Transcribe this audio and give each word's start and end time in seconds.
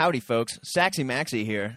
Howdy, 0.00 0.20
folks. 0.20 0.58
Saxy 0.62 1.04
Maxie 1.04 1.44
here. 1.44 1.76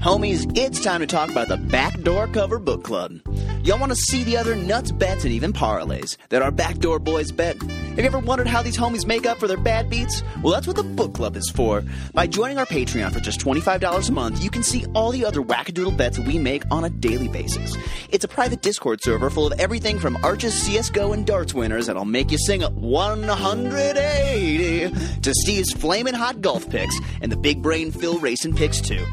Homies, 0.00 0.50
it's 0.56 0.82
time 0.82 1.00
to 1.00 1.06
talk 1.06 1.30
about 1.30 1.48
the 1.48 1.58
Backdoor 1.58 2.28
Cover 2.28 2.58
Book 2.58 2.82
Club. 2.82 3.20
Y'all 3.64 3.80
want 3.80 3.90
to 3.92 3.96
see 3.96 4.24
the 4.24 4.36
other 4.36 4.54
nuts 4.54 4.92
bets 4.92 5.24
and 5.24 5.32
even 5.32 5.50
parlays 5.50 6.18
that 6.28 6.42
our 6.42 6.50
Backdoor 6.50 6.98
boys 6.98 7.32
bet? 7.32 7.56
Have 7.62 7.98
you 7.98 8.04
ever 8.04 8.18
wondered 8.18 8.46
how 8.46 8.60
these 8.60 8.76
homies 8.76 9.06
make 9.06 9.24
up 9.24 9.38
for 9.38 9.48
their 9.48 9.56
bad 9.56 9.88
beats? 9.88 10.22
Well, 10.42 10.52
that's 10.52 10.66
what 10.66 10.76
the 10.76 10.82
book 10.82 11.14
club 11.14 11.34
is 11.34 11.48
for. 11.48 11.82
By 12.12 12.26
joining 12.26 12.58
our 12.58 12.66
Patreon 12.66 13.12
for 13.12 13.20
just 13.20 13.40
$25 13.40 14.06
a 14.06 14.12
month, 14.12 14.44
you 14.44 14.50
can 14.50 14.62
see 14.62 14.84
all 14.94 15.12
the 15.12 15.24
other 15.24 15.40
wackadoodle 15.40 15.96
bets 15.96 16.18
we 16.18 16.38
make 16.38 16.62
on 16.70 16.84
a 16.84 16.90
daily 16.90 17.28
basis. 17.28 17.74
It's 18.10 18.24
a 18.24 18.28
private 18.28 18.60
Discord 18.60 19.02
server 19.02 19.30
full 19.30 19.50
of 19.50 19.58
everything 19.58 19.98
from 19.98 20.18
Arches, 20.22 20.52
CSGO, 20.68 21.14
and 21.14 21.24
darts 21.24 21.54
winners 21.54 21.86
that'll 21.86 22.04
make 22.04 22.30
you 22.30 22.36
sing 22.36 22.60
180 22.60 25.20
to 25.22 25.34
Steve's 25.34 25.72
flaming 25.72 26.12
hot 26.12 26.42
golf 26.42 26.68
picks 26.68 27.00
and 27.22 27.32
the 27.32 27.38
big 27.38 27.62
brain 27.62 27.92
Phil 27.92 28.18
racing 28.18 28.54
picks 28.54 28.82
too. 28.82 29.06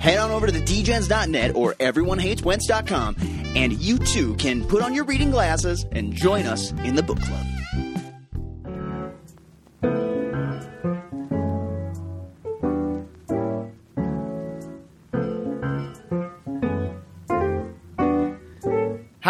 Head 0.00 0.18
on 0.18 0.30
over 0.30 0.46
to 0.46 0.52
the 0.52 0.62
dgens.net 0.62 1.54
or 1.54 1.74
everyonehateswentz.com 1.74 3.16
and 3.54 3.72
you 3.74 3.98
too 3.98 4.34
can 4.36 4.64
put 4.64 4.82
on 4.82 4.94
your 4.94 5.04
reading 5.04 5.30
glasses 5.30 5.84
and 5.92 6.14
join 6.14 6.46
us 6.46 6.72
in 6.72 6.94
the 6.94 7.02
book 7.02 7.20
club. 7.20 7.59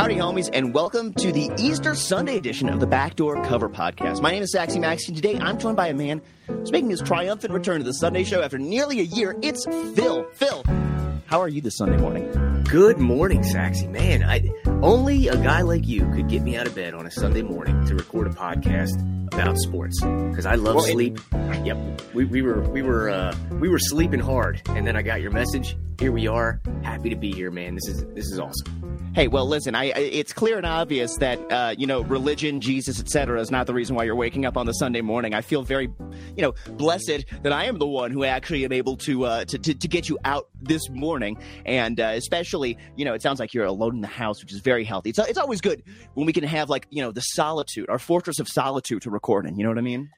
Howdy, 0.01 0.15
homies, 0.17 0.49
and 0.55 0.73
welcome 0.73 1.13
to 1.13 1.31
the 1.31 1.51
Easter 1.59 1.95
Sunday 1.95 2.39
edition 2.39 2.71
of 2.71 2.81
the 2.81 2.87
Backdoor 2.87 3.45
Cover 3.45 3.69
Podcast. 3.69 4.23
My 4.23 4.31
name 4.31 4.43
is 4.43 4.51
Saxy 4.51 4.81
Max, 4.81 5.07
and 5.09 5.15
today 5.15 5.37
I'm 5.39 5.59
joined 5.59 5.77
by 5.77 5.89
a 5.89 5.93
man 5.95 6.23
who's 6.47 6.73
making 6.73 6.89
his 6.89 7.03
triumphant 7.03 7.53
return 7.53 7.81
to 7.81 7.85
the 7.85 7.93
Sunday 7.93 8.25
show 8.25 8.41
after 8.41 8.57
nearly 8.59 9.01
a 9.01 9.03
year. 9.03 9.37
It's 9.43 9.67
Phil. 9.67 10.25
Phil, 10.33 10.65
how 11.27 11.39
are 11.43 11.49
you 11.49 11.61
this 11.61 11.77
Sunday 11.77 11.99
morning? 11.99 12.65
Good 12.65 12.97
morning, 12.97 13.43
Saxy. 13.43 13.89
Man, 13.91 14.23
I, 14.25 14.49
only 14.81 15.29
a 15.29 15.37
guy 15.37 15.61
like 15.61 15.87
you 15.87 16.11
could 16.15 16.29
get 16.31 16.41
me 16.41 16.57
out 16.57 16.67
of 16.67 16.75
bed 16.75 16.95
on 16.95 17.05
a 17.05 17.11
Sunday 17.11 17.43
morning 17.43 17.85
to 17.85 17.95
record 17.95 18.27
a 18.27 18.31
podcast 18.31 18.95
about 19.35 19.59
sports 19.59 20.01
because 20.01 20.47
I 20.47 20.55
love 20.55 20.77
Well, 20.77 20.85
it- 20.87 20.93
sleep. 20.93 21.21
Yep, 21.65 21.77
we, 22.15 22.25
we 22.25 22.43
were 22.43 22.61
we 22.71 22.83
were 22.83 23.11
uh, 23.11 23.35
we 23.53 23.69
were 23.69 23.79
sleeping 23.79 24.21
hard, 24.21 24.63
and 24.69 24.87
then 24.87 24.97
I 24.97 25.03
got 25.03 25.21
your 25.21 25.31
message. 25.31 25.77
Here 25.99 26.13
we 26.13 26.27
are. 26.27 26.61
Happy 26.83 27.11
to 27.11 27.17
be 27.17 27.33
here, 27.33 27.51
man. 27.51 27.75
This 27.75 27.89
is 27.89 28.05
this 28.15 28.27
is 28.27 28.39
awesome. 28.39 28.91
Hey, 29.13 29.27
well, 29.27 29.45
listen, 29.45 29.75
I, 29.75 29.87
it's 29.87 30.33
clear 30.33 30.57
and 30.57 30.65
obvious 30.65 31.17
that 31.17 31.41
uh, 31.51 31.75
you 31.77 31.87
know 31.87 32.03
religion, 32.03 32.61
Jesus, 32.61 33.01
etc., 33.01 33.41
is 33.41 33.51
not 33.51 33.67
the 33.67 33.75
reason 33.75 33.97
why 33.97 34.05
you're 34.05 34.15
waking 34.15 34.47
up 34.47 34.57
on 34.57 34.67
the 34.67 34.73
Sunday 34.73 35.01
morning. 35.01 35.35
I 35.35 35.41
feel 35.41 35.63
very, 35.63 35.91
you 36.37 36.43
know, 36.43 36.55
blessed 36.77 37.25
that 37.43 37.53
I 37.53 37.65
am 37.65 37.79
the 37.79 37.89
one 37.89 38.13
who 38.13 38.23
actually 38.23 38.65
am 38.65 38.73
able 38.73 38.97
to 38.99 39.25
uh, 39.25 39.45
to, 39.47 39.59
to 39.59 39.75
to 39.75 39.89
get 39.89 40.09
you 40.09 40.17
out 40.25 40.49
this 40.63 40.89
morning, 40.91 41.39
and 41.67 41.99
uh, 41.99 42.13
especially, 42.15 42.79
you 42.97 43.05
know, 43.05 43.15
it 43.15 43.21
sounds 43.21 43.41
like 43.41 43.53
you're 43.53 43.65
alone 43.67 43.97
in 43.97 44.01
the 44.01 44.07
house, 44.07 44.41
which 44.41 44.53
is 44.53 44.61
very 44.61 44.85
healthy. 44.85 45.11
It's 45.11 45.19
it's 45.19 45.39
always 45.39 45.61
good 45.61 45.83
when 46.15 46.25
we 46.25 46.33
can 46.33 46.45
have 46.45 46.71
like 46.71 46.87
you 46.91 47.03
know 47.03 47.11
the 47.11 47.21
solitude, 47.21 47.91
our 47.91 47.99
fortress 47.99 48.39
of 48.39 48.47
solitude 48.47 49.03
to 49.03 49.11
record 49.11 49.45
in. 49.45 49.57
You 49.57 49.65
know 49.65 49.71
what 49.71 49.79
I 49.79 49.83
mean? 49.83 50.11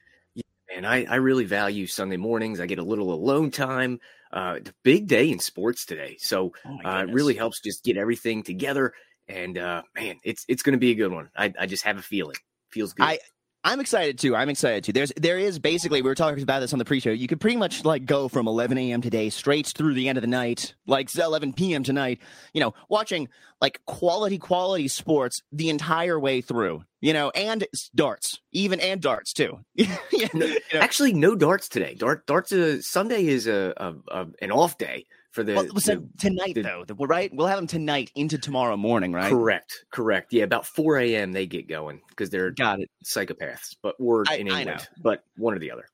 And 0.75 0.87
I, 0.87 1.05
I 1.09 1.15
really 1.15 1.45
value 1.45 1.87
Sunday 1.87 2.17
mornings. 2.17 2.59
I 2.59 2.65
get 2.65 2.79
a 2.79 2.83
little 2.83 3.13
alone 3.13 3.51
time. 3.51 3.99
Uh, 4.31 4.59
big 4.83 5.07
day 5.07 5.29
in 5.29 5.37
sports 5.39 5.85
today, 5.85 6.17
so 6.19 6.53
Oh 6.65 6.79
uh, 6.83 7.05
it 7.07 7.13
really 7.13 7.35
helps 7.35 7.59
just 7.61 7.83
get 7.83 7.97
everything 7.97 8.41
together. 8.41 8.93
And 9.27 9.57
uh, 9.57 9.83
man, 9.95 10.17
it's 10.23 10.43
it's 10.47 10.63
going 10.63 10.73
to 10.73 10.79
be 10.79 10.89
a 10.91 10.95
good 10.95 11.11
one. 11.11 11.29
I, 11.35 11.53
I 11.59 11.65
just 11.67 11.83
have 11.83 11.97
a 11.97 12.01
feeling. 12.01 12.35
Feels 12.71 12.93
good. 12.93 13.05
I- 13.05 13.19
I'm 13.65 13.79
excited 13.79 14.19
too. 14.19 14.35
I'm 14.35 14.49
excited 14.49 14.83
too. 14.83 14.91
There's 14.91 15.13
there 15.15 15.39
is 15.39 15.57
basically 15.57 16.01
we 16.01 16.09
were 16.09 16.15
talking 16.15 16.43
about 16.43 16.59
this 16.59 16.73
on 16.73 16.79
the 16.79 16.85
pre-show. 16.85 17.11
You 17.11 17.27
could 17.27 17.39
pretty 17.39 17.55
much 17.55 17.85
like 17.85 18.05
go 18.05 18.27
from 18.27 18.47
11 18.47 18.77
a.m. 18.77 19.01
today 19.01 19.29
straight 19.29 19.67
through 19.67 19.93
the 19.93 20.09
end 20.09 20.17
of 20.17 20.21
the 20.21 20.27
night, 20.27 20.75
like 20.85 21.15
11 21.15 21.53
p.m. 21.53 21.83
tonight. 21.83 22.19
You 22.53 22.59
know, 22.61 22.73
watching 22.89 23.29
like 23.61 23.79
quality 23.85 24.37
quality 24.37 24.89
sports 24.89 25.41
the 25.51 25.69
entire 25.69 26.19
way 26.19 26.41
through. 26.41 26.83
You 26.99 27.13
know, 27.13 27.31
and 27.31 27.65
darts, 27.95 28.39
even 28.51 28.79
and 28.79 29.01
darts 29.01 29.33
too. 29.33 29.59
You 29.75 30.27
No, 30.33 30.47
know? 30.47 30.55
Actually, 30.73 31.13
no 31.13 31.35
darts 31.35 31.69
today. 31.69 31.95
Dart 31.95 32.25
darts. 32.27 32.51
A, 32.51 32.81
Sunday 32.81 33.27
is 33.27 33.47
a, 33.47 33.73
a, 33.77 33.93
a 34.09 34.27
an 34.41 34.51
off 34.51 34.77
day 34.77 35.05
for 35.33 35.43
the, 35.43 35.55
Well, 35.55 35.67
so 35.79 35.95
the- 35.95 36.09
tonight 36.17 36.55
the- 36.55 36.61
though, 36.61 36.85
the- 36.85 36.95
right? 36.95 37.29
We'll 37.33 37.47
have 37.47 37.57
them 37.57 37.67
tonight 37.67 38.11
into 38.15 38.37
tomorrow 38.37 38.77
morning, 38.77 39.11
right? 39.11 39.29
correct, 39.29 39.85
correct. 39.91 40.31
Yeah, 40.31 40.43
about 40.43 40.65
four 40.65 40.97
a.m. 40.99 41.31
they 41.33 41.45
get 41.47 41.67
going 41.67 42.01
because 42.09 42.29
they're 42.29 42.51
Got 42.51 42.79
it. 42.79 42.89
psychopaths, 43.03 43.75
but 43.81 43.99
we're 43.99 44.23
I- 44.29 44.35
in 44.37 44.49
I 44.51 44.59
England. 44.61 44.79
know. 44.95 45.01
But 45.01 45.23
one 45.35 45.53
or 45.53 45.59
the 45.59 45.71
other. 45.71 45.85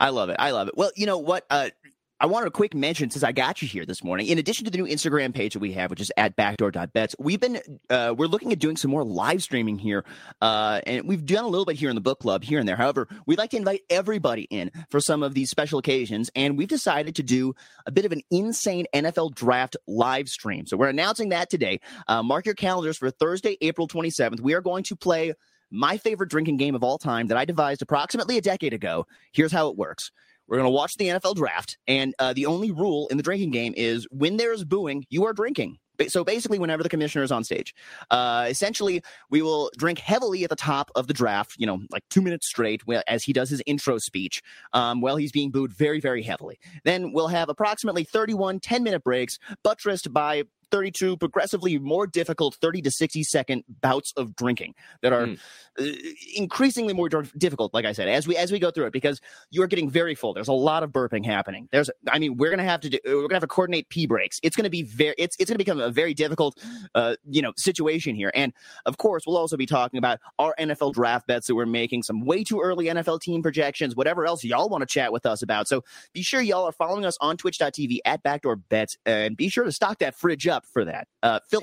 I 0.00 0.08
love 0.08 0.30
it. 0.30 0.36
I 0.40 0.50
love 0.50 0.66
it. 0.66 0.76
Well, 0.76 0.90
you 0.96 1.06
know 1.06 1.18
what? 1.18 1.46
Uh, 1.48 1.70
I 2.22 2.26
wanted 2.26 2.46
a 2.46 2.52
quick 2.52 2.72
mention 2.72 3.10
since 3.10 3.24
I 3.24 3.32
got 3.32 3.62
you 3.62 3.66
here 3.66 3.84
this 3.84 4.04
morning. 4.04 4.28
In 4.28 4.38
addition 4.38 4.64
to 4.66 4.70
the 4.70 4.78
new 4.78 4.86
Instagram 4.86 5.34
page 5.34 5.54
that 5.54 5.58
we 5.58 5.72
have, 5.72 5.90
which 5.90 6.00
is 6.00 6.12
at 6.16 6.36
backdoor.bets, 6.36 7.16
we've 7.18 7.40
been 7.40 7.60
uh, 7.90 8.14
we're 8.16 8.28
looking 8.28 8.52
at 8.52 8.60
doing 8.60 8.76
some 8.76 8.92
more 8.92 9.02
live 9.02 9.42
streaming 9.42 9.76
here, 9.76 10.04
uh, 10.40 10.80
and 10.86 11.08
we've 11.08 11.26
done 11.26 11.42
a 11.42 11.48
little 11.48 11.64
bit 11.64 11.74
here 11.74 11.88
in 11.88 11.96
the 11.96 12.00
book 12.00 12.20
club 12.20 12.44
here 12.44 12.60
and 12.60 12.68
there. 12.68 12.76
However, 12.76 13.08
we'd 13.26 13.38
like 13.38 13.50
to 13.50 13.56
invite 13.56 13.80
everybody 13.90 14.42
in 14.42 14.70
for 14.88 15.00
some 15.00 15.24
of 15.24 15.34
these 15.34 15.50
special 15.50 15.80
occasions, 15.80 16.30
and 16.36 16.56
we've 16.56 16.68
decided 16.68 17.16
to 17.16 17.24
do 17.24 17.56
a 17.86 17.90
bit 17.90 18.04
of 18.04 18.12
an 18.12 18.20
insane 18.30 18.86
NFL 18.94 19.34
draft 19.34 19.76
live 19.88 20.28
stream. 20.28 20.64
So 20.64 20.76
we're 20.76 20.90
announcing 20.90 21.30
that 21.30 21.50
today. 21.50 21.80
Uh, 22.06 22.22
mark 22.22 22.46
your 22.46 22.54
calendars 22.54 22.98
for 22.98 23.10
Thursday, 23.10 23.58
April 23.62 23.88
27th. 23.88 24.38
We 24.38 24.54
are 24.54 24.60
going 24.60 24.84
to 24.84 24.94
play 24.94 25.34
my 25.72 25.96
favorite 25.96 26.30
drinking 26.30 26.58
game 26.58 26.76
of 26.76 26.84
all 26.84 26.98
time 26.98 27.26
that 27.28 27.38
I 27.38 27.46
devised 27.46 27.82
approximately 27.82 28.36
a 28.36 28.42
decade 28.42 28.74
ago. 28.74 29.08
Here's 29.32 29.50
how 29.50 29.70
it 29.70 29.76
works. 29.76 30.12
We're 30.52 30.58
going 30.58 30.70
to 30.70 30.74
watch 30.74 30.98
the 30.98 31.06
NFL 31.06 31.36
draft, 31.36 31.78
and 31.88 32.14
uh, 32.18 32.34
the 32.34 32.44
only 32.44 32.70
rule 32.70 33.08
in 33.08 33.16
the 33.16 33.22
drinking 33.22 33.52
game 33.52 33.72
is 33.74 34.06
when 34.10 34.36
there 34.36 34.52
is 34.52 34.66
booing, 34.66 35.06
you 35.08 35.24
are 35.24 35.32
drinking. 35.32 35.78
So 36.08 36.24
basically, 36.24 36.58
whenever 36.58 36.82
the 36.82 36.90
commissioner 36.90 37.24
is 37.24 37.32
on 37.32 37.42
stage, 37.42 37.74
uh, 38.10 38.48
essentially, 38.50 39.02
we 39.30 39.40
will 39.40 39.70
drink 39.78 39.98
heavily 39.98 40.44
at 40.44 40.50
the 40.50 40.56
top 40.56 40.90
of 40.94 41.06
the 41.06 41.14
draft, 41.14 41.54
you 41.56 41.66
know, 41.66 41.80
like 41.90 42.02
two 42.10 42.20
minutes 42.20 42.46
straight, 42.46 42.82
as 43.08 43.24
he 43.24 43.32
does 43.32 43.48
his 43.48 43.62
intro 43.64 43.96
speech, 43.96 44.42
um, 44.74 45.00
while 45.00 45.16
he's 45.16 45.32
being 45.32 45.50
booed 45.50 45.72
very, 45.72 46.00
very 46.00 46.22
heavily. 46.22 46.58
Then 46.84 47.14
we'll 47.14 47.28
have 47.28 47.48
approximately 47.48 48.04
31 48.04 48.60
10 48.60 48.82
minute 48.82 49.02
breaks, 49.02 49.38
buttressed 49.64 50.12
by 50.12 50.42
32 50.72 51.16
progressively 51.18 51.78
more 51.78 52.06
difficult 52.06 52.56
30 52.56 52.82
to 52.82 52.90
60 52.90 53.22
second 53.22 53.64
bouts 53.80 54.12
of 54.16 54.34
drinking 54.34 54.74
that 55.02 55.12
are 55.12 55.26
Mm. 55.26 55.38
uh, 55.78 55.84
increasingly 56.34 56.92
more 56.94 57.08
difficult 57.08 57.72
like 57.72 57.84
i 57.84 57.92
said 57.92 58.08
as 58.08 58.26
we 58.26 58.36
as 58.36 58.50
we 58.50 58.58
go 58.58 58.70
through 58.70 58.86
it 58.86 58.92
because 58.92 59.20
you're 59.50 59.66
getting 59.66 59.88
very 59.90 60.14
full. 60.14 60.32
There's 60.32 60.48
a 60.48 60.52
lot 60.52 60.82
of 60.82 60.90
burping 60.90 61.24
happening. 61.24 61.68
There's 61.70 61.90
i 62.10 62.18
mean 62.18 62.36
we're 62.36 62.50
gonna 62.50 62.64
have 62.64 62.80
to 62.80 62.88
do 62.90 62.98
we're 63.04 63.22
gonna 63.22 63.34
have 63.34 63.42
to 63.42 63.46
coordinate 63.46 63.88
pee 63.90 64.06
breaks. 64.06 64.40
It's 64.42 64.56
gonna 64.56 64.70
be 64.70 64.82
very 64.82 65.14
it's, 65.18 65.36
it's 65.38 65.50
gonna 65.50 65.58
become 65.58 65.80
a 65.80 65.90
very 65.90 66.14
difficult 66.14 66.58
uh 66.94 67.16
you 67.30 67.42
know 67.42 67.52
situation 67.56 68.14
here. 68.14 68.32
And 68.34 68.52
of 68.86 68.96
course 68.96 69.24
we'll 69.26 69.36
also 69.36 69.56
be 69.56 69.66
talking 69.66 69.98
about 69.98 70.18
our 70.38 70.54
nfl 70.58 70.92
draft 70.92 71.26
bets 71.26 71.46
that 71.46 71.54
we're 71.54 71.66
making 71.66 72.02
some 72.02 72.24
way 72.24 72.42
too 72.44 72.60
early 72.60 72.86
nfl 72.86 73.20
team 73.20 73.42
projections 73.42 73.94
whatever 73.94 74.24
else 74.26 74.42
y'all 74.42 74.68
want 74.68 74.82
to 74.82 74.86
chat 74.86 75.12
with 75.12 75.26
us 75.26 75.42
about. 75.42 75.68
So 75.68 75.84
be 76.12 76.22
sure 76.22 76.40
y'all 76.40 76.64
are 76.64 76.72
following 76.72 77.04
us 77.04 77.16
on 77.20 77.36
twitch.tv 77.36 77.98
at 78.04 78.22
backdoor 78.22 78.56
bets 78.56 78.96
and 79.04 79.36
be 79.36 79.48
sure 79.48 79.64
to 79.64 79.72
stock 79.72 79.98
that 79.98 80.14
fridge 80.16 80.46
up 80.46 80.61
for 80.72 80.84
that 80.84 81.08
uh 81.22 81.40
phil 81.50 81.62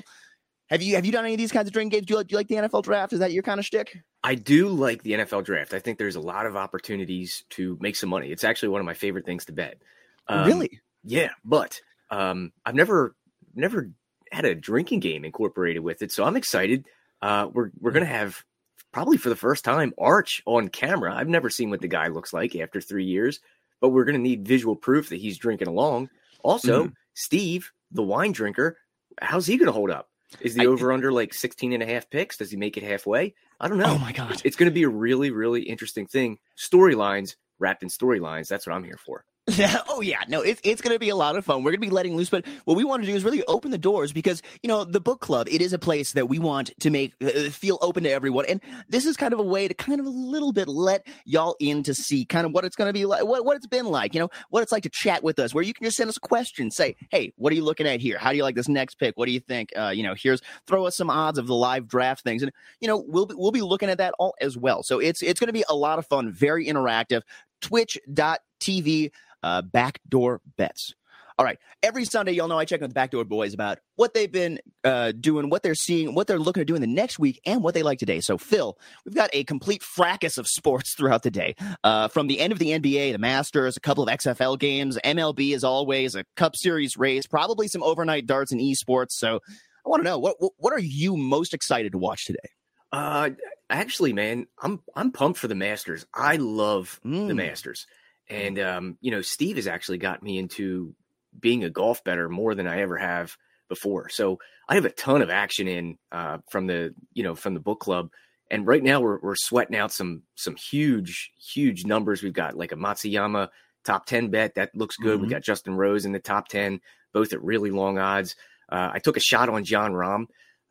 have 0.70 0.84
you 0.84 0.96
have 0.96 1.06
you 1.06 1.12
done 1.12 1.26
any 1.26 1.34
of 1.34 1.40
these 1.40 1.52
kinds 1.52 1.68
of 1.68 1.74
drinking 1.74 1.98
games? 1.98 2.06
Do 2.06 2.14
you 2.14 2.18
like, 2.18 2.28
do 2.28 2.34
you 2.34 2.38
like 2.38 2.48
the 2.48 2.56
NFL 2.56 2.84
draft? 2.84 3.12
Is 3.12 3.20
that 3.20 3.32
your 3.32 3.42
kind 3.42 3.60
of 3.60 3.66
shtick? 3.66 3.98
I 4.24 4.36
do 4.36 4.70
like 4.70 5.02
the 5.02 5.14
NFL 5.14 5.44
draft. 5.46 5.74
I 5.74 5.80
think 5.80 5.98
there's 5.98 6.16
a 6.16 6.22
lot 6.22 6.46
of 6.46 6.56
opportunities 6.56 7.44
to 7.52 7.78
make 7.82 7.96
some 7.96 8.10
money. 8.10 8.32
It's 8.32 8.44
actually 8.44 8.70
one 8.70 8.80
of 8.80 8.86
my 8.86 8.94
favorite 8.94 9.26
things 9.26 9.46
to 9.46 9.52
bet. 9.52 9.82
Um, 10.28 10.46
really? 10.46 10.80
Yeah, 11.04 11.30
but 11.44 11.82
um, 12.12 12.52
I've 12.66 12.76
never 12.76 13.16
never 13.56 13.90
had 14.32 14.46
a 14.46 14.54
drinking 14.54 15.00
game 15.00 15.26
incorporated 15.26 15.82
with 15.82 16.04
it, 16.04 16.12
so 16.12 16.24
I'm 16.24 16.36
excited. 16.36 16.86
Uh, 17.22 17.48
we're 17.52 17.72
we're 17.80 17.92
gonna 17.92 18.06
have 18.06 18.44
probably 18.92 19.18
for 19.18 19.30
the 19.30 19.36
first 19.36 19.66
time 19.66 19.94
Arch 19.98 20.44
on 20.46 20.68
camera. 20.68 21.16
I've 21.16 21.28
never 21.28 21.50
seen 21.50 21.72
what 21.72 21.82
the 21.82 21.88
guy 21.88 22.08
looks 22.08 22.32
like 22.32 22.56
after 22.56 22.80
three 22.80 23.06
years, 23.06 23.40
but 23.82 23.90
we're 23.90 24.06
gonna 24.06 24.20
need 24.20 24.48
visual 24.48 24.76
proof 24.76 25.10
that 25.10 25.20
he's 25.20 25.40
drinking 25.40 25.68
along. 25.68 26.12
Also, 26.44 26.92
Steve, 27.16 27.72
the 27.92 28.04
wine 28.04 28.34
drinker, 28.34 28.78
how's 29.22 29.46
he 29.46 29.58
gonna 29.58 29.72
hold 29.72 29.92
up? 29.92 30.10
Is 30.42 30.54
the 30.54 30.68
over 30.68 30.92
under 30.92 31.12
like 31.12 31.34
16 31.34 31.74
and 31.74 31.82
a 31.82 31.86
half 31.86 32.10
picks? 32.10 32.38
Does 32.38 32.52
he 32.52 32.58
make 32.58 32.78
it 32.78 32.84
halfway? 32.84 33.34
I 33.60 33.68
don't 33.68 33.78
know. 33.78 33.96
Oh 33.96 33.98
my 33.98 34.12
god! 34.12 34.42
It's 34.44 34.56
going 34.56 34.70
to 34.70 34.74
be 34.74 34.84
a 34.84 34.90
really, 34.90 35.32
really 35.32 35.64
interesting 35.64 36.06
thing. 36.06 36.38
Storylines 36.58 37.36
wrapped 37.58 37.84
in 37.84 37.90
storylines. 37.90 38.48
That's 38.48 38.68
what 38.68 38.76
I'm 38.76 38.84
here 38.84 39.00
for. 39.04 39.26
Yeah. 39.50 39.82
Oh 39.92 40.02
yeah. 40.02 40.22
No, 40.30 40.42
it's 40.42 40.62
it's 40.64 40.82
going 40.82 40.94
to 40.96 41.00
be 41.00 41.10
a 41.10 41.16
lot 41.16 41.36
of 41.36 41.44
fun. 41.44 41.58
We're 41.58 41.72
going 41.72 41.82
to 41.82 41.88
be 41.88 41.90
letting 41.90 42.16
loose, 42.16 42.30
but 42.30 42.46
what 42.64 42.78
we 42.78 42.86
want 42.86 43.04
to 43.04 43.08
do 43.08 43.14
is 43.14 43.26
really 43.26 43.44
open 43.46 43.72
the 43.72 43.78
doors 43.78 44.14
because 44.14 44.42
you 44.64 44.68
know 44.70 44.86
the 44.86 45.02
book 45.02 45.20
club. 45.20 45.48
It 45.50 45.62
is 45.62 45.74
a 45.74 45.80
place 45.80 46.14
that 46.14 46.30
we 46.30 46.40
want 46.40 46.72
to 46.80 46.90
make 46.90 47.14
uh, 47.22 47.50
feel 47.50 47.78
open 47.82 48.04
to 48.04 48.10
everyone, 48.10 48.46
and 48.48 48.62
this 48.88 49.06
is 49.06 49.18
kind 49.18 49.34
of 49.34 49.40
a 49.40 49.44
way 49.44 49.68
to 49.68 49.74
kind 49.74 50.00
of 50.00 50.06
a 50.06 50.10
little 50.10 50.54
bit 50.54 50.70
let 50.70 51.06
y'all 51.26 51.56
in 51.60 51.84
to 51.84 51.94
see 51.94 52.24
kind 52.24 52.46
of 52.46 52.54
what 52.54 52.64
it's 52.64 52.78
going 52.78 52.88
to 52.88 52.94
be 52.94 53.06
like, 53.06 53.26
what 53.26 53.44
what 53.44 53.58
it's 53.58 53.68
been 53.68 53.88
like. 53.88 54.14
You 54.14 54.22
know, 54.22 54.30
what 54.52 54.64
it's 54.64 54.72
like 54.72 54.84
to 54.84 54.90
chat 54.90 55.22
with 55.22 55.38
us, 55.40 55.54
where 55.54 55.64
you 55.64 55.74
can 55.74 55.84
just 55.84 55.98
send 55.98 56.10
us 56.10 56.18
a 56.18 56.22
question, 56.22 56.72
say, 56.72 56.96
hey, 57.12 57.34
what 57.36 57.52
are 57.52 57.56
you 57.56 57.64
looking 57.64 57.88
at 57.88 58.00
here? 58.00 58.18
How 58.18 58.32
do 58.32 58.38
you 58.38 58.44
like 58.44 58.56
this 58.56 58.70
next 58.70 58.96
pick? 58.96 59.18
What 59.18 59.26
do 59.26 59.34
you 59.34 59.42
think? 59.42 59.72
Uh, 59.76 59.90
you 59.90 60.04
know, 60.04 60.14
here's 60.14 60.42
throw 60.66 60.86
us 60.86 60.96
some 60.96 61.10
odds 61.10 61.38
of 61.38 61.48
the 61.48 61.56
live 61.56 61.88
draft 61.88 62.24
things, 62.24 62.42
and 62.42 62.52
you 62.80 62.88
know 62.88 63.04
we'll 63.06 63.26
be, 63.26 63.36
we'll 63.36 63.52
be 63.52 63.62
looking 63.62 63.90
at 63.90 63.98
that 63.98 64.14
all 64.18 64.36
as 64.40 64.58
well. 64.58 64.82
So 64.84 65.00
it's 65.00 65.22
it's 65.22 65.40
going 65.40 65.48
to 65.48 65.54
be 65.54 65.66
a 65.68 65.76
lot 65.76 66.00
of 66.00 66.06
fun, 66.06 66.32
very 66.32 66.68
interactive 66.68 67.24
twitch.tv 67.62 69.12
uh, 69.44 69.62
backdoor 69.62 70.42
bets. 70.58 70.94
All 71.38 71.46
right. 71.46 71.58
Every 71.82 72.04
Sunday, 72.04 72.34
y'all 72.34 72.50
know 72.50 72.60
I 72.60 72.66
check 72.66 72.82
with 72.82 72.90
the 72.90 72.94
Backdoor 72.94 73.24
Boys 73.24 73.54
about 73.54 73.80
what 73.96 74.14
they've 74.14 74.30
been 74.30 74.60
uh, 74.84 75.14
doing, 75.14 75.50
what 75.50 75.64
they're 75.64 75.74
seeing, 75.74 76.14
what 76.14 76.28
they're 76.28 76.38
looking 76.38 76.60
to 76.60 76.66
do 76.66 76.76
in 76.76 76.82
the 76.82 76.88
next 76.88 77.18
week, 77.18 77.40
and 77.46 77.64
what 77.64 77.74
they 77.74 77.82
like 77.82 77.98
today. 77.98 78.20
So, 78.20 78.38
Phil, 78.38 78.78
we've 79.06 79.16
got 79.16 79.30
a 79.32 79.46
complete 79.46 79.82
fracas 79.82 80.38
of 80.38 80.48
sports 80.48 80.94
throughout 80.98 81.24
the 81.24 81.32
day. 81.32 81.56
Uh, 81.82 82.10
from 82.10 82.28
the 82.28 82.42
end 82.42 82.52
of 82.52 82.60
the 82.60 82.72
NBA, 82.72 83.14
the 83.14 83.20
Masters, 83.20 83.78
a 83.78 83.80
couple 83.80 84.04
of 84.04 84.10
XFL 84.10 84.60
games, 84.60 84.98
MLB 85.06 85.56
as 85.56 85.64
always, 85.64 86.14
a 86.14 86.26
Cup 86.36 86.58
Series 86.58 86.98
race, 86.98 87.26
probably 87.26 87.70
some 87.70 87.84
overnight 87.84 88.26
darts 88.28 88.52
and 88.52 88.60
esports. 88.60 89.12
So, 89.12 89.40
I 89.86 89.90
want 89.90 90.02
to 90.02 90.04
know 90.04 90.20
what 90.20 90.36
what 90.58 90.74
are 90.74 90.80
you 90.80 91.16
most 91.16 91.54
excited 91.54 91.94
to 91.94 91.98
watch 91.98 92.26
today? 92.26 92.50
Uh, 92.92 93.30
actually, 93.70 94.12
man, 94.12 94.46
I'm 94.62 94.82
I'm 94.94 95.12
pumped 95.14 95.40
for 95.40 95.48
the 95.48 95.56
Masters. 95.56 96.06
I 96.14 96.36
love 96.36 97.00
the 97.04 97.10
Mm. 97.10 97.36
Masters, 97.36 97.88
and 98.30 98.60
um, 98.60 98.98
you 99.02 99.12
know, 99.12 99.22
Steve 99.22 99.56
has 99.58 99.68
actually 99.68 99.98
got 99.98 100.22
me 100.24 100.38
into 100.38 100.94
being 101.40 101.64
a 101.64 101.70
golf 101.70 102.04
better 102.04 102.30
more 102.30 102.56
than 102.56 102.68
I 102.68 102.82
ever 102.82 102.98
have 102.98 103.36
before. 103.68 104.10
So 104.10 104.40
I 104.68 104.76
have 104.76 104.86
a 104.86 104.90
ton 104.92 105.22
of 105.22 105.30
action 105.30 105.68
in 105.68 105.98
uh, 106.12 106.40
from 106.50 106.68
the 106.68 106.94
you 107.14 107.24
know 107.24 107.36
from 107.36 107.54
the 107.54 107.60
book 107.60 107.80
club, 107.80 108.10
and 108.50 108.66
right 108.66 108.84
now 108.84 109.00
we're 109.02 109.20
we're 109.20 109.36
sweating 109.36 109.76
out 109.78 109.92
some 109.92 110.24
some 110.36 110.56
huge 110.56 111.32
huge 111.54 111.86
numbers. 111.86 112.24
We've 112.24 112.34
got 112.34 112.56
like 112.58 112.72
a 112.72 112.76
Matsuyama 112.76 113.50
top 113.86 114.06
ten 114.06 114.30
bet 114.30 114.56
that 114.56 114.76
looks 114.76 114.98
good. 114.98 115.22
We 115.22 115.28
Mhm. 115.28 115.32
got 115.32 115.44
Justin 115.44 115.76
Rose 115.76 116.06
in 116.06 116.12
the 116.12 116.20
top 116.20 116.48
ten, 116.48 116.82
both 117.14 117.32
at 117.34 117.44
really 117.44 117.72
long 117.72 117.98
odds. 117.98 118.36
Uh, 118.72 118.92
I 118.94 119.00
took 119.00 119.18
a 119.18 119.22
shot 119.22 119.50
on 119.50 119.64
Jon 119.64 119.94
Rahm, 119.94 120.26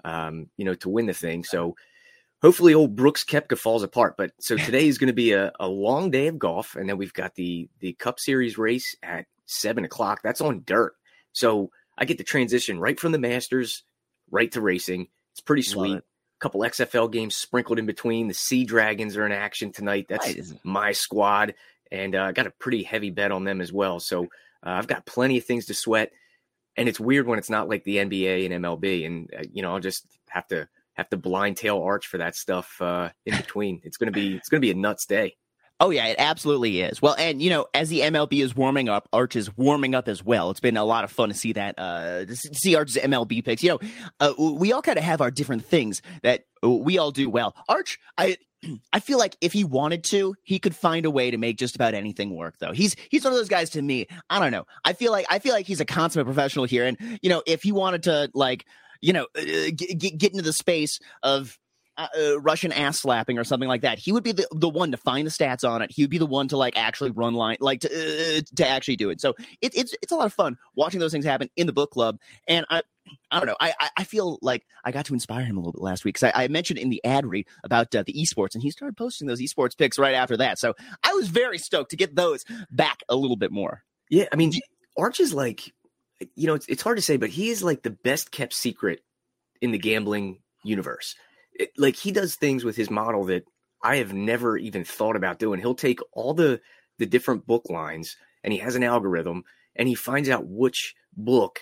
um, 0.04 0.48
you 0.56 0.64
know, 0.64 0.74
to 0.74 0.88
win 0.88 1.06
the 1.06 1.14
thing. 1.14 1.42
So 1.44 1.74
hopefully 2.42 2.74
old 2.74 2.96
Brooks 2.96 3.24
Koepka 3.24 3.58
falls 3.58 3.82
apart. 3.82 4.16
But 4.16 4.32
so 4.40 4.56
today 4.58 4.86
is 4.88 4.98
going 4.98 5.08
to 5.08 5.12
be 5.14 5.32
a, 5.32 5.52
a 5.60 5.68
long 5.68 6.10
day 6.10 6.26
of 6.28 6.38
golf, 6.38 6.76
and 6.76 6.88
then 6.88 6.98
we've 6.98 7.12
got 7.14 7.34
the 7.34 7.68
the 7.80 7.92
Cup 7.94 8.20
Series 8.20 8.58
race 8.58 8.96
at 9.02 9.26
seven 9.46 9.84
o'clock. 9.84 10.20
That's 10.22 10.40
on 10.40 10.62
dirt, 10.66 10.94
so 11.32 11.70
I 11.96 12.04
get 12.04 12.18
to 12.18 12.24
transition 12.24 12.78
right 12.80 12.98
from 12.98 13.12
the 13.12 13.18
Masters 13.18 13.84
right 14.30 14.50
to 14.52 14.60
racing. 14.60 15.08
It's 15.32 15.40
pretty 15.40 15.62
sweet. 15.62 15.96
it. 15.96 16.04
couple 16.40 16.60
XFL 16.60 17.10
games 17.10 17.34
sprinkled 17.34 17.78
in 17.78 17.86
between. 17.86 18.28
The 18.28 18.34
Sea 18.34 18.64
Dragons 18.64 19.16
are 19.16 19.26
in 19.26 19.32
action 19.32 19.72
tonight. 19.72 20.06
That's 20.08 20.26
Nice. 20.26 20.54
my 20.64 20.92
squad, 20.92 21.54
and 21.90 22.14
uh, 22.14 22.24
I 22.24 22.32
got 22.32 22.46
a 22.46 22.50
pretty 22.50 22.82
heavy 22.82 23.10
bet 23.10 23.32
on 23.32 23.44
them 23.44 23.60
as 23.60 23.72
well. 23.72 24.00
So 24.00 24.24
uh, 24.24 24.70
I've 24.70 24.86
got 24.86 25.06
plenty 25.06 25.38
of 25.38 25.44
things 25.44 25.66
to 25.66 25.74
sweat, 25.74 26.12
and 26.76 26.88
it's 26.88 27.00
weird 27.00 27.26
when 27.26 27.38
it's 27.38 27.50
not 27.50 27.68
like 27.68 27.84
the 27.84 27.96
NBA 27.96 28.44
and 28.52 28.64
MLB, 28.64 29.06
and 29.06 29.30
uh, 29.36 29.42
you 29.52 29.62
know 29.62 29.72
I'll 29.72 29.80
just 29.80 30.04
have 30.28 30.46
to 30.48 30.68
have 30.98 31.08
to 31.10 31.16
blind 31.16 31.56
tail 31.56 31.80
arch 31.80 32.06
for 32.06 32.18
that 32.18 32.34
stuff 32.34 32.80
uh, 32.80 33.08
in 33.24 33.36
between. 33.36 33.80
it's 33.84 33.96
gonna 33.96 34.12
be 34.12 34.36
it's 34.36 34.48
gonna 34.48 34.60
be 34.60 34.70
a 34.70 34.74
nuts 34.74 35.06
day. 35.06 35.34
Oh 35.80 35.90
yeah, 35.90 36.06
it 36.06 36.16
absolutely 36.18 36.80
is. 36.80 37.00
Well, 37.00 37.14
and 37.16 37.40
you 37.40 37.50
know, 37.50 37.66
as 37.72 37.88
the 37.88 38.00
MLB 38.00 38.42
is 38.42 38.56
warming 38.56 38.88
up, 38.88 39.08
Arch 39.12 39.36
is 39.36 39.56
warming 39.56 39.94
up 39.94 40.08
as 40.08 40.24
well. 40.24 40.50
It's 40.50 40.58
been 40.58 40.76
a 40.76 40.84
lot 40.84 41.04
of 41.04 41.12
fun 41.12 41.28
to 41.28 41.34
see 41.36 41.52
that. 41.52 41.76
Uh, 41.78 42.24
to 42.24 42.36
see 42.36 42.74
Arch's 42.74 42.96
MLB 42.96 43.44
picks. 43.44 43.62
You 43.62 43.70
know, 43.70 43.78
uh, 44.18 44.32
we 44.36 44.72
all 44.72 44.82
kind 44.82 44.98
of 44.98 45.04
have 45.04 45.20
our 45.20 45.30
different 45.30 45.64
things 45.64 46.02
that 46.22 46.44
we 46.62 46.98
all 46.98 47.12
do 47.12 47.30
well. 47.30 47.54
Arch, 47.68 47.98
I. 48.16 48.36
I 48.92 48.98
feel 48.98 49.18
like 49.18 49.36
if 49.40 49.52
he 49.52 49.62
wanted 49.62 50.02
to, 50.04 50.34
he 50.42 50.58
could 50.58 50.74
find 50.74 51.06
a 51.06 51.12
way 51.12 51.30
to 51.30 51.38
make 51.38 51.58
just 51.58 51.76
about 51.76 51.94
anything 51.94 52.34
work. 52.34 52.56
Though 52.58 52.72
he's 52.72 52.96
he's 53.08 53.22
one 53.22 53.32
of 53.32 53.38
those 53.38 53.48
guys. 53.48 53.70
To 53.70 53.82
me, 53.82 54.08
I 54.28 54.40
don't 54.40 54.50
know. 54.50 54.64
I 54.84 54.94
feel 54.94 55.12
like 55.12 55.26
I 55.30 55.38
feel 55.38 55.52
like 55.52 55.64
he's 55.64 55.78
a 55.78 55.84
consummate 55.84 56.26
professional 56.26 56.64
here. 56.64 56.84
And 56.84 56.98
you 57.22 57.30
know, 57.30 57.40
if 57.46 57.62
he 57.62 57.70
wanted 57.70 58.02
to, 58.02 58.32
like, 58.34 58.66
you 59.00 59.12
know, 59.12 59.26
uh, 59.36 59.70
get, 59.74 60.18
get 60.18 60.32
into 60.32 60.42
the 60.42 60.52
space 60.52 60.98
of 61.22 61.58
uh, 61.96 62.06
uh, 62.16 62.40
Russian 62.40 62.70
ass 62.72 63.00
slapping 63.00 63.38
or 63.38 63.44
something 63.44 63.68
like 63.68 63.82
that. 63.82 63.98
He 63.98 64.12
would 64.12 64.22
be 64.22 64.32
the, 64.32 64.46
the 64.52 64.68
one 64.68 64.92
to 64.92 64.96
find 64.96 65.26
the 65.26 65.30
stats 65.32 65.68
on 65.68 65.82
it. 65.82 65.90
He 65.90 66.02
would 66.04 66.10
be 66.10 66.18
the 66.18 66.26
one 66.26 66.46
to 66.48 66.56
like 66.56 66.76
actually 66.76 67.10
run 67.10 67.34
line, 67.34 67.56
like 67.60 67.80
to 67.80 67.88
uh, 67.88 68.40
to 68.56 68.68
actually 68.68 68.96
do 68.96 69.10
it. 69.10 69.20
So 69.20 69.34
it, 69.60 69.76
it's 69.76 69.94
it's 70.00 70.12
a 70.12 70.16
lot 70.16 70.26
of 70.26 70.32
fun 70.32 70.56
watching 70.76 71.00
those 71.00 71.10
things 71.12 71.24
happen 71.24 71.50
in 71.56 71.66
the 71.66 71.72
book 71.72 71.90
club. 71.90 72.18
And 72.46 72.64
I 72.70 72.82
I 73.32 73.40
don't 73.40 73.46
know. 73.46 73.56
I 73.58 73.74
I- 73.80 73.90
I 73.98 74.04
feel 74.04 74.38
like 74.42 74.64
I 74.84 74.92
got 74.92 75.06
to 75.06 75.14
inspire 75.14 75.44
him 75.44 75.56
a 75.56 75.60
little 75.60 75.72
bit 75.72 75.82
last 75.82 76.04
week 76.04 76.14
because 76.14 76.30
I, 76.34 76.44
I 76.44 76.48
mentioned 76.48 76.78
in 76.78 76.88
the 76.88 77.04
ad 77.04 77.26
read 77.26 77.46
about 77.64 77.92
uh, 77.94 78.04
the 78.06 78.12
esports, 78.12 78.54
and 78.54 78.62
he 78.62 78.70
started 78.70 78.96
posting 78.96 79.26
those 79.26 79.40
esports 79.40 79.76
picks 79.76 79.98
right 79.98 80.14
after 80.14 80.36
that. 80.36 80.60
So 80.60 80.74
I 81.02 81.12
was 81.14 81.26
very 81.26 81.58
stoked 81.58 81.90
to 81.90 81.96
get 81.96 82.14
those 82.14 82.44
back 82.70 83.00
a 83.08 83.16
little 83.16 83.36
bit 83.36 83.50
more. 83.50 83.82
Yeah, 84.08 84.26
I 84.32 84.36
mean, 84.36 84.52
Arch 84.96 85.18
is 85.18 85.34
like, 85.34 85.72
you 86.34 86.46
know, 86.46 86.54
it's, 86.54 86.66
it's 86.66 86.82
hard 86.82 86.96
to 86.96 87.02
say, 87.02 87.16
but 87.16 87.30
he 87.30 87.50
is 87.50 87.62
like 87.62 87.82
the 87.82 87.90
best 87.90 88.30
kept 88.30 88.54
secret 88.54 89.00
in 89.60 89.72
the 89.72 89.78
gambling 89.78 90.40
universe. 90.64 91.14
It, 91.52 91.70
like 91.76 91.96
he 91.96 92.12
does 92.12 92.34
things 92.34 92.64
with 92.64 92.76
his 92.76 92.90
model 92.90 93.24
that 93.26 93.44
I 93.82 93.96
have 93.96 94.12
never 94.12 94.56
even 94.56 94.84
thought 94.84 95.16
about 95.16 95.38
doing. 95.38 95.60
He'll 95.60 95.74
take 95.74 96.00
all 96.12 96.34
the 96.34 96.60
the 96.98 97.06
different 97.06 97.46
book 97.46 97.70
lines 97.70 98.16
and 98.42 98.52
he 98.52 98.58
has 98.58 98.74
an 98.74 98.82
algorithm 98.82 99.44
and 99.76 99.88
he 99.88 99.94
finds 99.94 100.28
out 100.28 100.46
which 100.46 100.94
book 101.16 101.60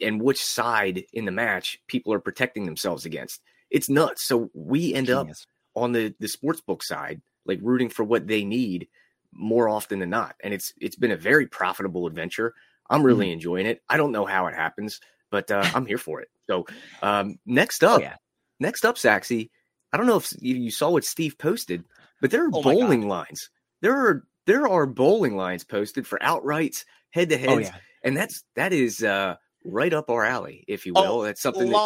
and 0.00 0.22
which 0.22 0.42
side 0.42 1.04
in 1.12 1.24
the 1.24 1.32
match 1.32 1.80
people 1.88 2.12
are 2.12 2.20
protecting 2.20 2.64
themselves 2.64 3.04
against. 3.04 3.40
It's 3.70 3.90
nuts. 3.90 4.24
So 4.24 4.50
we 4.54 4.94
end 4.94 5.10
up 5.10 5.28
on 5.74 5.92
the 5.92 6.14
the 6.20 6.28
sports 6.28 6.60
book 6.60 6.82
side, 6.82 7.20
like 7.44 7.58
rooting 7.62 7.88
for 7.88 8.04
what 8.04 8.26
they 8.26 8.44
need 8.44 8.88
more 9.32 9.68
often 9.68 9.98
than 9.98 10.10
not. 10.10 10.36
And 10.42 10.54
it's 10.54 10.72
it's 10.80 10.96
been 10.96 11.10
a 11.10 11.16
very 11.16 11.46
profitable 11.46 12.06
adventure. 12.06 12.54
I'm 12.90 13.02
really 13.02 13.32
enjoying 13.32 13.66
it. 13.66 13.80
I 13.88 13.96
don't 13.96 14.12
know 14.12 14.26
how 14.26 14.46
it 14.46 14.54
happens, 14.54 15.00
but 15.30 15.50
uh, 15.50 15.64
I'm 15.74 15.86
here 15.86 15.98
for 15.98 16.20
it. 16.20 16.28
So 16.48 16.66
um, 17.02 17.38
next 17.46 17.82
up, 17.84 18.00
yeah. 18.00 18.16
next 18.60 18.84
up, 18.84 18.96
Saxy. 18.96 19.50
I 19.92 19.96
don't 19.96 20.06
know 20.06 20.16
if 20.16 20.32
you 20.40 20.70
saw 20.70 20.90
what 20.90 21.04
Steve 21.04 21.38
posted, 21.38 21.84
but 22.20 22.30
there 22.30 22.44
are 22.44 22.50
Oh 22.52 22.62
bowling 22.62 23.08
lines. 23.08 23.50
There 23.80 23.94
are 23.94 24.24
there 24.46 24.66
are 24.66 24.86
bowling 24.86 25.36
lines 25.36 25.64
posted 25.64 26.06
for 26.06 26.18
outrights, 26.18 26.84
head 27.10 27.28
to 27.30 27.36
heads, 27.36 27.52
Oh 27.52 27.58
yeah. 27.58 27.70
and 28.02 28.16
that's 28.16 28.42
that 28.56 28.72
is 28.72 29.02
uh, 29.02 29.36
right 29.64 29.92
up 29.92 30.10
our 30.10 30.24
alley, 30.24 30.64
if 30.68 30.84
you 30.84 30.94
will. 30.94 31.20
Oh, 31.20 31.22
that's 31.24 31.40
something 31.42 31.68
that 31.70 31.80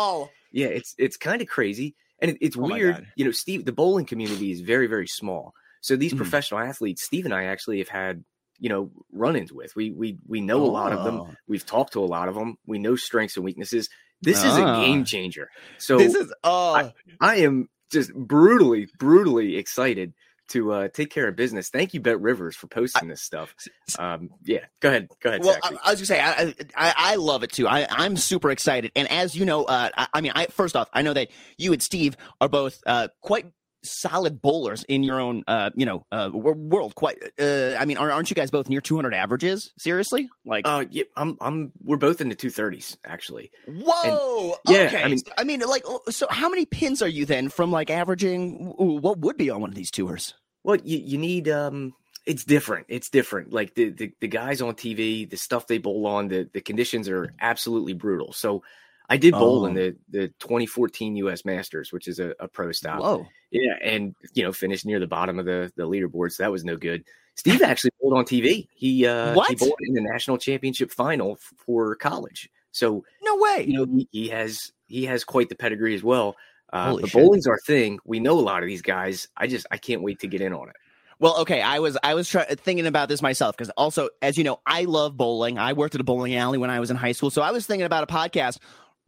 yeah, 0.53 0.67
it's 0.69 0.95
it's 0.99 1.17
kind 1.17 1.43
of 1.43 1.49
crazy, 1.49 1.95
and 2.21 2.31
it, 2.33 2.39
it's 2.41 2.57
Oh 2.57 2.63
weird. 2.63 3.07
You 3.17 3.27
know, 3.27 3.31
Steve, 3.31 3.65
the 3.67 3.73
bowling 3.73 4.07
community 4.07 4.51
is 4.51 4.61
very 4.61 4.87
very 4.87 5.07
small. 5.07 5.53
So 5.81 5.95
these 5.97 6.13
Mhm. 6.13 6.17
professional 6.19 6.61
athletes, 6.61 7.03
Steve 7.05 7.25
and 7.27 7.35
I 7.35 7.45
actually 7.45 7.79
have 7.79 7.89
had 7.89 8.25
you 8.59 8.69
know 8.69 8.91
run-ins 9.13 9.53
with. 9.53 9.75
We 9.77 9.91
we 9.91 10.19
we 10.27 10.41
know 10.41 10.63
a 10.65 10.67
lot 10.71 10.93
of 10.93 11.05
them. 11.05 11.21
Oh. 11.21 11.31
We've 11.47 11.65
talked 11.67 11.93
to 11.95 12.01
a 12.03 12.07
lot 12.07 12.29
of 12.29 12.35
them. 12.35 12.57
We 12.67 12.79
know 12.79 12.97
strengths 12.97 13.37
and 13.37 13.45
weaknesses. 13.45 13.89
This 14.21 14.39
is 14.39 14.53
Ah. 14.53 14.81
a 14.81 14.85
game 14.87 15.05
changer. 15.05 15.49
So 15.79 15.99
this 15.99 16.15
is 16.15 16.33
oh 16.45 16.75
I- 16.75 16.93
I 17.21 17.37
am 17.37 17.69
just 17.93 18.13
brutally 18.15 18.89
brutally 18.99 19.57
excited 19.57 20.13
to 20.49 20.73
uh, 20.73 20.89
take 20.89 21.11
care 21.11 21.29
of 21.29 21.37
business. 21.37 21.69
Thank 21.69 21.93
you, 21.93 22.01
BetRivers, 22.01 22.55
for 22.55 22.69
posting 22.69 23.07
this 23.09 23.21
stuff. 23.21 23.55
Um, 23.99 24.31
yeah, 24.45 24.61
go 24.81 24.89
ahead, 24.89 25.09
go 25.23 25.29
ahead. 25.29 25.45
Well, 25.45 25.59
I, 25.63 25.69
I 25.85 25.91
was 25.91 26.01
gonna 26.01 26.07
say 26.07 26.21
I, 26.21 26.55
I 26.75 26.95
I 26.97 27.15
love 27.17 27.43
it 27.43 27.53
too. 27.53 27.69
I 27.69 27.87
I'm 27.91 28.17
super 28.17 28.51
excited, 28.51 28.91
and 28.97 29.11
as 29.11 29.35
you 29.37 29.45
know, 29.45 29.65
uh, 29.65 29.91
I, 29.95 30.09
I 30.15 30.21
mean, 30.23 30.33
I 30.35 30.47
first 30.47 30.75
off, 30.75 30.89
I 30.95 31.03
know 31.03 31.13
that 31.13 31.29
you 31.59 31.75
and 31.75 31.83
Steve 31.83 32.17
are 32.41 32.49
both 32.49 32.81
uh, 32.87 33.09
quite 33.21 33.47
solid 33.91 34.41
bowlers 34.43 34.85
in 34.85 35.03
your 35.03 35.21
own 35.21 35.45
uh, 35.47 35.71
you 35.75 35.87
know 35.87 36.07
uh, 36.13 36.31
world. 36.33 36.95
Quite, 36.95 37.19
uh, 37.41 37.75
I 37.79 37.85
mean, 37.85 37.97
aren't 37.97 38.31
you 38.31 38.35
guys 38.35 38.51
both 38.51 38.69
near 38.69 38.81
200 38.81 39.15
averages? 39.15 39.73
Seriously, 39.79 40.29
like 40.45 40.67
uh, 40.67 40.85
yeah, 40.91 41.05
I'm 41.17 41.37
I'm 41.41 41.73
we're 41.83 41.97
both 41.97 42.21
in 42.21 42.29
the 42.29 42.35
two 42.35 42.51
thirties 42.51 42.97
actually. 43.05 43.51
whoa, 43.67 44.55
yeah, 44.69 44.83
okay. 44.87 45.03
I 45.03 45.09
mean- 45.09 45.19
I 45.37 45.45
mean, 45.45 45.61
like, 45.61 45.83
oh, 45.87 46.01
so 46.11 46.27
how 46.31 46.49
many 46.49 46.67
pins 46.67 47.03
are 47.03 47.09
you 47.09 47.25
then 47.27 47.49
from 47.49 47.71
like 47.71 47.91
averaging? 47.91 48.73
What 48.77 49.19
would 49.19 49.37
be 49.37 49.51
on 49.51 49.61
one 49.61 49.71
of 49.71 49.77
these 49.77 49.91
tours? 49.91 50.35
Well, 50.65 50.77
you, 50.83 50.99
you 50.99 51.19
need 51.19 51.49
um 51.49 51.95
it's 52.27 52.45
different. 52.45 52.87
It's 52.91 53.09
different. 53.09 53.53
Like 53.53 53.75
the, 53.75 53.91
the 53.91 54.13
the 54.21 54.29
guys 54.29 54.61
on 54.61 54.75
TV, 54.75 55.29
the 55.29 55.37
stuff 55.39 55.67
they 55.67 55.79
bowl 55.79 56.07
on, 56.07 56.29
the 56.29 56.49
the 56.53 56.61
conditions 56.61 57.09
are 57.09 57.33
absolutely 57.41 57.95
brutal. 57.95 58.33
So 58.33 58.63
I 59.09 59.17
did 59.17 59.33
bowl 59.33 59.67
in 59.67 59.73
Oh. 59.73 59.75
the 59.81 59.97
the 60.11 60.29
2014 60.41 61.17
US 61.17 61.45
Masters, 61.45 61.93
which 61.93 62.09
is 62.09 62.19
a, 62.21 62.35
a 62.41 62.49
pro 62.49 62.73
style. 62.73 63.01
Whoa, 63.01 63.27
Yeah, 63.51 63.75
and 63.83 64.15
you 64.35 64.43
know, 64.43 64.53
finished 64.53 64.85
near 64.87 65.01
the 65.01 65.07
bottom 65.07 65.39
of 65.39 65.47
the 65.47 65.73
the 65.77 65.85
leaderboard, 65.85 66.33
so 66.33 66.43
that 66.43 66.53
was 66.53 66.65
no 66.65 66.77
good. 66.77 67.05
Steve 67.35 67.63
actually 67.63 67.91
bowled 68.01 68.19
on 68.19 68.25
TV. 68.25 68.69
He 68.75 69.07
uh 69.07 69.39
he 69.49 69.55
bowled 69.55 69.79
in 69.83 69.95
the 69.95 70.01
national 70.03 70.39
championship 70.39 70.91
final 70.91 71.39
for 71.65 71.95
college. 71.95 72.51
So 72.73 73.05
no 73.23 73.37
way. 73.37 73.65
you 73.67 73.75
know 73.79 73.87
he, 73.87 74.09
he 74.13 74.29
has 74.29 74.73
he 74.87 75.05
has 75.07 75.25
quite 75.25 75.49
the 75.49 75.55
pedigree 75.57 75.95
as 75.95 76.03
well. 76.03 76.37
Uh, 76.73 76.91
Holy 76.91 77.03
but 77.03 77.11
shit. 77.11 77.23
bowling's 77.23 77.47
our 77.47 77.59
thing. 77.67 77.99
We 78.05 78.21
know 78.21 78.39
a 78.39 78.43
lot 78.43 78.63
of 78.63 78.69
these 78.69 78.83
guys. 78.83 79.29
I 79.37 79.47
just 79.47 79.67
I 79.71 79.79
can't 79.79 80.03
wait 80.03 80.19
to 80.21 80.27
get 80.27 80.41
in 80.43 80.53
on 80.53 80.69
it. 80.69 80.77
Well, 81.21 81.39
okay, 81.41 81.63
I 81.63 81.79
was 81.79 81.97
I 82.03 82.15
was 82.15 82.29
try- 82.29 82.45
thinking 82.45 82.87
about 82.87 83.09
this 83.09 83.23
myself 83.23 83.57
because 83.57 83.71
also, 83.71 84.11
as 84.21 84.37
you 84.37 84.45
know, 84.45 84.61
I 84.67 84.85
love 84.85 85.17
bowling. 85.17 85.59
I 85.59 85.73
worked 85.73 85.95
at 85.95 86.01
a 86.01 86.05
bowling 86.05 86.35
alley 86.37 86.59
when 86.59 86.71
I 86.71 86.79
was 86.79 86.91
in 86.91 86.97
high 86.97 87.13
school, 87.13 87.31
so 87.31 87.41
I 87.43 87.51
was 87.53 87.67
thinking 87.67 87.87
about 87.87 88.05
a 88.05 88.07
podcast, 88.07 88.59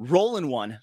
rolling 0.01 0.49
one. 0.49 0.79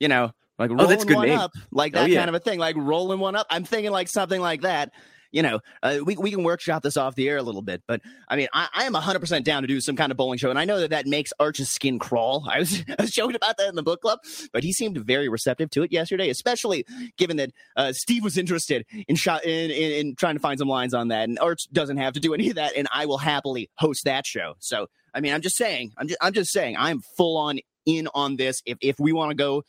You 0.00 0.08
know, 0.08 0.32
like 0.58 0.68
rolling 0.70 0.84
Oh, 0.84 0.88
that's 0.88 1.04
good 1.06 1.16
one 1.16 1.28
name. 1.28 1.38
up, 1.38 1.52
like 1.70 1.96
Oh, 1.96 2.00
that 2.00 2.10
yeah. 2.10 2.18
kind 2.18 2.28
of 2.28 2.34
a 2.34 2.40
thing, 2.40 2.58
like 2.58 2.76
rolling 2.76 3.18
one 3.20 3.34
up. 3.36 3.46
I'm 3.48 3.64
thinking 3.64 3.92
like 3.92 4.08
something 4.08 4.40
like 4.40 4.60
that. 4.62 4.92
you 5.32 5.42
know, 5.42 5.60
uh, 5.82 5.98
we 6.04 6.16
we 6.16 6.30
can 6.30 6.44
workshop 6.44 6.82
this 6.82 6.96
off 6.96 7.14
the 7.14 7.28
air 7.28 7.36
a 7.36 7.42
little 7.42 7.60
bit. 7.62 7.82
But 7.86 8.00
I 8.28 8.36
mean, 8.36 8.48
I, 8.54 8.68
I 8.74 8.84
am 8.84 8.94
hundred 8.94 9.18
percent 9.20 9.44
down 9.44 9.62
to 9.62 9.66
do 9.68 9.80
some 9.80 9.96
kind 9.96 10.10
of 10.12 10.16
bowling 10.16 10.38
show, 10.38 10.50
and 10.50 10.58
I 10.58 10.64
know 10.64 10.80
that 10.80 10.90
that 10.90 11.06
makes 11.06 11.32
Arch's 11.40 11.68
skin 11.68 11.98
crawl. 11.98 12.46
I 12.50 12.58
was 12.60 12.82
I 12.98 13.02
was 13.02 13.10
joking 13.10 13.36
about 13.36 13.56
that 13.58 13.68
in 13.68 13.74
the 13.74 13.82
book 13.82 14.00
club, 14.02 14.20
but 14.52 14.62
he 14.62 14.72
seemed 14.72 14.96
very 14.98 15.28
receptive 15.28 15.68
to 15.70 15.82
it 15.82 15.92
yesterday, 15.92 16.28
especially 16.30 16.86
given 17.18 17.36
that 17.38 17.50
uh, 17.74 17.92
Steve 17.92 18.22
was 18.24 18.38
interested 18.38 18.86
in 19.08 19.16
shot 19.16 19.44
in, 19.44 19.70
in 19.70 19.92
in 19.92 20.14
trying 20.16 20.36
to 20.36 20.40
find 20.40 20.58
some 20.58 20.68
lines 20.68 20.94
on 20.94 21.08
that, 21.08 21.28
and 21.28 21.38
Arch 21.38 21.66
doesn't 21.72 21.96
have 21.98 22.12
to 22.14 22.20
do 22.20 22.32
any 22.34 22.48
of 22.50 22.54
that, 22.56 22.76
and 22.76 22.86
I 22.92 23.06
will 23.06 23.18
happily 23.18 23.68
host 23.76 24.04
that 24.04 24.26
show. 24.26 24.54
So 24.60 24.86
I 25.14 25.20
mean, 25.20 25.34
I'm 25.34 25.42
just 25.42 25.56
saying, 25.56 25.92
I'm 25.98 26.06
just 26.08 26.18
I'm 26.22 26.32
just 26.32 26.50
saying, 26.52 26.76
I'm 26.78 27.00
full 27.16 27.36
on 27.36 27.58
in 27.86 28.08
on 28.14 28.36
this. 28.36 28.62
If 28.66 28.78
if 28.80 28.98
we 28.98 29.12
want 29.12 29.30
to 29.30 29.34
go 29.36 29.64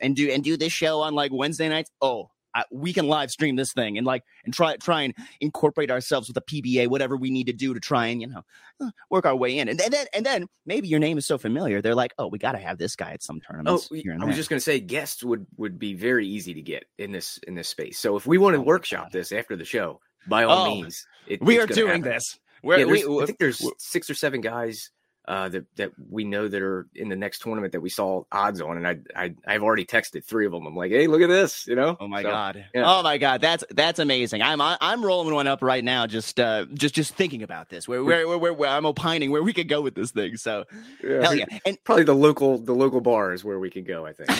and 0.00 0.14
do 0.14 0.30
and 0.30 0.44
do 0.44 0.56
this 0.56 0.72
show 0.72 1.00
on 1.00 1.14
like 1.14 1.32
Wednesday 1.32 1.68
nights, 1.68 1.90
oh, 2.02 2.30
I, 2.54 2.64
we 2.72 2.92
can 2.92 3.06
live 3.06 3.30
stream 3.30 3.56
this 3.56 3.72
thing 3.72 3.96
and 3.96 4.06
like 4.06 4.24
and 4.44 4.52
try 4.52 4.76
try 4.76 5.02
and 5.02 5.14
incorporate 5.40 5.90
ourselves 5.90 6.28
with 6.28 6.36
a 6.36 6.40
PBA, 6.42 6.88
whatever 6.88 7.16
we 7.16 7.30
need 7.30 7.46
to 7.46 7.52
do 7.52 7.74
to 7.74 7.80
try 7.80 8.06
and 8.06 8.20
you 8.20 8.26
know 8.26 8.42
uh, 8.80 8.90
work 9.08 9.24
our 9.24 9.36
way 9.36 9.58
in. 9.58 9.68
And, 9.68 9.80
and 9.80 9.92
then 9.92 10.06
and 10.12 10.26
then 10.26 10.46
maybe 10.66 10.88
your 10.88 10.98
name 10.98 11.16
is 11.16 11.26
so 11.26 11.38
familiar, 11.38 11.80
they're 11.80 11.94
like, 11.94 12.12
oh, 12.18 12.26
we 12.26 12.38
got 12.38 12.52
to 12.52 12.58
have 12.58 12.78
this 12.78 12.96
guy 12.96 13.12
at 13.12 13.22
some 13.22 13.40
tournaments. 13.40 13.88
Oh, 13.90 13.94
here 13.94 14.12
and 14.12 14.22
I 14.22 14.26
was 14.26 14.36
just 14.36 14.50
going 14.50 14.58
to 14.58 14.64
say 14.64 14.80
guests 14.80 15.22
would 15.22 15.46
would 15.56 15.78
be 15.78 15.94
very 15.94 16.26
easy 16.26 16.52
to 16.54 16.62
get 16.62 16.84
in 16.98 17.12
this 17.12 17.38
in 17.46 17.54
this 17.54 17.68
space. 17.68 17.98
So 17.98 18.16
if 18.16 18.26
we 18.26 18.38
want 18.38 18.54
to 18.54 18.60
Oh 18.60 18.64
workshop 18.64 19.12
this 19.12 19.32
after 19.32 19.54
the 19.54 19.64
show, 19.64 20.00
by 20.28 20.44
all 20.44 20.66
Oh, 20.66 20.74
means, 20.74 21.06
it, 21.26 21.40
we 21.42 21.58
are 21.58 21.66
doing 21.66 22.02
happen. 22.02 22.02
this. 22.02 22.38
We're, 22.62 22.78
Yeah, 22.78 22.84
we, 22.84 23.22
I 23.22 23.26
think 23.26 23.38
there's 23.38 23.66
six 23.78 24.10
or 24.10 24.14
seven 24.14 24.42
guys 24.42 24.90
uh, 25.28 25.48
that 25.50 25.66
that 25.76 25.92
we 26.10 26.24
know 26.24 26.48
that 26.48 26.62
are 26.62 26.86
in 26.94 27.08
the 27.08 27.16
next 27.16 27.40
tournament 27.40 27.72
that 27.72 27.80
we 27.80 27.90
saw 27.90 28.24
odds 28.32 28.60
on, 28.60 28.76
and 28.76 28.86
I 28.88 28.98
I 29.14 29.34
I've 29.46 29.62
already 29.62 29.84
texted 29.86 30.24
three 30.24 30.46
of 30.46 30.52
them. 30.52 30.66
I'm 30.66 30.76
like, 30.76 30.90
hey, 30.92 31.06
look 31.06 31.22
at 31.22 31.28
this, 31.28 31.66
you 31.66 31.76
know? 31.76 32.00
Oh 32.00 32.08
my 32.08 32.22
So, 32.22 32.28
god! 32.30 32.64
yeah. 32.74 32.84
Oh 32.86 33.02
my 33.02 33.18
god! 33.18 33.40
That's 33.40 33.64
that's 33.70 33.98
amazing. 33.98 34.42
I'm 34.42 34.60
I'm 34.60 35.04
rolling 35.04 35.34
one 35.34 35.46
up 35.46 35.62
right 35.62 35.84
now. 35.84 36.06
Just 36.06 36.40
uh 36.40 36.66
just 36.74 36.94
just 36.94 37.14
thinking 37.14 37.42
about 37.42 37.68
this. 37.70 37.88
Where 37.88 38.04
where 38.04 38.26
where, 38.28 38.38
where, 38.38 38.54
where 38.54 38.70
I'm 38.70 38.86
opining 38.86 39.30
where 39.30 39.42
we 39.42 39.52
could 39.52 39.68
go 39.68 39.80
with 39.82 39.94
this 39.94 40.10
thing. 40.12 40.36
So 40.36 40.64
Yeah. 41.04 41.20
hell 41.20 41.34
yeah! 41.34 41.46
And 41.64 41.78
Probably 41.84 42.04
the 42.04 42.14
local 42.14 42.58
the 42.58 42.74
local 42.74 43.00
bar 43.00 43.32
is 43.32 43.44
where 43.44 43.58
we 43.58 43.70
could 43.70 43.86
go. 43.86 44.06
I 44.06 44.12
think. 44.12 44.30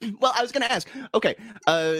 well, 0.20 0.32
I 0.36 0.42
was 0.42 0.52
going 0.52 0.62
to 0.62 0.72
ask. 0.72 0.88
Okay, 1.14 1.36
uh, 1.66 1.92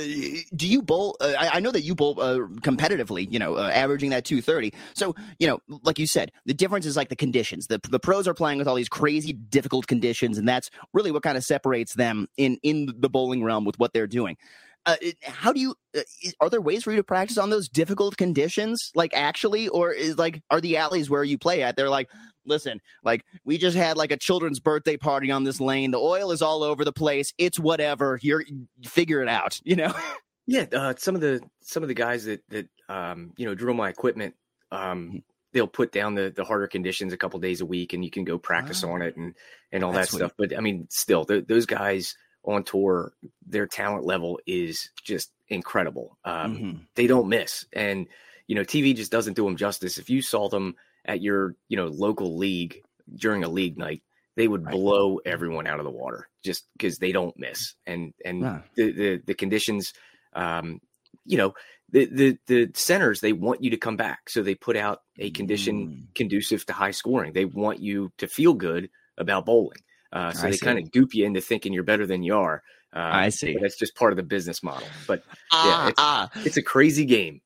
do 0.57 0.67
you 0.69 0.83
bowl? 0.83 1.17
Uh, 1.21 1.35
I, 1.39 1.51
I 1.55 1.61
know 1.61 1.71
that 1.71 1.83
you 1.83 1.95
bowl 1.95 2.21
uh, 2.21 2.39
competitively. 2.63 3.31
You 3.31 3.39
know, 3.39 3.57
uh, 3.57 3.71
averaging 3.73 4.11
that 4.11 4.25
two 4.25 4.43
thirty. 4.43 4.73
So 4.95 5.15
you 5.39 5.47
know, 5.49 5.61
like 5.85 5.99
you 5.99 6.07
said, 6.07 6.33
the 6.47 6.55
difference 6.55 6.87
is 6.87 6.97
like 6.97 7.11
the 7.11 7.17
conditions. 7.17 7.69
The 7.69 7.81
the 7.91 8.01
pros 8.11 8.27
are 8.27 8.35
playing 8.35 8.59
with 8.59 8.67
all 8.67 8.75
these 8.75 8.89
crazy 8.89 9.33
difficult 9.33 9.87
conditions, 9.87 10.37
and 10.37 10.49
that's 10.49 10.69
really 10.93 11.13
what 11.13 11.23
kind 11.23 11.39
of 11.39 11.45
separates 11.45 11.95
them 11.95 12.27
in 12.37 12.59
in 12.65 12.93
the 12.99 13.09
bowling 13.09 13.45
realm 13.45 13.65
with 13.65 13.79
what 13.79 13.93
they're 13.93 14.09
doing. 14.09 14.37
Uh, 14.85 14.97
how 15.23 15.53
do 15.53 15.61
you? 15.61 15.77
Uh, 15.97 16.01
are 16.41 16.51
there 16.51 16.61
ways 16.61 16.83
for 16.83 16.91
you 16.91 16.97
to 16.97 17.05
practice 17.05 17.39
on 17.39 17.51
those 17.51 17.69
difficult 17.69 18.17
conditions, 18.17 18.91
like 18.97 19.13
actually, 19.15 19.69
or 19.69 19.93
is 19.93 20.19
like 20.19 20.43
are 20.51 20.61
the 20.61 20.77
alleys 20.77 21.09
where 21.09 21.23
you 21.23 21.39
play 21.39 21.63
at? 21.63 21.77
They're 21.77 21.89
like, 21.89 22.09
listen, 22.45 22.81
like 23.05 23.25
we 23.45 23.59
just 23.59 23.77
had 23.77 23.97
like 23.97 24.11
a 24.11 24.17
children's 24.17 24.59
birthday 24.59 24.97
party 24.97 25.31
on 25.31 25.45
this 25.45 25.61
lane. 25.61 25.93
The 25.93 26.01
oil 26.01 26.33
is 26.33 26.43
all 26.43 26.65
over 26.65 26.85
the 26.85 26.93
place. 26.93 27.33
It's 27.39 27.61
whatever. 27.61 28.19
You're 28.23 28.43
figure 28.83 29.23
it 29.23 29.29
out. 29.29 29.61
You 29.63 29.77
know. 29.77 29.95
Yeah, 30.47 30.65
uh, 30.73 30.95
some 30.99 31.15
of 31.15 31.21
the 31.21 31.41
some 31.61 31.85
of 31.85 31.89
the 31.89 31.95
guys 31.95 32.25
that 32.25 32.43
that 32.49 32.67
um, 32.89 33.35
you 33.37 33.47
know 33.47 33.55
drill 33.55 33.75
my 33.75 33.89
equipment, 33.89 34.35
um, 34.73 35.23
they'll 35.53 35.67
put 35.67 35.93
down 35.93 36.15
the 36.15 36.31
the 36.35 36.45
harder 36.45 36.67
conditions 36.67 37.13
a 37.13 37.17
couple 37.17 37.39
days 37.41 37.61
a 37.61 37.67
week, 37.67 37.93
and 37.93 38.05
you 38.05 38.11
can 38.11 38.25
go 38.25 38.39
practice 38.39 38.85
Ah. 38.85 38.91
on 38.91 39.03
it 39.03 39.17
and 39.17 39.35
and 39.73 39.85
all 39.85 39.93
That's 39.93 40.11
that 40.13 40.17
stuff. 40.17 40.33
But 40.37 40.57
I 40.57 40.61
mean, 40.61 40.87
still, 40.91 41.25
th- 41.25 41.47
those 41.47 41.67
guys 41.67 42.17
on 42.45 42.65
tour, 42.65 43.13
their 43.47 43.67
talent 43.67 44.05
level 44.05 44.41
is 44.47 44.91
just 45.03 45.31
incredible. 45.49 46.17
Um, 46.25 46.57
Mhm. 46.57 46.87
They 46.95 47.07
don't 47.07 47.29
miss, 47.29 47.67
and 47.73 48.07
you 48.47 48.55
know, 48.57 48.65
TV 48.65 48.95
just 48.95 49.13
doesn't 49.13 49.35
do 49.35 49.45
them 49.45 49.57
justice. 49.57 49.99
If 49.99 50.11
you 50.11 50.23
saw 50.23 50.49
them 50.49 50.77
at 51.05 51.21
your 51.23 51.55
you 51.69 51.77
know 51.77 51.87
local 51.87 52.37
league 52.37 52.83
during 53.17 53.45
a 53.45 53.49
league 53.49 53.77
night. 53.79 54.03
They 54.37 54.47
would 54.49 54.65
Right. 54.65 54.73
blow 54.73 55.19
everyone 55.27 55.67
out 55.67 55.81
of 55.81 55.85
the 55.85 55.91
water 55.91 56.29
just 56.43 56.65
because 56.73 56.99
they 56.99 57.11
don't 57.13 57.37
miss, 57.37 57.75
and 57.87 58.15
and 58.25 58.41
Yeah. 58.41 58.63
the, 58.77 58.93
the 58.93 59.17
the 59.27 59.35
conditions 59.35 59.93
um, 60.35 60.81
you 61.27 61.37
know, 61.37 61.53
the, 61.93 62.07
the 62.07 62.39
the 62.47 62.71
centers 62.75 63.21
they 63.21 63.33
want 63.33 63.63
you 63.63 63.71
to 63.71 63.77
come 63.77 63.97
back, 63.97 64.29
so 64.29 64.43
they 64.43 64.55
put 64.55 64.77
out 64.77 65.01
a 65.19 65.31
condition 65.31 65.89
Mm. 65.89 66.15
conducive 66.15 66.65
to 66.67 66.73
high 66.73 66.91
scoring. 66.93 67.33
They 67.33 67.45
want 67.45 67.81
you 67.81 68.11
to 68.19 68.27
feel 68.27 68.55
good 68.55 68.89
about 69.19 69.47
bowling, 69.47 69.79
uh, 70.13 70.33
so 70.33 70.47
I 70.47 70.51
they 70.51 70.57
kind 70.59 70.79
of 70.79 70.91
dupe 70.91 71.15
you 71.15 71.27
into 71.27 71.41
thinking 71.41 71.73
you're 71.73 71.83
better 71.83 72.07
than 72.07 72.23
you 72.23 72.37
are. 72.37 72.63
Uh, 72.95 72.99
I 73.27 73.29
see. 73.29 73.57
That's 73.61 73.79
just 73.79 73.95
part 73.95 74.13
of 74.13 74.17
the 74.17 74.23
business 74.25 74.63
model, 74.63 74.89
but 75.07 75.23
Ah, 75.53 75.89
it's- 75.89 75.95
ah. 75.99 76.31
it's 76.45 76.57
a 76.57 76.63
crazy 76.63 77.05
game. 77.05 77.41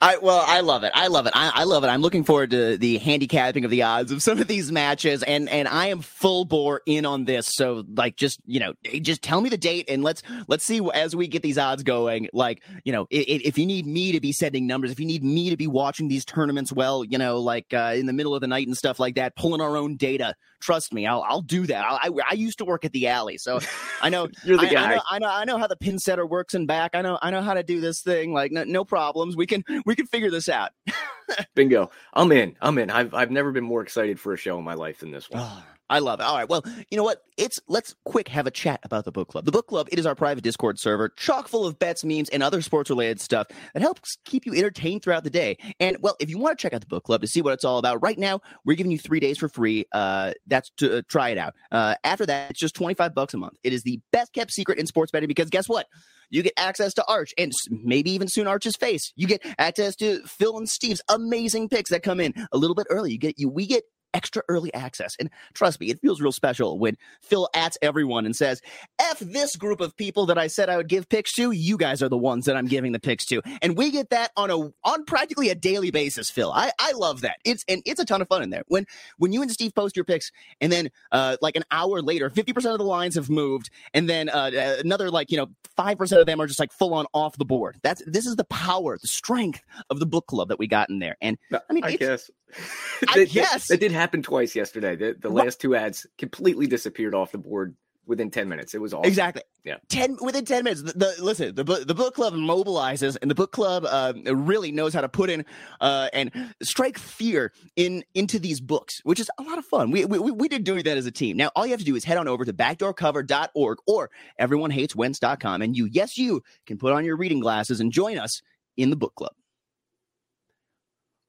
I 0.00 0.18
well, 0.18 0.44
I 0.46 0.60
love 0.60 0.84
it. 0.84 0.92
I 0.94 1.08
love 1.08 1.26
it. 1.26 1.32
I, 1.34 1.50
I 1.52 1.64
love 1.64 1.82
it. 1.82 1.88
I'm 1.88 2.02
looking 2.02 2.22
forward 2.22 2.50
to 2.50 2.76
the 2.76 2.98
handicapping 2.98 3.64
of 3.64 3.70
the 3.70 3.82
odds 3.82 4.12
of 4.12 4.22
some 4.22 4.38
of 4.38 4.46
these 4.46 4.70
matches, 4.70 5.24
and 5.24 5.48
and 5.48 5.66
I 5.66 5.86
am 5.86 6.02
full 6.02 6.44
bore 6.44 6.82
in 6.86 7.04
on 7.04 7.24
this. 7.24 7.48
So 7.50 7.84
like, 7.96 8.14
just 8.14 8.38
you 8.46 8.60
know, 8.60 8.74
just 9.02 9.22
tell 9.22 9.40
me 9.40 9.50
the 9.50 9.58
date, 9.58 9.86
and 9.88 10.04
let's 10.04 10.22
let's 10.46 10.64
see 10.64 10.80
as 10.94 11.16
we 11.16 11.26
get 11.26 11.42
these 11.42 11.58
odds 11.58 11.82
going. 11.82 12.28
Like, 12.32 12.62
you 12.84 12.92
know, 12.92 13.08
if, 13.10 13.42
if 13.42 13.58
you 13.58 13.66
need 13.66 13.86
me 13.86 14.12
to 14.12 14.20
be 14.20 14.32
sending 14.32 14.68
numbers, 14.68 14.92
if 14.92 15.00
you 15.00 15.06
need 15.06 15.24
me 15.24 15.50
to 15.50 15.56
be 15.56 15.66
watching 15.66 16.06
these 16.06 16.24
tournaments, 16.24 16.72
well, 16.72 17.02
you 17.04 17.18
know, 17.18 17.40
like 17.40 17.74
uh, 17.74 17.94
in 17.96 18.06
the 18.06 18.12
middle 18.12 18.36
of 18.36 18.40
the 18.40 18.46
night 18.46 18.68
and 18.68 18.76
stuff 18.76 19.00
like 19.00 19.16
that, 19.16 19.34
pulling 19.34 19.60
our 19.60 19.76
own 19.76 19.96
data. 19.96 20.36
Trust 20.60 20.92
me, 20.92 21.06
I'll 21.06 21.24
I'll 21.28 21.42
do 21.42 21.66
that. 21.66 21.84
I 21.84 22.08
I, 22.08 22.10
I 22.30 22.34
used 22.34 22.58
to 22.58 22.64
work 22.64 22.84
at 22.84 22.92
the 22.92 23.08
alley, 23.08 23.38
so 23.38 23.58
I 24.00 24.10
know 24.10 24.28
You're 24.44 24.58
the 24.58 24.68
I, 24.68 24.72
guy. 24.72 24.84
I 24.84 24.94
know, 24.94 25.02
I 25.10 25.18
know, 25.18 25.28
I 25.28 25.44
know 25.44 25.58
how 25.58 25.66
the 25.66 25.76
pin 25.76 25.98
setter 25.98 26.26
works 26.26 26.54
and 26.54 26.68
back. 26.68 26.92
I 26.94 27.02
know, 27.02 27.18
I 27.20 27.32
know 27.32 27.42
how 27.42 27.54
to 27.54 27.64
do 27.64 27.80
this 27.80 28.00
thing. 28.00 28.32
Like, 28.32 28.52
no, 28.52 28.62
no 28.64 28.84
problems. 28.84 29.36
We 29.36 29.46
can, 29.46 29.64
we 29.88 29.96
can 29.96 30.06
figure 30.06 30.30
this 30.30 30.50
out. 30.50 30.72
Bingo. 31.54 31.90
I'm 32.12 32.30
in. 32.30 32.56
I'm 32.60 32.76
in. 32.76 32.90
I've 32.90 33.14
I've 33.14 33.30
never 33.30 33.52
been 33.52 33.64
more 33.64 33.80
excited 33.80 34.20
for 34.20 34.34
a 34.34 34.36
show 34.36 34.58
in 34.58 34.64
my 34.64 34.74
life 34.74 34.98
than 34.98 35.10
this 35.10 35.30
one. 35.30 35.42
Oh, 35.42 35.62
I 35.90 36.00
love 36.00 36.20
it. 36.20 36.24
All 36.24 36.36
right. 36.36 36.48
Well, 36.48 36.64
you 36.90 36.96
know 36.96 37.04
what? 37.04 37.22
It's 37.36 37.58
let's 37.68 37.94
quick 38.04 38.28
have 38.28 38.46
a 38.46 38.50
chat 38.50 38.80
about 38.82 39.04
the 39.04 39.12
book 39.12 39.28
club. 39.28 39.44
The 39.44 39.52
book 39.52 39.68
club, 39.68 39.88
it 39.90 39.98
is 39.98 40.06
our 40.06 40.14
private 40.14 40.42
Discord 40.42 40.78
server, 40.78 41.08
chock 41.10 41.48
full 41.48 41.66
of 41.66 41.78
bets, 41.78 42.04
memes, 42.04 42.28
and 42.28 42.42
other 42.42 42.62
sports 42.62 42.90
related 42.90 43.20
stuff 43.20 43.46
that 43.72 43.80
helps 43.80 44.18
keep 44.24 44.44
you 44.44 44.54
entertained 44.54 45.02
throughout 45.02 45.24
the 45.24 45.30
day. 45.30 45.56
And 45.80 45.96
well, 46.00 46.16
if 46.20 46.28
you 46.28 46.38
want 46.38 46.58
to 46.58 46.62
check 46.62 46.74
out 46.74 46.80
the 46.80 46.86
book 46.86 47.04
club 47.04 47.20
to 47.20 47.26
see 47.26 47.40
what 47.40 47.52
it's 47.52 47.64
all 47.64 47.78
about, 47.78 48.02
right 48.02 48.18
now 48.18 48.40
we're 48.64 48.76
giving 48.76 48.92
you 48.92 48.98
three 48.98 49.20
days 49.20 49.38
for 49.38 49.48
free. 49.48 49.86
Uh, 49.92 50.32
that's 50.46 50.70
to 50.78 50.98
uh, 50.98 51.02
try 51.08 51.30
it 51.30 51.38
out. 51.38 51.54
Uh, 51.70 51.94
after 52.04 52.26
that, 52.26 52.50
it's 52.50 52.60
just 52.60 52.74
twenty 52.74 52.94
five 52.94 53.14
bucks 53.14 53.34
a 53.34 53.38
month. 53.38 53.54
It 53.62 53.72
is 53.72 53.82
the 53.82 54.00
best 54.12 54.32
kept 54.32 54.52
secret 54.52 54.78
in 54.78 54.86
sports 54.86 55.12
betting 55.12 55.28
because 55.28 55.48
guess 55.48 55.68
what? 55.68 55.86
You 56.30 56.42
get 56.42 56.52
access 56.58 56.92
to 56.94 57.04
Arch 57.06 57.32
and 57.38 57.52
maybe 57.70 58.10
even 58.10 58.28
soon 58.28 58.46
Arch's 58.46 58.76
face. 58.76 59.12
You 59.16 59.26
get 59.26 59.42
access 59.58 59.96
to 59.96 60.20
Phil 60.26 60.58
and 60.58 60.68
Steve's 60.68 61.00
amazing 61.08 61.70
picks 61.70 61.90
that 61.90 62.02
come 62.02 62.20
in 62.20 62.34
a 62.52 62.58
little 62.58 62.74
bit 62.74 62.86
early. 62.90 63.12
You 63.12 63.18
get 63.18 63.38
you 63.38 63.48
we 63.48 63.66
get 63.66 63.84
extra 64.14 64.42
early 64.48 64.72
access. 64.74 65.16
And 65.18 65.30
trust 65.54 65.80
me, 65.80 65.90
it 65.90 66.00
feels 66.00 66.20
real 66.20 66.32
special 66.32 66.78
when 66.78 66.96
Phil 67.22 67.48
ats 67.54 67.78
everyone 67.82 68.26
and 68.26 68.34
says, 68.34 68.60
F 68.98 69.18
this 69.18 69.56
group 69.56 69.80
of 69.80 69.96
people 69.96 70.26
that 70.26 70.38
I 70.38 70.46
said 70.46 70.68
I 70.68 70.76
would 70.76 70.88
give 70.88 71.08
picks 71.08 71.32
to, 71.34 71.50
you 71.50 71.76
guys 71.76 72.02
are 72.02 72.08
the 72.08 72.18
ones 72.18 72.46
that 72.46 72.56
I'm 72.56 72.66
giving 72.66 72.92
the 72.92 72.98
picks 72.98 73.26
to. 73.26 73.42
And 73.62 73.76
we 73.76 73.90
get 73.90 74.10
that 74.10 74.32
on 74.36 74.50
a 74.50 74.58
on 74.84 75.04
practically 75.04 75.50
a 75.50 75.54
daily 75.54 75.90
basis, 75.90 76.30
Phil. 76.30 76.50
I, 76.52 76.72
I 76.78 76.92
love 76.92 77.22
that. 77.22 77.36
It's 77.44 77.64
and 77.68 77.82
it's 77.84 78.00
a 78.00 78.04
ton 78.04 78.22
of 78.22 78.28
fun 78.28 78.42
in 78.42 78.50
there. 78.50 78.62
When 78.68 78.86
when 79.18 79.32
you 79.32 79.42
and 79.42 79.50
Steve 79.50 79.74
post 79.74 79.96
your 79.96 80.04
picks 80.04 80.30
and 80.60 80.72
then 80.72 80.90
uh 81.12 81.36
like 81.40 81.56
an 81.56 81.64
hour 81.70 82.02
later, 82.02 82.30
50% 82.30 82.72
of 82.72 82.78
the 82.78 82.84
lines 82.84 83.14
have 83.14 83.30
moved, 83.30 83.70
and 83.94 84.08
then 84.08 84.28
uh 84.28 84.50
another 84.80 85.10
like, 85.10 85.30
you 85.30 85.36
know, 85.36 85.48
5% 85.78 86.20
of 86.20 86.26
them 86.26 86.40
are 86.40 86.46
just 86.46 86.58
like 86.58 86.72
full 86.72 86.94
on 86.94 87.06
off 87.14 87.36
the 87.36 87.44
board. 87.44 87.78
That's 87.82 88.02
this 88.06 88.26
is 88.26 88.36
the 88.36 88.44
power, 88.44 88.98
the 89.00 89.06
strength 89.06 89.62
of 89.90 90.00
the 90.00 90.06
book 90.06 90.26
club 90.26 90.48
that 90.48 90.58
we 90.58 90.66
got 90.66 90.90
in 90.90 90.98
there. 90.98 91.16
And 91.20 91.38
I 91.52 91.72
mean, 91.72 91.84
I 91.84 91.96
guess. 91.96 92.30
I 93.08 93.24
That- 93.24 93.32
that- 93.32 93.64
that 93.68 93.80
did 93.80 93.92
happen 93.92 94.22
twice 94.22 94.54
yesterday. 94.56 94.96
The, 94.96 95.16
the 95.18 95.30
What? 95.30 95.44
last 95.44 95.60
two 95.60 95.74
ads 95.74 96.06
completely 96.18 96.66
disappeared 96.66 97.14
off 97.14 97.32
the 97.32 97.38
board 97.38 97.76
within 98.06 98.30
ten 98.30 98.48
minutes. 98.48 98.74
It 98.74 98.80
was 98.80 98.94
awesome. 98.94 99.06
Exactly. 99.06 99.42
Yeah. 99.64 99.76
Ten 99.90 100.16
within 100.22 100.46
ten 100.46 100.64
minutes. 100.64 100.82
The, 100.82 100.92
the 100.92 101.14
listen, 101.22 101.54
the 101.54 101.62
book 101.64 101.86
the 101.86 101.94
book 101.94 102.14
club 102.14 102.32
mobilizes, 102.32 103.18
and 103.20 103.30
the 103.30 103.34
book 103.34 103.52
club 103.52 103.84
uh, 103.86 104.14
really 104.26 104.72
knows 104.72 104.94
how 104.94 105.02
to 105.02 105.10
put 105.10 105.28
in 105.28 105.44
uh, 105.82 106.08
and 106.14 106.54
strike 106.62 106.96
fear 106.96 107.52
in 107.76 108.02
into 108.14 108.38
these 108.38 108.62
books, 108.62 109.00
which 109.04 109.20
is 109.20 109.28
a 109.38 109.42
lot 109.42 109.58
of 109.58 109.66
fun. 109.66 109.90
We 109.90 110.06
we 110.06 110.18
we 110.18 110.48
did 110.48 110.64
do 110.64 110.82
that 110.82 110.96
as 110.96 111.04
a 111.04 111.10
team. 111.10 111.36
Now 111.36 111.50
all 111.54 111.66
you 111.66 111.72
have 111.72 111.80
to 111.80 111.84
do 111.86 111.96
is 111.96 112.04
head 112.04 112.16
on 112.16 112.28
over 112.28 112.46
to 112.46 112.52
backdoorcover.org 112.54 113.78
or 113.86 114.10
everyonehateswentz.com, 114.40 115.60
and 115.60 115.76
you, 115.76 115.84
yes, 115.84 116.16
you 116.16 116.42
can 116.66 116.78
put 116.78 116.94
on 116.94 117.04
your 117.04 117.16
reading 117.16 117.40
glasses 117.40 117.78
and 117.78 117.92
join 117.92 118.16
us 118.18 118.40
in 118.78 118.88
the 118.88 118.96
book 118.96 119.14
club. 119.16 119.32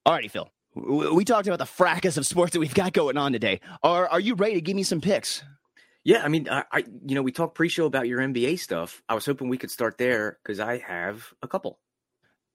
Alrighty, 0.07 0.31
Phil. 0.31 0.49
We 0.87 1.25
talked 1.25 1.47
about 1.47 1.59
the 1.59 1.65
fracas 1.65 2.17
of 2.17 2.25
sports 2.25 2.53
that 2.53 2.59
we've 2.59 2.73
got 2.73 2.93
going 2.93 3.17
on 3.17 3.33
today. 3.33 3.61
Are 3.83 4.07
are 4.07 4.19
you 4.19 4.35
ready 4.35 4.55
to 4.55 4.61
give 4.61 4.75
me 4.75 4.83
some 4.83 5.01
picks? 5.01 5.43
Yeah, 6.03 6.23
I 6.23 6.29
mean, 6.29 6.47
I, 6.49 6.63
I 6.71 6.83
you 7.05 7.15
know, 7.15 7.21
we 7.21 7.31
talked 7.31 7.55
pre-show 7.55 7.85
about 7.85 8.07
your 8.07 8.19
NBA 8.19 8.59
stuff. 8.59 9.03
I 9.09 9.15
was 9.15 9.25
hoping 9.25 9.49
we 9.49 9.57
could 9.57 9.71
start 9.71 9.97
there 9.97 10.39
because 10.41 10.59
I 10.59 10.77
have 10.79 11.33
a 11.41 11.47
couple. 11.47 11.79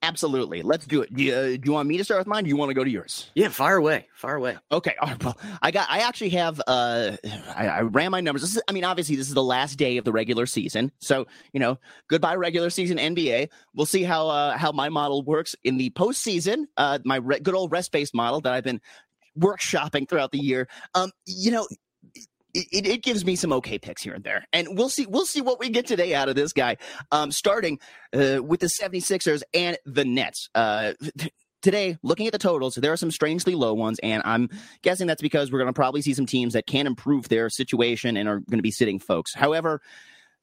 Absolutely. 0.04 0.61
Let's 0.61 0.87
do 0.87 1.00
it. 1.00 1.14
Do 1.14 1.23
you, 1.23 1.34
uh, 1.34 1.42
do 1.42 1.61
you 1.64 1.73
want 1.73 1.88
me 1.88 1.96
to 1.96 2.04
start 2.04 2.20
with 2.20 2.26
mine? 2.26 2.44
Do 2.44 2.49
you 2.50 2.56
want 2.56 2.68
to 2.68 2.75
go 2.75 2.84
to 2.84 2.90
yours? 2.90 3.30
Yeah, 3.34 3.49
fire 3.49 3.76
away, 3.76 4.06
fire 4.14 4.37
away. 4.37 4.58
Okay. 4.70 4.94
All 5.00 5.08
right, 5.08 5.25
well, 5.25 5.38
I 5.62 5.70
got. 5.70 5.90
I 5.90 6.00
actually 6.00 6.30
have. 6.30 6.61
Uh, 6.66 7.16
I, 7.56 7.68
I 7.68 7.80
ran 7.80 8.11
my 8.11 8.20
numbers. 8.20 8.42
This 8.42 8.56
is, 8.56 8.62
I 8.68 8.73
mean, 8.73 8.84
obviously, 8.84 9.16
this 9.16 9.28
is 9.28 9.34
the 9.34 9.42
last 9.42 9.76
day 9.76 9.96
of 9.96 10.04
the 10.04 10.12
regular 10.12 10.44
season, 10.44 10.92
so 10.99 11.26
you 11.54 11.61
know, 11.61 11.78
goodbye 12.08 12.34
regular 12.34 12.68
season 12.68 12.99
NBA. 12.99 13.49
We'll 13.75 13.87
see 13.87 14.02
how 14.02 14.28
uh, 14.28 14.58
how 14.58 14.73
my 14.73 14.90
model 14.90 15.23
works 15.23 15.56
in 15.64 15.78
the 15.78 15.88
postseason. 15.90 16.66
Uh, 16.76 16.99
my 17.04 17.16
re- 17.16 17.40
good 17.40 17.54
old 17.54 17.73
rest 17.73 17.90
based 17.90 18.14
model 18.14 18.42
that 18.42 18.52
I've 18.52 18.64
been 18.64 18.82
workshopping 19.38 20.06
throughout 20.06 20.32
the 20.32 20.38
year. 20.38 20.68
Um, 20.94 21.12
you 21.26 21.50
know, 21.50 21.66
it, 22.54 22.87
it, 22.87 23.02
gives 23.02 23.25
me 23.25 23.37
some 23.37 23.52
okay 23.52 23.78
picks 23.78 24.02
here 24.02 24.14
and 24.14 24.25
there. 24.25 24.46
And 24.52 24.68
we'll 24.73 24.88
see 24.88 25.06
we'll 25.06 25.26
see 25.26 25.40
what 25.40 25.58
we 25.58 25.68
get 25.68 25.87
today 25.87 26.14
out 26.14 26.28
of 26.28 26.37
this 26.37 26.52
guy. 26.52 26.76
Um, 27.11 27.32
starting 27.32 27.78
uh, 28.12 28.42
with 28.42 28.61
the 28.61 28.66
76ers 28.66 29.42
and 29.52 29.76
the 29.84 30.04
Nets. 30.04 30.49
Uh, 30.54 30.92
today, 31.62 31.96
looking 32.02 32.26
at 32.26 32.32
the 32.32 32.38
totals, 32.38 32.76
there 32.76 32.92
are 32.92 32.96
some 32.96 33.11
strangely 33.11 33.54
low 33.54 33.75
ones, 33.75 33.99
and 34.02 34.23
I'm 34.25 34.50
guessing 34.82 35.06
that's 35.06 35.23
because 35.23 35.50
we're 35.50 35.58
going 35.58 35.68
to 35.68 35.73
probably 35.73 36.02
see 36.02 36.14
some 36.14 36.26
teams 36.26 36.52
that 36.52 36.66
can 36.66 36.87
improve 36.87 37.28
their 37.28 37.50
situation 37.50 38.16
and 38.16 38.28
are 38.28 38.40
going 38.40 38.58
to 38.58 38.62
be 38.62 38.70
sitting 38.70 38.99
folks. 38.99 39.34
However, 39.34 39.80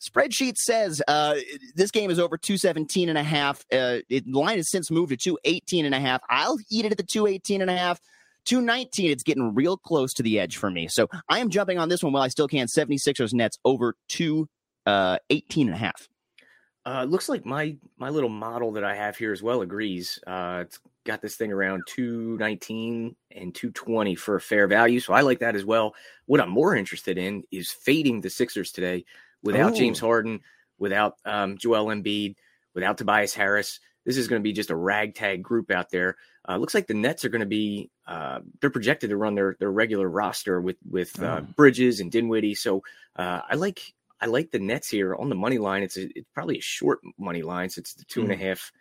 spreadsheet 0.01 0.57
says 0.57 1.01
uh, 1.07 1.35
this 1.75 1.91
game 1.91 2.09
is 2.09 2.19
over 2.19 2.37
217 2.37 3.07
and 3.07 3.17
a 3.17 3.23
half. 3.23 3.59
Uh, 3.71 3.99
it, 4.09 4.25
the 4.25 4.39
line 4.39 4.57
has 4.57 4.69
since 4.69 4.91
moved 4.91 5.11
to 5.11 5.17
218 5.17 5.85
and 5.85 5.95
a 5.95 5.99
half. 5.99 6.21
I'll 6.29 6.57
eat 6.69 6.85
it 6.85 6.91
at 6.91 6.97
the 6.97 7.03
218 7.03 7.61
and 7.61 7.69
a 7.69 7.77
half. 7.77 8.01
219, 8.45 9.11
it's 9.11 9.23
getting 9.23 9.53
real 9.53 9.77
close 9.77 10.13
to 10.15 10.23
the 10.23 10.39
edge 10.39 10.57
for 10.57 10.69
me. 10.69 10.87
So 10.87 11.07
I 11.29 11.39
am 11.39 11.49
jumping 11.49 11.77
on 11.77 11.89
this 11.89 12.03
one 12.03 12.13
while 12.13 12.23
I 12.23 12.27
still 12.29 12.47
can. 12.47 12.67
76ers 12.67 13.33
Nets 13.33 13.57
over 13.65 13.95
218 14.09 14.47
uh, 14.87 15.17
and 15.29 15.73
a 15.73 15.77
half. 15.77 16.07
Uh, 16.83 17.03
looks 17.03 17.29
like 17.29 17.45
my 17.45 17.77
my 17.97 18.09
little 18.09 18.29
model 18.29 18.71
that 18.71 18.83
I 18.83 18.95
have 18.95 19.15
here 19.15 19.31
as 19.31 19.43
well 19.43 19.61
agrees. 19.61 20.17
Uh, 20.25 20.63
it's 20.65 20.79
got 21.05 21.21
this 21.21 21.35
thing 21.35 21.51
around 21.51 21.83
219 21.87 23.15
and 23.35 23.53
220 23.53 24.15
for 24.15 24.35
a 24.35 24.41
fair 24.41 24.67
value, 24.67 24.99
so 24.99 25.13
I 25.13 25.21
like 25.21 25.39
that 25.39 25.55
as 25.55 25.63
well. 25.63 25.93
What 26.25 26.41
I'm 26.41 26.49
more 26.49 26.75
interested 26.75 27.19
in 27.19 27.43
is 27.51 27.71
fading 27.71 28.21
the 28.21 28.31
Sixers 28.31 28.71
today 28.71 29.05
without 29.43 29.75
James 29.75 30.01
oh. 30.01 30.07
Harden, 30.07 30.39
without 30.79 31.17
um, 31.23 31.55
Joel 31.55 31.85
Embiid, 31.85 32.35
without 32.73 32.97
Tobias 32.97 33.35
Harris. 33.35 33.79
This 34.03 34.17
is 34.17 34.27
going 34.27 34.41
to 34.41 34.43
be 34.43 34.53
just 34.53 34.71
a 34.71 34.75
ragtag 34.75 35.43
group 35.43 35.69
out 35.69 35.91
there. 35.91 36.17
Uh, 36.49 36.57
looks 36.57 36.73
like 36.73 36.87
the 36.87 36.93
Nets 36.93 37.23
are 37.23 37.29
going 37.29 37.41
to 37.41 37.45
be 37.45 37.89
uh, 38.07 38.39
they're 38.59 38.69
projected 38.69 39.09
to 39.09 39.17
run 39.17 39.35
their 39.35 39.55
their 39.59 39.71
regular 39.71 40.09
roster 40.09 40.59
with 40.59 40.77
with 40.89 41.21
uh, 41.21 41.41
oh. 41.41 41.47
Bridges 41.55 41.99
and 41.99 42.11
Dinwiddie. 42.11 42.55
So 42.55 42.83
uh, 43.15 43.41
I 43.47 43.55
like 43.55 43.93
I 44.19 44.25
like 44.25 44.51
the 44.51 44.59
Nets 44.59 44.89
here 44.89 45.15
on 45.15 45.29
the 45.29 45.35
money 45.35 45.57
line. 45.57 45.83
It's 45.83 45.97
a, 45.97 46.09
it's 46.17 46.29
probably 46.33 46.57
a 46.57 46.61
short 46.61 46.99
money 47.17 47.43
line. 47.43 47.69
So 47.69 47.79
it's 47.79 47.93
the 47.93 48.05
two 48.05 48.21
mm. 48.21 48.23
and 48.23 48.33
a 48.33 48.35
hmm. 48.35 48.41
half 48.41 48.71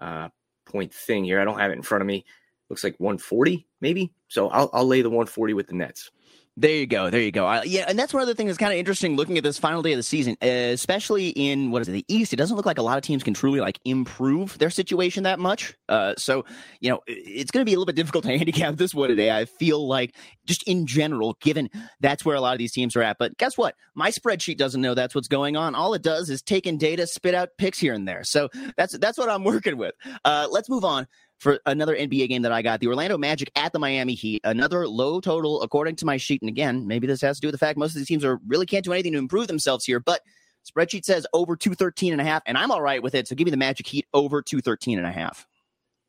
uh, 0.00 0.28
point 0.64 0.92
thing 0.92 1.24
here. 1.24 1.40
I 1.40 1.44
don't 1.44 1.58
have 1.58 1.70
it 1.70 1.76
in 1.76 1.82
front 1.82 2.02
of 2.02 2.06
me. 2.06 2.24
Looks 2.68 2.82
like 2.82 2.98
140 2.98 3.66
maybe. 3.80 4.12
So 4.28 4.48
I'll 4.48 4.70
I'll 4.72 4.86
lay 4.86 5.02
the 5.02 5.10
140 5.10 5.54
with 5.54 5.68
the 5.68 5.74
Nets. 5.74 6.10
There 6.56 6.70
you 6.70 6.86
go. 6.86 7.10
There 7.10 7.20
you 7.20 7.32
go. 7.32 7.48
Uh, 7.48 7.62
yeah, 7.64 7.84
and 7.88 7.98
that's 7.98 8.14
one 8.14 8.22
of 8.22 8.28
the 8.28 8.34
things 8.36 8.48
that's 8.48 8.58
kind 8.58 8.72
of 8.72 8.78
interesting 8.78 9.16
looking 9.16 9.36
at 9.36 9.42
this 9.42 9.58
final 9.58 9.82
day 9.82 9.92
of 9.92 9.96
the 9.96 10.04
season, 10.04 10.36
especially 10.40 11.30
in 11.30 11.72
what 11.72 11.82
is 11.82 11.88
it, 11.88 11.92
the 11.92 12.04
East. 12.06 12.32
It 12.32 12.36
doesn't 12.36 12.56
look 12.56 12.64
like 12.64 12.78
a 12.78 12.82
lot 12.82 12.96
of 12.96 13.02
teams 13.02 13.24
can 13.24 13.34
truly 13.34 13.58
like 13.58 13.80
improve 13.84 14.56
their 14.58 14.70
situation 14.70 15.24
that 15.24 15.40
much. 15.40 15.74
Uh, 15.88 16.14
so 16.16 16.44
you 16.78 16.90
know, 16.90 17.00
it's 17.08 17.50
going 17.50 17.62
to 17.62 17.68
be 17.68 17.74
a 17.74 17.76
little 17.76 17.86
bit 17.86 17.96
difficult 17.96 18.22
to 18.24 18.30
handicap 18.38 18.76
this 18.76 18.94
one 18.94 19.08
today. 19.08 19.36
I 19.36 19.46
feel 19.46 19.84
like 19.88 20.14
just 20.46 20.62
in 20.68 20.86
general, 20.86 21.36
given 21.40 21.70
that's 21.98 22.24
where 22.24 22.36
a 22.36 22.40
lot 22.40 22.52
of 22.52 22.58
these 22.58 22.72
teams 22.72 22.94
are 22.94 23.02
at. 23.02 23.16
But 23.18 23.36
guess 23.36 23.58
what? 23.58 23.74
My 23.96 24.12
spreadsheet 24.12 24.56
doesn't 24.56 24.80
know 24.80 24.94
that's 24.94 25.14
what's 25.16 25.28
going 25.28 25.56
on. 25.56 25.74
All 25.74 25.92
it 25.94 26.02
does 26.02 26.30
is 26.30 26.40
take 26.40 26.68
in 26.68 26.78
data, 26.78 27.08
spit 27.08 27.34
out 27.34 27.48
picks 27.58 27.80
here 27.80 27.94
and 27.94 28.06
there. 28.06 28.22
So 28.22 28.48
that's 28.76 28.96
that's 28.98 29.18
what 29.18 29.28
I'm 29.28 29.42
working 29.42 29.76
with. 29.76 29.94
Uh, 30.24 30.46
let's 30.48 30.70
move 30.70 30.84
on 30.84 31.08
for 31.44 31.60
another 31.66 31.94
NBA 31.94 32.30
game 32.30 32.42
that 32.42 32.52
I 32.52 32.62
got. 32.62 32.80
The 32.80 32.88
Orlando 32.88 33.18
Magic 33.18 33.50
at 33.54 33.72
the 33.72 33.78
Miami 33.78 34.14
Heat. 34.14 34.40
Another 34.44 34.88
low 34.88 35.20
total, 35.20 35.60
according 35.62 35.96
to 35.96 36.06
my 36.06 36.16
sheet. 36.16 36.40
And 36.40 36.48
again, 36.48 36.86
maybe 36.88 37.06
this 37.06 37.20
has 37.20 37.36
to 37.36 37.42
do 37.42 37.48
with 37.48 37.52
the 37.52 37.58
fact 37.58 37.78
most 37.78 37.90
of 37.90 37.96
these 37.96 38.08
teams 38.08 38.24
are 38.24 38.40
really 38.48 38.64
can't 38.64 38.82
do 38.84 38.94
anything 38.94 39.12
to 39.12 39.18
improve 39.18 39.46
themselves 39.46 39.84
here. 39.84 40.00
But 40.00 40.22
spreadsheet 40.68 41.04
says 41.04 41.26
over 41.34 41.54
213 41.54 42.12
and 42.12 42.20
a 42.20 42.24
half, 42.24 42.42
and 42.46 42.56
I'm 42.56 42.70
all 42.70 42.80
right 42.80 43.02
with 43.02 43.14
it. 43.14 43.28
So 43.28 43.34
give 43.34 43.44
me 43.44 43.50
the 43.50 43.58
Magic 43.58 43.86
Heat 43.86 44.06
over 44.14 44.40
213 44.40 44.98
and 44.98 45.06
a 45.06 45.12
half. 45.12 45.46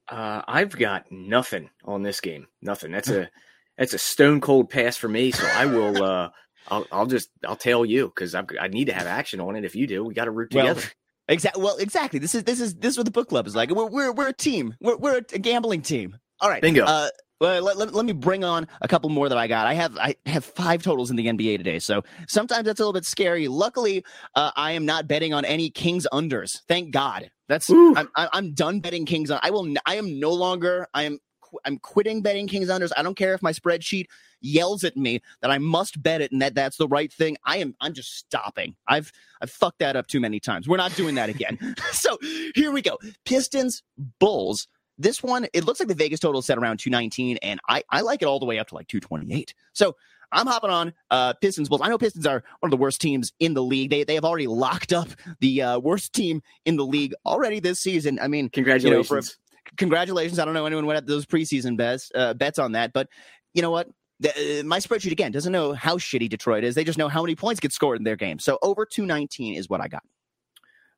Uh, 0.08 0.42
I've 0.48 0.76
got 0.78 1.12
nothing 1.12 1.70
on 1.84 2.02
this 2.02 2.22
game. 2.22 2.48
Nothing. 2.62 2.94
That's 2.94 3.10
a 3.10 3.30
that's 3.78 3.94
a 3.94 3.98
stone 3.98 4.40
cold 4.40 4.70
pass 4.70 4.96
for 4.96 5.10
me. 5.10 5.32
So 5.32 5.46
I 5.54 5.66
will. 5.68 6.04
Uh, 6.06 6.30
I'll, 6.68 6.88
I'll 6.92 7.06
just 7.06 7.30
I'll 7.48 7.56
tell 7.56 7.86
you 7.86 8.08
because 8.08 8.34
I 8.34 8.68
need 8.70 8.86
to 8.86 8.94
have 8.94 9.06
action 9.06 9.40
on 9.40 9.56
it. 9.56 9.66
If 9.66 9.76
you 9.76 9.86
do, 9.86 10.04
we 10.04 10.16
got 10.16 10.26
to 10.26 10.32
root 10.32 10.50
together. 10.50 10.82
Exactly. 11.28 11.64
Well, 11.64 11.78
exactly. 11.78 12.20
This 12.20 12.36
is 12.36 12.44
this 12.44 12.60
is 12.60 12.76
this 12.76 12.92
is 12.92 12.98
what 12.98 13.06
the 13.06 13.12
book 13.12 13.30
club 13.30 13.48
is 13.48 13.56
like. 13.56 13.70
We're 13.72 13.86
we're, 13.86 14.12
we're 14.12 14.28
a 14.28 14.34
team. 14.34 14.76
We're 14.80 14.98
we're 14.98 15.18
a 15.18 15.40
gambling 15.40 15.82
team. 15.82 16.18
All 16.40 16.50
right. 16.50 16.62
Bingo. 16.62 16.86
Uh, 16.86 17.10
well, 17.42 17.62
let, 17.62 17.76
let, 17.78 17.94
let, 17.94 18.06
me 18.06 18.14
bring 18.14 18.46
on 18.46 18.66
a 18.82 18.88
couple 18.88 19.10
more 19.10 19.28
that 19.28 19.38
I 19.38 19.48
got. 19.48 19.68
I 19.68 19.74
have 19.74 19.98
I 19.98 20.16
have 20.26 20.46
five 20.46 20.84
totals 20.84 21.10
in 21.10 21.18
the 21.18 21.26
NBA 21.26 21.58
today, 21.58 21.80
so 21.80 22.04
sometimes 22.30 22.66
that's 22.66 22.80
a 22.80 22.84
little 22.84 22.94
bit 22.94 23.06
scary. 23.06 23.50
Luckily, 23.50 24.06
uh, 24.36 24.52
I 24.56 24.72
am 24.72 24.86
not 24.86 25.08
betting 25.08 25.34
on 25.34 25.44
any 25.44 25.70
Kings 25.70 26.08
unders. 26.14 26.62
Thank 26.70 26.92
God. 26.92 27.30
That's 27.50 27.70
I'm, 27.70 28.10
I'm 28.16 28.54
done 28.54 28.80
betting 28.80 29.06
Kings. 29.06 29.32
On. 29.32 29.40
I 29.44 29.50
will. 29.50 29.68
I 29.86 29.96
am 29.96 30.20
no 30.20 30.32
longer. 30.32 30.88
I 30.94 31.04
am 31.04 31.20
I'm 31.66 31.78
quitting 31.78 32.22
betting 32.22 32.48
Kings 32.48 32.70
unders. 32.70 32.92
I 32.96 33.04
don't 33.04 33.16
care 33.16 33.34
if 33.34 33.42
my 33.42 33.52
spreadsheet 33.52 34.08
yells 34.42 34.84
at 34.84 34.96
me 34.96 35.22
that 35.42 35.52
I 35.52 35.58
must 35.58 36.02
bet 36.02 36.22
it 36.22 36.32
and 36.32 36.42
that 36.42 36.56
that's 36.56 36.78
the 36.78 36.88
right 36.88 37.12
thing. 37.12 37.38
I 37.46 37.58
am 37.58 37.76
I'm 37.82 37.94
just 37.94 38.16
stopping. 38.16 38.76
I've 38.88 39.12
I've 39.42 39.52
fucked 39.52 39.80
that 39.80 39.96
up 39.96 40.08
too 40.08 40.20
many 40.20 40.40
times. 40.40 40.68
We're 40.68 40.78
not 40.78 40.96
doing 40.96 41.16
that 41.16 41.30
again. 41.30 41.76
so 41.92 42.18
here 42.54 42.72
we 42.72 42.82
go. 42.82 42.98
Pistons 43.26 43.84
Bulls. 44.20 44.68
This 44.98 45.22
one, 45.22 45.46
it 45.54 45.66
looks 45.66 45.82
like 45.82 45.90
the 45.90 45.96
Vegas 45.96 46.22
total 46.22 46.40
is 46.40 46.46
set 46.46 46.58
around 46.58 46.78
219, 46.78 47.36
and 47.44 47.60
I, 47.68 47.84
I 47.90 48.00
like 48.00 48.22
it 48.22 48.28
all 48.28 48.40
the 48.40 48.46
way 48.46 48.60
up 48.60 48.70
to 48.70 48.76
like 48.76 48.88
228. 48.88 49.54
So 49.74 49.98
I'm 50.32 50.48
hopping 50.48 50.70
on 50.70 50.94
uh, 51.12 51.34
Pistons 51.34 51.70
Bulls. 51.70 51.82
I 51.82 51.88
know 51.88 51.98
Pistons 51.98 52.26
are 52.26 52.44
one 52.60 52.68
of 52.68 52.72
the 52.72 52.82
worst 52.82 53.02
teams 53.02 53.34
in 53.40 53.54
the 53.54 53.64
league. 53.64 53.90
They 53.90 54.04
they 54.04 54.16
have 54.16 54.26
already 54.26 54.48
locked 54.48 54.94
up 54.94 55.10
the 55.40 55.62
uh, 55.62 55.80
worst 55.80 56.14
team 56.14 56.42
in 56.66 56.76
the 56.76 56.86
league 56.86 57.14
already 57.26 57.60
this 57.60 57.80
season. 57.80 58.20
I 58.22 58.28
mean, 58.28 58.50
congratulations. 58.50 59.10
You 59.10 59.16
know, 59.16 59.22
congratulations. 59.78 60.40
I 60.40 60.46
don't 60.46 60.54
know 60.54 60.66
anyone 60.66 60.86
went 60.86 60.98
at 60.98 61.06
those 61.06 61.26
preseason 61.26 61.78
bets 61.78 62.12
uh, 62.16 62.34
bets 62.34 62.60
on 62.60 62.74
that, 62.74 62.94
but 62.94 63.10
you 63.54 63.62
know 63.62 63.72
what? 63.72 63.90
The, 64.20 64.62
uh, 64.62 64.64
my 64.64 64.80
spreadsheet 64.80 65.12
again 65.12 65.32
doesn't 65.32 65.52
know 65.52 65.74
how 65.74 65.98
shitty 65.98 66.30
Detroit 66.30 66.64
is. 66.64 66.76
They 66.76 66.84
just 66.84 66.98
know 66.98 67.10
how 67.10 67.22
many 67.22 67.36
points 67.36 67.60
get 67.60 67.74
scored 67.74 67.98
in 67.98 68.04
their 68.04 68.16
game. 68.16 68.40
So 68.40 68.58
over 68.62 68.86
219 68.86 69.56
is 69.56 69.70
what 69.70 69.82
I 69.82 69.88
got. 69.88 70.04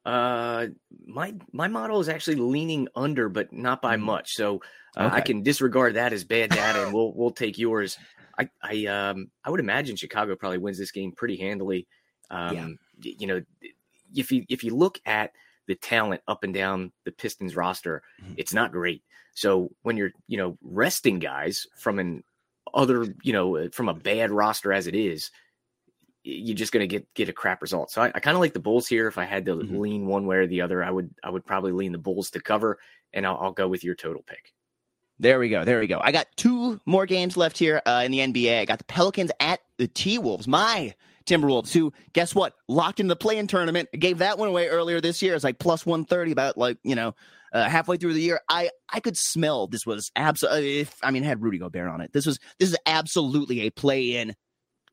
Uh, 0.05 0.67
my 1.05 1.33
my 1.51 1.67
model 1.67 1.99
is 1.99 2.09
actually 2.09 2.37
leaning 2.37 2.87
under, 2.95 3.27
but 3.27 3.51
not 3.51 3.81
by 3.81 3.97
mm. 3.97 4.01
much. 4.01 4.35
So 4.35 4.61
uh, 4.95 5.07
okay. 5.07 5.15
I 5.15 5.21
can 5.21 5.43
disregard 5.43 5.95
that 5.95 6.13
as 6.13 6.23
bad 6.23 6.51
data, 6.51 6.85
and 6.85 6.93
we'll 6.93 7.13
we'll 7.13 7.31
take 7.31 7.57
yours. 7.57 7.97
I 8.37 8.49
I 8.61 8.85
um 8.85 9.31
I 9.43 9.49
would 9.49 9.59
imagine 9.59 9.95
Chicago 9.95 10.35
probably 10.35 10.59
wins 10.59 10.77
this 10.77 10.91
game 10.91 11.11
pretty 11.11 11.37
handily. 11.37 11.87
Um, 12.29 12.79
yeah. 13.01 13.11
you 13.19 13.27
know, 13.27 13.41
if 14.15 14.31
you 14.31 14.45
if 14.47 14.63
you 14.63 14.75
look 14.75 14.99
at 15.05 15.31
the 15.67 15.75
talent 15.75 16.21
up 16.27 16.43
and 16.43 16.53
down 16.53 16.91
the 17.05 17.11
Pistons 17.11 17.55
roster, 17.55 18.01
mm-hmm. 18.21 18.33
it's 18.37 18.53
not 18.53 18.71
great. 18.71 19.03
So 19.33 19.69
when 19.83 19.97
you're, 19.97 20.11
you 20.27 20.37
know, 20.37 20.57
resting 20.61 21.19
guys 21.19 21.67
from 21.77 21.99
an 21.99 22.23
other, 22.73 23.13
you 23.23 23.33
know, 23.33 23.57
uh, 23.57 23.69
from 23.71 23.89
a 23.89 23.93
bad 23.93 24.31
roster 24.31 24.73
as 24.73 24.87
it 24.87 24.95
is, 24.95 25.29
you're 26.23 26.55
just 26.55 26.73
going 26.73 26.87
to 26.87 26.87
get 26.87 27.13
get 27.13 27.29
a 27.29 27.33
crap 27.33 27.61
result. 27.61 27.91
So 27.91 28.01
I, 28.01 28.11
I 28.13 28.19
kind 28.19 28.35
of 28.35 28.41
like 28.41 28.53
the 28.53 28.59
Bulls 28.59 28.87
here. 28.87 29.07
If 29.07 29.17
I 29.17 29.25
had 29.25 29.45
to 29.45 29.55
mm-hmm. 29.55 29.77
lean 29.77 30.07
one 30.07 30.25
way 30.25 30.37
or 30.37 30.47
the 30.47 30.61
other, 30.61 30.83
I 30.83 30.91
would 30.91 31.13
I 31.23 31.29
would 31.29 31.45
probably 31.45 31.71
lean 31.71 31.91
the 31.91 31.97
Bulls 31.97 32.31
to 32.31 32.41
cover, 32.41 32.79
and 33.13 33.25
I'll, 33.25 33.37
I'll 33.37 33.51
go 33.51 33.67
with 33.67 33.83
your 33.83 33.95
total 33.95 34.23
pick. 34.23 34.53
There 35.19 35.39
we 35.39 35.49
go. 35.49 35.65
There 35.65 35.79
we 35.79 35.87
go. 35.87 35.99
I 36.01 36.11
got 36.11 36.27
two 36.35 36.79
more 36.85 37.05
games 37.05 37.37
left 37.37 37.57
here 37.57 37.81
uh, 37.85 38.03
in 38.05 38.11
the 38.11 38.19
NBA. 38.19 38.59
I 38.59 38.65
got 38.65 38.77
the 38.77 38.85
Pelicans 38.85 39.31
at 39.39 39.61
the 39.77 39.87
T 39.87 40.17
Wolves. 40.19 40.47
My 40.47 40.93
Timberwolves, 41.27 41.71
who 41.71 41.93
guess 42.13 42.33
what, 42.33 42.53
locked 42.67 42.99
in 42.99 43.07
the 43.07 43.15
play-in 43.15 43.47
tournament. 43.47 43.89
gave 43.97 44.19
that 44.19 44.37
one 44.37 44.49
away 44.49 44.67
earlier 44.67 44.99
this 45.01 45.21
year. 45.21 45.35
It's 45.35 45.43
like 45.43 45.59
plus 45.59 45.85
one 45.85 46.05
thirty, 46.05 46.31
about 46.31 46.57
like 46.57 46.77
you 46.83 46.95
know, 46.95 47.13
uh, 47.53 47.69
halfway 47.69 47.97
through 47.97 48.13
the 48.13 48.21
year. 48.21 48.39
I 48.49 48.69
I 48.91 48.99
could 48.99 49.17
smell 49.17 49.67
this 49.67 49.85
was 49.85 50.11
absolutely. 50.15 50.79
If 50.79 50.95
I 51.03 51.11
mean, 51.11 51.23
had 51.23 51.41
Rudy 51.41 51.59
Gobert 51.59 51.89
on 51.89 52.01
it, 52.01 52.11
this 52.13 52.25
was 52.25 52.39
this 52.59 52.69
is 52.69 52.77
absolutely 52.85 53.61
a 53.61 53.69
play-in 53.69 54.35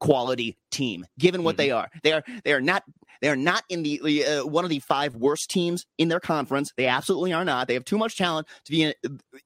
quality 0.01 0.59
team. 0.71 1.07
Given 1.19 1.45
what 1.45 1.53
mm-hmm. 1.53 1.59
they 1.59 1.71
are, 1.71 1.89
they 2.03 2.13
are 2.13 2.25
they 2.45 2.53
are 2.53 2.61
not 2.61 2.83
they 3.21 3.29
are 3.29 3.37
not 3.37 3.63
in 3.69 3.83
the 3.83 4.25
uh, 4.25 4.47
one 4.47 4.65
of 4.65 4.71
the 4.71 4.81
five 4.81 5.15
worst 5.15 5.51
teams 5.51 5.87
in 5.99 6.09
their 6.09 6.21
conference. 6.21 6.73
They 6.77 6.87
absolutely 6.87 7.33
are 7.33 7.45
not. 7.45 7.69
They 7.69 7.75
have 7.75 7.85
too 7.85 7.99
much 7.99 8.17
talent 8.17 8.47
to 8.65 8.73
be 8.73 8.83
in, 8.83 8.95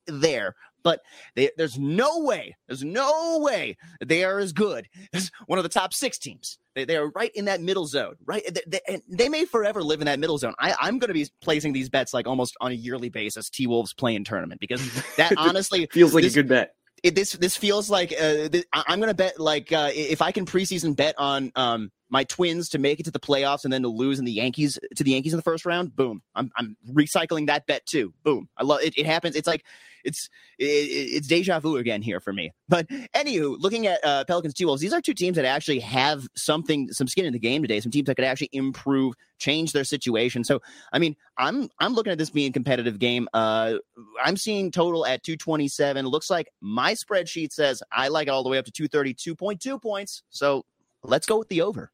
there 0.06 0.54
but 0.82 1.00
they, 1.34 1.50
there's 1.56 1.78
no 1.78 2.20
way, 2.20 2.56
there's 2.66 2.84
no 2.84 3.38
way 3.40 3.76
they 4.04 4.24
are 4.24 4.38
as 4.38 4.52
good 4.52 4.88
as 5.12 5.30
one 5.46 5.58
of 5.58 5.62
the 5.62 5.68
top 5.68 5.92
six 5.92 6.18
teams. 6.18 6.58
They, 6.74 6.84
they 6.84 6.96
are 6.96 7.10
right 7.10 7.32
in 7.34 7.46
that 7.46 7.60
middle 7.60 7.86
zone, 7.86 8.14
right? 8.24 8.42
They, 8.52 8.80
they, 8.86 9.02
they 9.08 9.28
may 9.28 9.44
forever 9.44 9.82
live 9.82 10.00
in 10.00 10.06
that 10.06 10.18
middle 10.18 10.38
zone. 10.38 10.54
I, 10.58 10.74
I'm 10.80 10.98
going 10.98 11.08
to 11.08 11.14
be 11.14 11.28
placing 11.40 11.72
these 11.72 11.88
bets 11.88 12.14
like 12.14 12.26
almost 12.26 12.56
on 12.60 12.70
a 12.70 12.74
yearly 12.74 13.08
basis. 13.08 13.50
T 13.50 13.66
Wolves 13.66 13.92
play-in 13.92 14.24
tournament 14.24 14.60
because 14.60 14.80
that 15.16 15.34
honestly 15.36 15.88
feels 15.92 16.14
like 16.14 16.24
this, 16.24 16.34
a 16.34 16.36
good 16.36 16.48
bet. 16.48 16.74
It, 17.02 17.14
this 17.14 17.32
this 17.32 17.56
feels 17.56 17.90
like 17.90 18.12
uh, 18.12 18.48
this, 18.48 18.64
I'm 18.72 19.00
going 19.00 19.10
to 19.10 19.14
bet 19.14 19.40
like 19.40 19.72
uh, 19.72 19.90
if 19.92 20.22
I 20.22 20.32
can 20.32 20.46
preseason 20.46 20.94
bet 20.94 21.14
on 21.18 21.52
um 21.54 21.90
my 22.10 22.24
Twins 22.24 22.68
to 22.70 22.78
make 22.78 23.00
it 23.00 23.04
to 23.04 23.10
the 23.10 23.20
playoffs 23.20 23.64
and 23.64 23.72
then 23.72 23.82
to 23.82 23.88
lose 23.88 24.18
in 24.18 24.24
the 24.24 24.32
Yankees 24.32 24.78
to 24.96 25.04
the 25.04 25.12
Yankees 25.12 25.32
in 25.32 25.36
the 25.36 25.42
first 25.42 25.66
round. 25.66 25.94
Boom. 25.94 26.22
I'm 26.34 26.50
I'm 26.56 26.76
recycling 26.90 27.46
that 27.46 27.66
bet 27.66 27.86
too. 27.86 28.12
Boom. 28.22 28.48
I 28.56 28.64
love 28.64 28.80
it. 28.82 28.94
It 28.96 29.06
happens. 29.06 29.36
It's 29.36 29.46
like 29.46 29.64
it's 30.04 30.28
it, 30.58 30.64
it's 30.64 31.26
deja 31.26 31.60
vu 31.60 31.76
again 31.76 32.02
here 32.02 32.20
for 32.20 32.32
me. 32.32 32.52
But 32.68 32.88
anywho, 32.88 33.56
looking 33.58 33.86
at 33.86 34.04
uh, 34.04 34.24
Pelicans 34.24 34.54
T 34.54 34.64
Wolves, 34.64 34.80
these 34.80 34.92
are 34.92 35.00
two 35.00 35.14
teams 35.14 35.36
that 35.36 35.44
actually 35.44 35.80
have 35.80 36.26
something, 36.34 36.90
some 36.92 37.06
skin 37.06 37.24
in 37.24 37.32
the 37.32 37.38
game 37.38 37.62
today. 37.62 37.80
Some 37.80 37.92
teams 37.92 38.06
that 38.06 38.16
could 38.16 38.24
actually 38.24 38.50
improve, 38.52 39.14
change 39.38 39.72
their 39.72 39.84
situation. 39.84 40.44
So, 40.44 40.60
I 40.92 40.98
mean, 40.98 41.16
I'm 41.36 41.68
I'm 41.78 41.94
looking 41.94 42.12
at 42.12 42.18
this 42.18 42.30
being 42.30 42.52
competitive 42.52 42.98
game. 42.98 43.28
Uh, 43.34 43.74
I'm 44.22 44.36
seeing 44.36 44.70
total 44.70 45.06
at 45.06 45.22
227. 45.22 46.06
Looks 46.06 46.30
like 46.30 46.48
my 46.60 46.94
spreadsheet 46.94 47.52
says 47.52 47.82
I 47.92 48.08
like 48.08 48.28
it 48.28 48.30
all 48.30 48.42
the 48.42 48.48
way 48.48 48.58
up 48.58 48.66
to 48.66 48.72
232.2 48.72 49.80
points. 49.80 50.22
So 50.30 50.64
let's 51.02 51.26
go 51.26 51.38
with 51.38 51.48
the 51.48 51.62
over. 51.62 51.92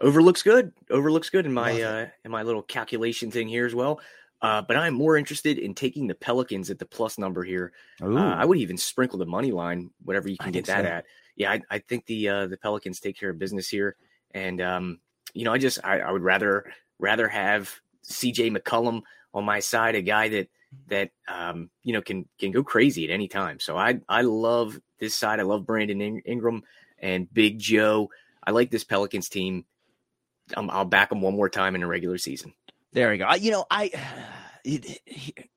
Over 0.00 0.22
looks 0.22 0.42
good. 0.42 0.72
Overlooks 0.90 1.30
good 1.30 1.46
in 1.46 1.52
my 1.52 1.80
uh, 1.82 2.06
in 2.24 2.30
my 2.30 2.42
little 2.42 2.62
calculation 2.62 3.30
thing 3.30 3.48
here 3.48 3.66
as 3.66 3.74
well. 3.74 4.00
Uh, 4.42 4.62
but 4.62 4.76
I'm 4.76 4.94
more 4.94 5.18
interested 5.18 5.58
in 5.58 5.74
taking 5.74 6.06
the 6.06 6.14
Pelicans 6.14 6.70
at 6.70 6.78
the 6.78 6.86
plus 6.86 7.18
number 7.18 7.44
here. 7.44 7.72
Uh, 8.02 8.16
I 8.16 8.46
would 8.46 8.56
even 8.56 8.78
sprinkle 8.78 9.18
the 9.18 9.26
money 9.26 9.52
line, 9.52 9.90
whatever 10.02 10.30
you 10.30 10.38
can 10.38 10.50
get 10.50 10.64
that 10.66 10.84
so. 10.84 10.90
at. 10.90 11.04
Yeah, 11.36 11.52
I, 11.52 11.60
I 11.70 11.78
think 11.78 12.06
the 12.06 12.28
uh, 12.28 12.46
the 12.46 12.56
Pelicans 12.56 13.00
take 13.00 13.18
care 13.18 13.30
of 13.30 13.38
business 13.38 13.68
here, 13.68 13.96
and 14.32 14.60
um, 14.60 15.00
you 15.34 15.44
know, 15.44 15.52
I 15.52 15.58
just 15.58 15.78
I, 15.84 16.00
I, 16.00 16.10
would 16.10 16.22
rather 16.22 16.72
rather 16.98 17.28
have 17.28 17.74
C.J. 18.02 18.50
McCollum 18.50 19.02
on 19.34 19.44
my 19.44 19.60
side, 19.60 19.94
a 19.94 20.02
guy 20.02 20.28
that 20.30 20.48
that 20.88 21.10
um, 21.28 21.70
you 21.82 21.92
know 21.92 22.02
can 22.02 22.26
can 22.38 22.50
go 22.50 22.62
crazy 22.62 23.04
at 23.04 23.10
any 23.10 23.28
time. 23.28 23.60
So 23.60 23.76
I 23.76 24.00
I 24.08 24.22
love 24.22 24.80
this 24.98 25.14
side. 25.14 25.40
I 25.40 25.44
love 25.44 25.66
Brandon 25.66 26.20
Ingram 26.24 26.62
and 26.98 27.32
Big 27.32 27.58
Joe. 27.58 28.08
I 28.42 28.52
like 28.52 28.70
this 28.70 28.84
Pelicans 28.84 29.28
team. 29.28 29.64
Um, 30.56 30.70
I'll 30.70 30.84
back 30.84 31.10
them 31.10 31.20
one 31.20 31.34
more 31.34 31.48
time 31.48 31.74
in 31.74 31.82
a 31.82 31.86
regular 31.86 32.18
season. 32.18 32.54
There 32.92 33.10
we 33.10 33.18
go. 33.18 33.24
I, 33.24 33.36
you 33.36 33.50
know, 33.50 33.64
I. 33.70 33.90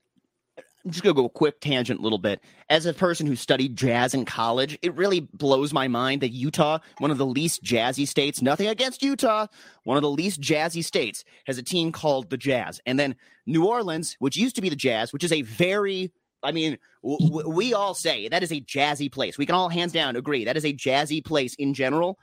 I'm 0.86 0.92
just 0.92 1.02
gonna 1.02 1.14
go 1.14 1.26
a 1.26 1.30
quick 1.30 1.62
tangent, 1.62 2.02
a 2.02 2.04
little 2.04 2.18
bit. 2.18 2.42
As 2.70 2.86
a 2.86 2.94
person 2.94 3.26
who 3.26 3.38
studied 3.38 3.78
jazz 3.78 4.14
in 4.14 4.26
college, 4.26 4.78
it 4.82 4.94
really 4.96 5.22
blows 5.22 5.72
my 5.72 5.88
mind 5.88 6.22
that 6.22 6.34
Utah, 6.34 6.80
one 6.98 7.10
of 7.10 7.18
the 7.18 7.26
least 7.26 7.64
jazzy 7.64 8.06
states, 8.06 8.42
nothing 8.42 8.68
against 8.68 9.02
Utah, 9.02 9.48
one 9.86 9.96
of 9.96 10.04
the 10.04 10.10
least 10.10 10.42
jazzy 10.42 10.84
states, 10.84 11.24
has 11.46 11.58
a 11.58 11.64
team 11.64 11.94
called 11.94 12.30
the 12.30 12.36
Jazz, 12.36 12.82
and 12.86 13.00
then 13.00 13.16
New 13.46 13.66
Orleans, 13.66 14.18
which 14.20 14.36
used 14.36 14.56
to 14.58 14.62
be 14.62 14.68
the 14.68 14.76
Jazz, 14.76 15.14
which 15.14 15.24
is 15.24 15.32
a 15.32 15.44
very 15.44 16.12
I 16.44 16.52
mean, 16.52 16.78
w- 17.02 17.50
we 17.50 17.74
all 17.74 17.94
say 17.94 18.28
that 18.28 18.44
is 18.44 18.52
a 18.52 18.60
jazzy 18.60 19.10
place. 19.10 19.38
We 19.38 19.46
can 19.46 19.56
all 19.56 19.70
hands 19.70 19.94
down 19.94 20.18
agree 20.18 20.44
that 20.46 20.58
is 20.58 20.66
a 20.66 20.74
jazzy 20.74 21.24
place 21.24 21.56
in 21.56 21.74
general. 21.74 22.20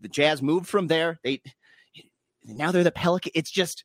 The 0.00 0.08
Jazz 0.08 0.42
moved 0.42 0.66
from 0.66 0.88
there. 0.88 1.20
They 1.22 1.40
now 2.44 2.72
they're 2.72 2.84
the 2.84 2.90
Pelican. 2.90 3.32
It's 3.34 3.50
just 3.50 3.84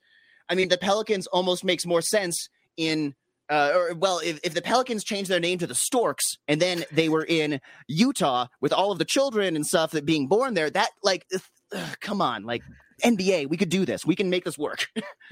I 0.50 0.56
mean, 0.56 0.70
the 0.70 0.78
Pelicans 0.78 1.28
almost 1.28 1.63
makes 1.63 1.86
more 1.86 2.02
sense 2.02 2.50
in 2.78 3.15
uh, 3.50 3.72
or 3.76 3.94
well, 3.94 4.20
if, 4.24 4.39
if 4.44 4.54
the 4.54 4.62
Pelicans 4.62 5.04
changed 5.04 5.30
their 5.30 5.39
name 5.39 5.60
to 5.60 5.68
the 5.68 5.76
Storks 5.76 6.38
and 6.48 6.60
then 6.60 6.84
they 6.91 7.10
were 7.10 7.26
in 7.26 7.62
Utah 7.88 8.48
with 8.60 8.74
all 8.74 8.91
of 8.91 8.98
the 8.98 9.06
children 9.06 9.56
and 9.56 9.65
stuff 9.65 9.91
that 9.91 10.06
being 10.06 10.28
born 10.28 10.56
there, 10.56 10.70
that 10.70 10.89
like, 11.04 11.28
ugh, 11.72 11.98
come 12.00 12.22
on, 12.22 12.44
like 12.44 12.63
NBA, 13.04 13.50
we 13.50 13.58
could 13.58 13.70
do 13.70 13.86
this. 13.86 14.06
We 14.06 14.16
can 14.16 14.30
make 14.30 14.46
this 14.46 14.58
work. 14.58 14.88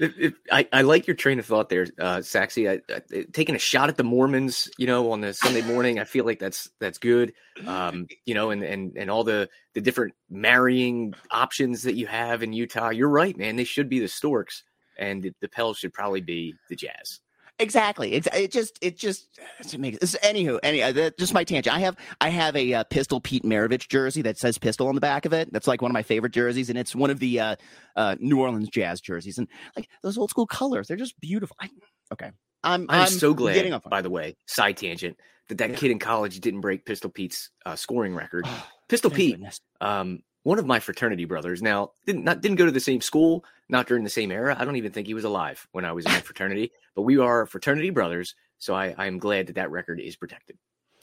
I, 0.52 0.68
I 0.72 0.82
like 0.82 1.06
your 1.06 1.16
train 1.16 1.38
of 1.38 1.46
thought 1.46 1.68
there, 1.68 1.86
uh, 1.98 2.18
Saxy. 2.18 2.68
I, 2.68 2.80
I, 2.92 3.24
taking 3.32 3.54
a 3.54 3.58
shot 3.58 3.88
at 3.88 3.96
the 3.96 4.04
Mormons, 4.04 4.68
you 4.76 4.86
know, 4.86 5.12
on 5.12 5.20
the 5.20 5.32
Sunday 5.32 5.62
morning. 5.66 5.98
I 5.98 6.04
feel 6.04 6.24
like 6.24 6.38
that's 6.38 6.68
that's 6.80 6.98
good. 6.98 7.32
Um, 7.66 8.06
you 8.26 8.34
know, 8.34 8.50
and 8.50 8.62
and 8.62 8.96
and 8.96 9.10
all 9.10 9.24
the 9.24 9.48
the 9.74 9.80
different 9.80 10.14
marrying 10.28 11.14
options 11.30 11.82
that 11.84 11.94
you 11.94 12.06
have 12.06 12.42
in 12.42 12.52
Utah. 12.52 12.90
You're 12.90 13.08
right, 13.08 13.36
man. 13.36 13.56
They 13.56 13.64
should 13.64 13.88
be 13.88 14.00
the 14.00 14.08
Storks 14.08 14.62
and 14.98 15.22
the, 15.22 15.32
the 15.40 15.48
Pels 15.48 15.78
should 15.78 15.92
probably 15.92 16.20
be 16.20 16.54
the 16.68 16.76
Jazz. 16.76 17.20
Exactly. 17.60 18.14
It 18.14 18.50
just 18.50 18.78
it 18.82 18.98
just 18.98 19.38
it 19.60 19.78
makes 19.78 19.98
this 19.98 20.16
anywho 20.24 20.58
any 20.64 20.82
uh, 20.82 21.10
just 21.18 21.32
my 21.32 21.44
tangent. 21.44 21.74
I 21.74 21.78
have 21.80 21.96
I 22.20 22.28
have 22.28 22.56
a 22.56 22.74
uh, 22.74 22.84
Pistol 22.84 23.20
Pete 23.20 23.44
Maravich 23.44 23.88
jersey 23.88 24.22
that 24.22 24.38
says 24.38 24.58
Pistol 24.58 24.88
on 24.88 24.96
the 24.96 25.00
back 25.00 25.24
of 25.24 25.32
it. 25.32 25.52
That's 25.52 25.68
like 25.68 25.80
one 25.80 25.90
of 25.90 25.94
my 25.94 26.02
favorite 26.02 26.32
jerseys, 26.32 26.68
and 26.68 26.76
it's 26.76 26.96
one 26.96 27.10
of 27.10 27.20
the 27.20 27.38
uh, 27.38 27.56
uh, 27.94 28.16
New 28.18 28.40
Orleans 28.40 28.68
Jazz 28.70 29.00
jerseys. 29.00 29.38
And 29.38 29.46
like 29.76 29.88
those 30.02 30.18
old 30.18 30.30
school 30.30 30.48
colors, 30.48 30.88
they're 30.88 30.96
just 30.96 31.18
beautiful. 31.20 31.56
I, 31.60 31.68
okay, 32.12 32.32
I'm 32.64 32.86
I'm, 32.88 33.02
I'm 33.02 33.06
so 33.06 33.34
glad. 33.34 33.80
By 33.88 34.02
the 34.02 34.10
way, 34.10 34.34
side 34.46 34.76
tangent 34.76 35.16
that 35.48 35.58
that 35.58 35.70
yeah. 35.70 35.76
kid 35.76 35.92
in 35.92 36.00
college 36.00 36.40
didn't 36.40 36.60
break 36.60 36.84
Pistol 36.84 37.10
Pete's 37.10 37.50
uh, 37.64 37.76
scoring 37.76 38.16
record. 38.16 38.48
Pistol 38.88 39.10
Pete, 39.10 39.38
um, 39.80 40.20
one 40.44 40.60
of 40.60 40.66
my 40.66 40.78
fraternity 40.80 41.24
brothers. 41.24 41.60
Now 41.60 41.90
didn't 42.06 42.24
not 42.24 42.40
didn't 42.40 42.58
go 42.58 42.66
to 42.66 42.72
the 42.72 42.80
same 42.80 43.00
school, 43.00 43.44
not 43.68 43.88
during 43.88 44.04
the 44.04 44.10
same 44.10 44.30
era. 44.30 44.56
I 44.58 44.64
don't 44.64 44.76
even 44.76 44.92
think 44.92 45.08
he 45.08 45.14
was 45.14 45.24
alive 45.24 45.66
when 45.72 45.84
I 45.84 45.92
was 45.92 46.06
in 46.06 46.12
my 46.12 46.20
fraternity. 46.20 46.70
But 46.94 47.02
we 47.02 47.18
are 47.18 47.46
fraternity 47.46 47.90
brothers, 47.90 48.36
so 48.58 48.74
I 48.74 48.94
I 48.96 49.06
am 49.06 49.18
glad 49.18 49.48
that 49.48 49.56
that 49.56 49.70
record 49.72 50.00
is 50.00 50.16
protected. 50.16 50.56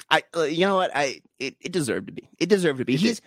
I 0.10 0.24
uh, 0.36 0.44
you 0.44 0.66
know 0.66 0.78
what 0.78 0.92
I 0.96 1.22
it, 1.40 1.58
it 1.60 1.72
deserved 1.74 2.08
to 2.08 2.14
be. 2.14 2.30
It 2.40 2.50
deserved 2.50 2.80
to 2.80 2.86
be. 2.86 2.96
It 2.96 3.02
He's 3.02 3.20
did. 3.20 3.22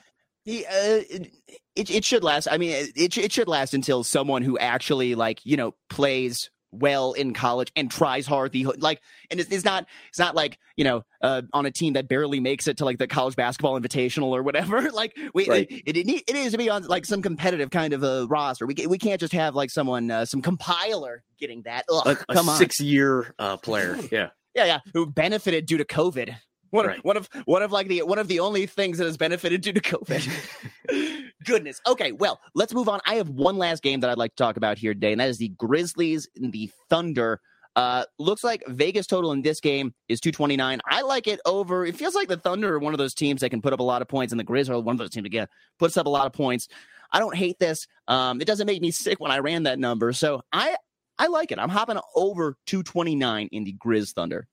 he 0.45 0.65
uh 0.67 0.73
it, 0.73 1.33
it 1.77 1.91
it 1.91 2.05
should 2.05 2.25
last. 2.25 2.49
I 2.51 2.59
mean 2.59 2.71
it 2.97 3.19
it 3.19 3.33
should 3.33 3.49
last 3.49 3.75
until 3.75 4.05
someone 4.05 4.43
who 4.43 4.59
actually 4.59 5.15
like 5.15 5.45
you 5.45 5.57
know 5.57 5.75
plays 5.91 6.51
well 6.81 7.13
in 7.13 7.35
college 7.35 7.73
and 7.77 7.91
tries 7.91 8.27
hard. 8.27 8.53
The 8.53 8.67
like, 8.79 9.01
and 9.31 9.41
it's, 9.41 9.51
it's 9.51 9.65
not 9.65 9.87
it's 10.09 10.19
not 10.19 10.35
like 10.35 10.59
you 10.77 10.85
know 10.85 11.05
uh, 11.21 11.43
on 11.53 11.67
a 11.67 11.71
team 11.71 11.95
that 11.95 12.09
barely 12.09 12.41
makes 12.41 12.67
it 12.67 12.79
to 12.79 12.85
like 12.85 12.99
the 12.99 13.07
college 13.07 13.37
basketball 13.37 13.79
invitational 13.79 14.29
or 14.29 14.43
whatever. 14.43 14.91
like 14.93 15.17
we 15.35 15.49
right. 15.49 15.67
it, 15.71 15.97
it, 15.97 16.25
it 16.27 16.35
needs 16.35 16.53
to 16.53 16.59
be 16.59 16.71
on 16.71 16.85
like 16.85 17.07
some 17.07 17.23
competitive 17.23 17.71
kind 17.71 17.93
of 17.93 18.03
a 18.03 18.27
roster. 18.27 18.67
We 18.67 18.75
we 18.87 18.99
can't 18.99 19.21
just 19.21 19.33
have 19.33 19.55
like 19.55 19.71
someone 19.71 20.11
uh, 20.11 20.25
some 20.25 20.43
compiler 20.43 21.23
getting 21.39 21.63
that. 21.63 21.85
Ugh, 21.93 22.07
a, 22.07 22.35
come 22.35 22.49
a 22.49 22.53
on, 22.53 22.59
six 22.59 22.81
year 22.81 23.35
uh, 23.39 23.57
player. 23.57 23.97
Yeah, 24.11 24.29
yeah, 24.55 24.65
yeah, 24.67 24.79
who 24.93 25.07
benefited 25.07 25.67
due 25.67 25.79
to 25.79 25.85
COVID. 25.85 26.37
One, 26.71 26.87
right. 26.87 27.05
one 27.05 27.17
of 27.17 27.29
one 27.47 27.63
of 27.63 27.73
like 27.73 27.89
the 27.89 28.03
one 28.03 28.19
of 28.19 28.29
the 28.29 28.41
only 28.41 28.67
things 28.67 28.99
that 28.99 29.05
has 29.07 29.17
benefited 29.17 29.63
due 29.63 29.73
to 29.73 29.81
COVID. 29.81 31.24
Goodness. 31.45 31.81
Okay, 31.87 32.13
well, 32.13 32.41
let's 32.55 32.75
move 32.75 32.89
on. 32.89 33.01
I 33.07 33.17
have 33.17 33.29
one 33.29 33.57
last 33.57 33.83
game 33.83 34.01
that 34.01 34.11
I'd 34.11 34.19
like 34.19 34.35
to 34.37 34.43
talk 34.43 34.57
about 34.57 34.79
here 34.79 34.95
today, 34.95 35.13
and 35.13 35.21
that 35.21 35.29
is 35.29 35.39
the 35.39 35.49
Grizzlies 35.49 36.29
and 36.37 36.53
the 36.53 36.71
Thunder. 36.89 37.41
Uh, 37.77 38.05
looks 38.19 38.45
like 38.45 38.63
Vegas 38.69 39.07
total 39.07 39.33
in 39.33 39.43
this 39.43 39.61
game 39.61 39.93
is 40.09 40.21
229. 40.21 40.81
I 40.89 41.03
like 41.03 41.27
it 41.27 41.41
over. 41.45 41.85
It 41.85 41.97
feels 41.97 42.15
like 42.15 42.29
the 42.29 42.37
Thunder 42.37 42.75
are 42.75 42.79
one 42.79 42.95
of 42.95 42.99
those 42.99 43.15
teams 43.15 43.41
that 43.41 43.51
can 43.51 43.61
put 43.61 43.73
up 43.73 43.81
a 43.81 43.85
lot 43.85 44.01
of 44.01 44.09
points, 44.09 44.33
and 44.33 44.39
the 44.39 44.45
Grizz 44.45 44.71
are 44.71 44.79
one 44.79 44.95
of 44.95 44.99
those 44.99 45.11
teams 45.11 45.27
again 45.27 45.49
puts 45.79 45.97
up 45.97 46.07
a 46.07 46.11
lot 46.11 46.27
of 46.27 46.33
points. 46.33 46.69
I 47.13 47.19
don't 47.19 47.37
hate 47.37 47.59
this. 47.59 47.87
Um, 48.09 48.41
it 48.41 48.47
doesn't 48.47 48.67
make 48.67 48.81
me 48.81 48.91
sick 48.93 49.21
when 49.21 49.31
I 49.31 49.39
ran 49.39 49.65
that 49.65 49.79
number, 49.79 50.13
so 50.13 50.43
I 50.53 50.77
I 51.19 51.27
like 51.29 51.53
it. 51.53 51.59
I'm 51.59 51.69
hopping 51.69 51.99
over 52.15 52.57
229 52.67 53.49
in 53.53 53.65
the 53.65 53.75
Grizz 53.75 54.13
Thunder. 54.13 54.49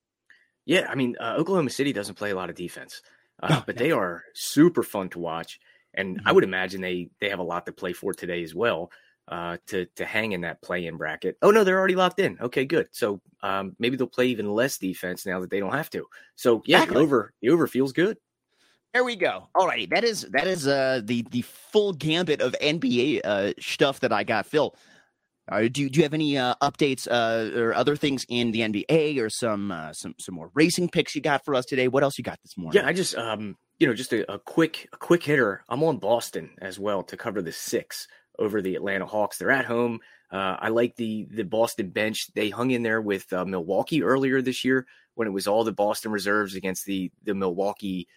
Yeah, 0.65 0.87
I 0.89 0.95
mean, 0.95 1.15
uh, 1.19 1.35
Oklahoma 1.37 1.71
City 1.71 1.91
doesn't 1.91 2.15
play 2.15 2.31
a 2.31 2.35
lot 2.35 2.49
of 2.49 2.55
defense, 2.55 3.01
uh, 3.41 3.61
but 3.65 3.77
they 3.77 3.91
are 3.91 4.23
super 4.33 4.83
fun 4.83 5.09
to 5.09 5.19
watch, 5.19 5.59
and 5.93 6.17
mm-hmm. 6.17 6.27
I 6.27 6.31
would 6.31 6.43
imagine 6.43 6.81
they 6.81 7.09
they 7.19 7.29
have 7.29 7.39
a 7.39 7.43
lot 7.43 7.65
to 7.65 7.71
play 7.71 7.93
for 7.93 8.13
today 8.13 8.43
as 8.43 8.55
well. 8.55 8.91
Uh, 9.27 9.55
to 9.67 9.85
to 9.95 10.03
hang 10.03 10.33
in 10.33 10.41
that 10.41 10.61
play 10.61 10.87
in 10.87 10.97
bracket. 10.97 11.37
Oh 11.41 11.51
no, 11.51 11.63
they're 11.63 11.77
already 11.77 11.95
locked 11.95 12.19
in. 12.19 12.37
Okay, 12.41 12.65
good. 12.65 12.87
So 12.91 13.21
um, 13.43 13.75
maybe 13.79 13.95
they'll 13.95 14.07
play 14.07 14.25
even 14.27 14.51
less 14.51 14.77
defense 14.77 15.25
now 15.25 15.39
that 15.39 15.49
they 15.49 15.59
don't 15.59 15.73
have 15.73 15.89
to. 15.91 16.05
So 16.35 16.61
yeah, 16.65 16.77
exactly. 16.77 16.95
the 16.95 17.01
over 17.01 17.33
the 17.41 17.49
over 17.49 17.67
feels 17.67 17.93
good. 17.93 18.17
There 18.93 19.05
we 19.05 19.15
go. 19.15 19.47
All 19.55 19.67
righty, 19.67 19.85
that 19.85 20.03
is 20.03 20.23
that 20.31 20.47
is 20.47 20.67
uh, 20.67 21.01
the 21.03 21.25
the 21.31 21.43
full 21.43 21.93
gambit 21.93 22.41
of 22.41 22.55
NBA 22.61 23.21
uh, 23.23 23.53
stuff 23.59 24.01
that 24.01 24.11
I 24.11 24.25
got. 24.25 24.47
Phil, 24.47 24.75
uh, 25.49 25.61
do, 25.61 25.89
do 25.89 25.97
you 25.97 26.03
have 26.03 26.13
any 26.13 26.37
uh, 26.37 26.55
updates 26.61 27.07
uh, 27.09 27.57
or 27.57 27.73
other 27.73 27.95
things 27.95 28.25
in 28.27 28.51
the 28.51 28.59
NBA 28.59 29.17
or 29.19 29.29
some 29.29 29.71
uh, 29.71 29.93
some 29.93 30.15
some 30.19 30.35
more 30.35 30.51
racing 30.53 30.89
picks 30.89 31.15
you 31.15 31.21
got 31.21 31.45
for 31.45 31.55
us 31.55 31.65
today? 31.65 31.87
What 31.87 32.03
else 32.03 32.17
you 32.17 32.23
got 32.23 32.39
this 32.43 32.57
morning? 32.57 32.81
Yeah, 32.81 32.87
I 32.87 32.91
just 32.91 33.15
um 33.15 33.55
you 33.81 33.87
know 33.87 33.95
just 33.95 34.13
a, 34.13 34.31
a 34.31 34.37
quick 34.37 34.87
a 34.93 34.97
quick 34.97 35.23
hitter. 35.23 35.63
I'm 35.67 35.83
on 35.83 35.97
Boston 35.97 36.51
as 36.61 36.77
well 36.77 37.01
to 37.01 37.17
cover 37.17 37.41
the 37.41 37.51
six 37.51 38.07
over 38.37 38.61
the 38.61 38.75
Atlanta 38.75 39.07
Hawks. 39.07 39.39
They're 39.39 39.49
at 39.49 39.65
home. 39.65 40.01
Uh, 40.31 40.55
I 40.59 40.69
like 40.69 40.95
the 40.95 41.25
the 41.31 41.43
Boston 41.43 41.89
bench. 41.89 42.31
They 42.35 42.51
hung 42.51 42.69
in 42.69 42.83
there 42.83 43.01
with 43.01 43.33
uh, 43.33 43.43
Milwaukee 43.43 44.03
earlier 44.03 44.39
this 44.39 44.63
year 44.63 44.85
when 45.15 45.27
it 45.27 45.31
was 45.31 45.47
all 45.47 45.63
the 45.63 45.71
Boston 45.71 46.11
reserves 46.11 46.53
against 46.53 46.85
the 46.85 47.11
the 47.23 47.33
Milwaukee 47.33 48.07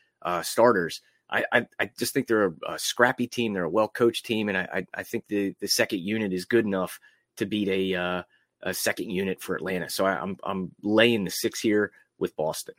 starters. 0.43 1.01
I, 1.31 1.45
I, 1.51 1.67
I, 1.81 1.91
just 1.99 2.13
think 2.13 2.27
they're 2.27 2.49
a, 2.49 2.75
a, 2.75 2.79
scrappy 2.79 3.27
team. 3.27 3.55
They're 3.55 3.65
a 3.65 3.71
well 3.71 3.89
coached 3.89 4.27
team, 4.27 4.51
and 4.51 4.59
I, 4.59 4.87
I, 4.93 5.03
think 5.03 5.27
the 5.27 5.55
the 5.61 5.67
second 5.67 6.01
unit 6.01 6.35
is 6.35 6.45
good 6.45 6.67
enough 6.67 7.01
to 7.39 7.47
beat 7.47 7.69
a 7.69 7.95
uh, 7.95 8.23
a 8.63 8.75
second 8.75 9.11
unit 9.11 9.41
for 9.41 9.57
Atlanta. 9.57 9.89
So 9.89 10.05
I, 10.05 10.13
am 10.13 10.23
I'm, 10.23 10.37
I'm 10.45 10.73
laying 10.83 11.25
the 11.25 11.31
six 11.31 11.61
here 11.61 11.91
with 12.19 12.37
Boston. 12.37 12.75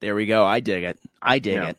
There 0.00 0.14
we 0.14 0.24
go. 0.24 0.44
I 0.44 0.60
dig 0.60 0.84
it. 0.84 0.98
I 1.20 1.38
dig 1.38 1.58
it. 1.58 1.78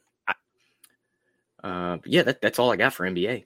Uh, 1.66 1.98
yeah, 2.06 2.24
that, 2.24 2.42
that's 2.42 2.60
all 2.60 2.72
I 2.72 2.76
got 2.78 2.94
for 2.94 3.06
NBA. 3.10 3.44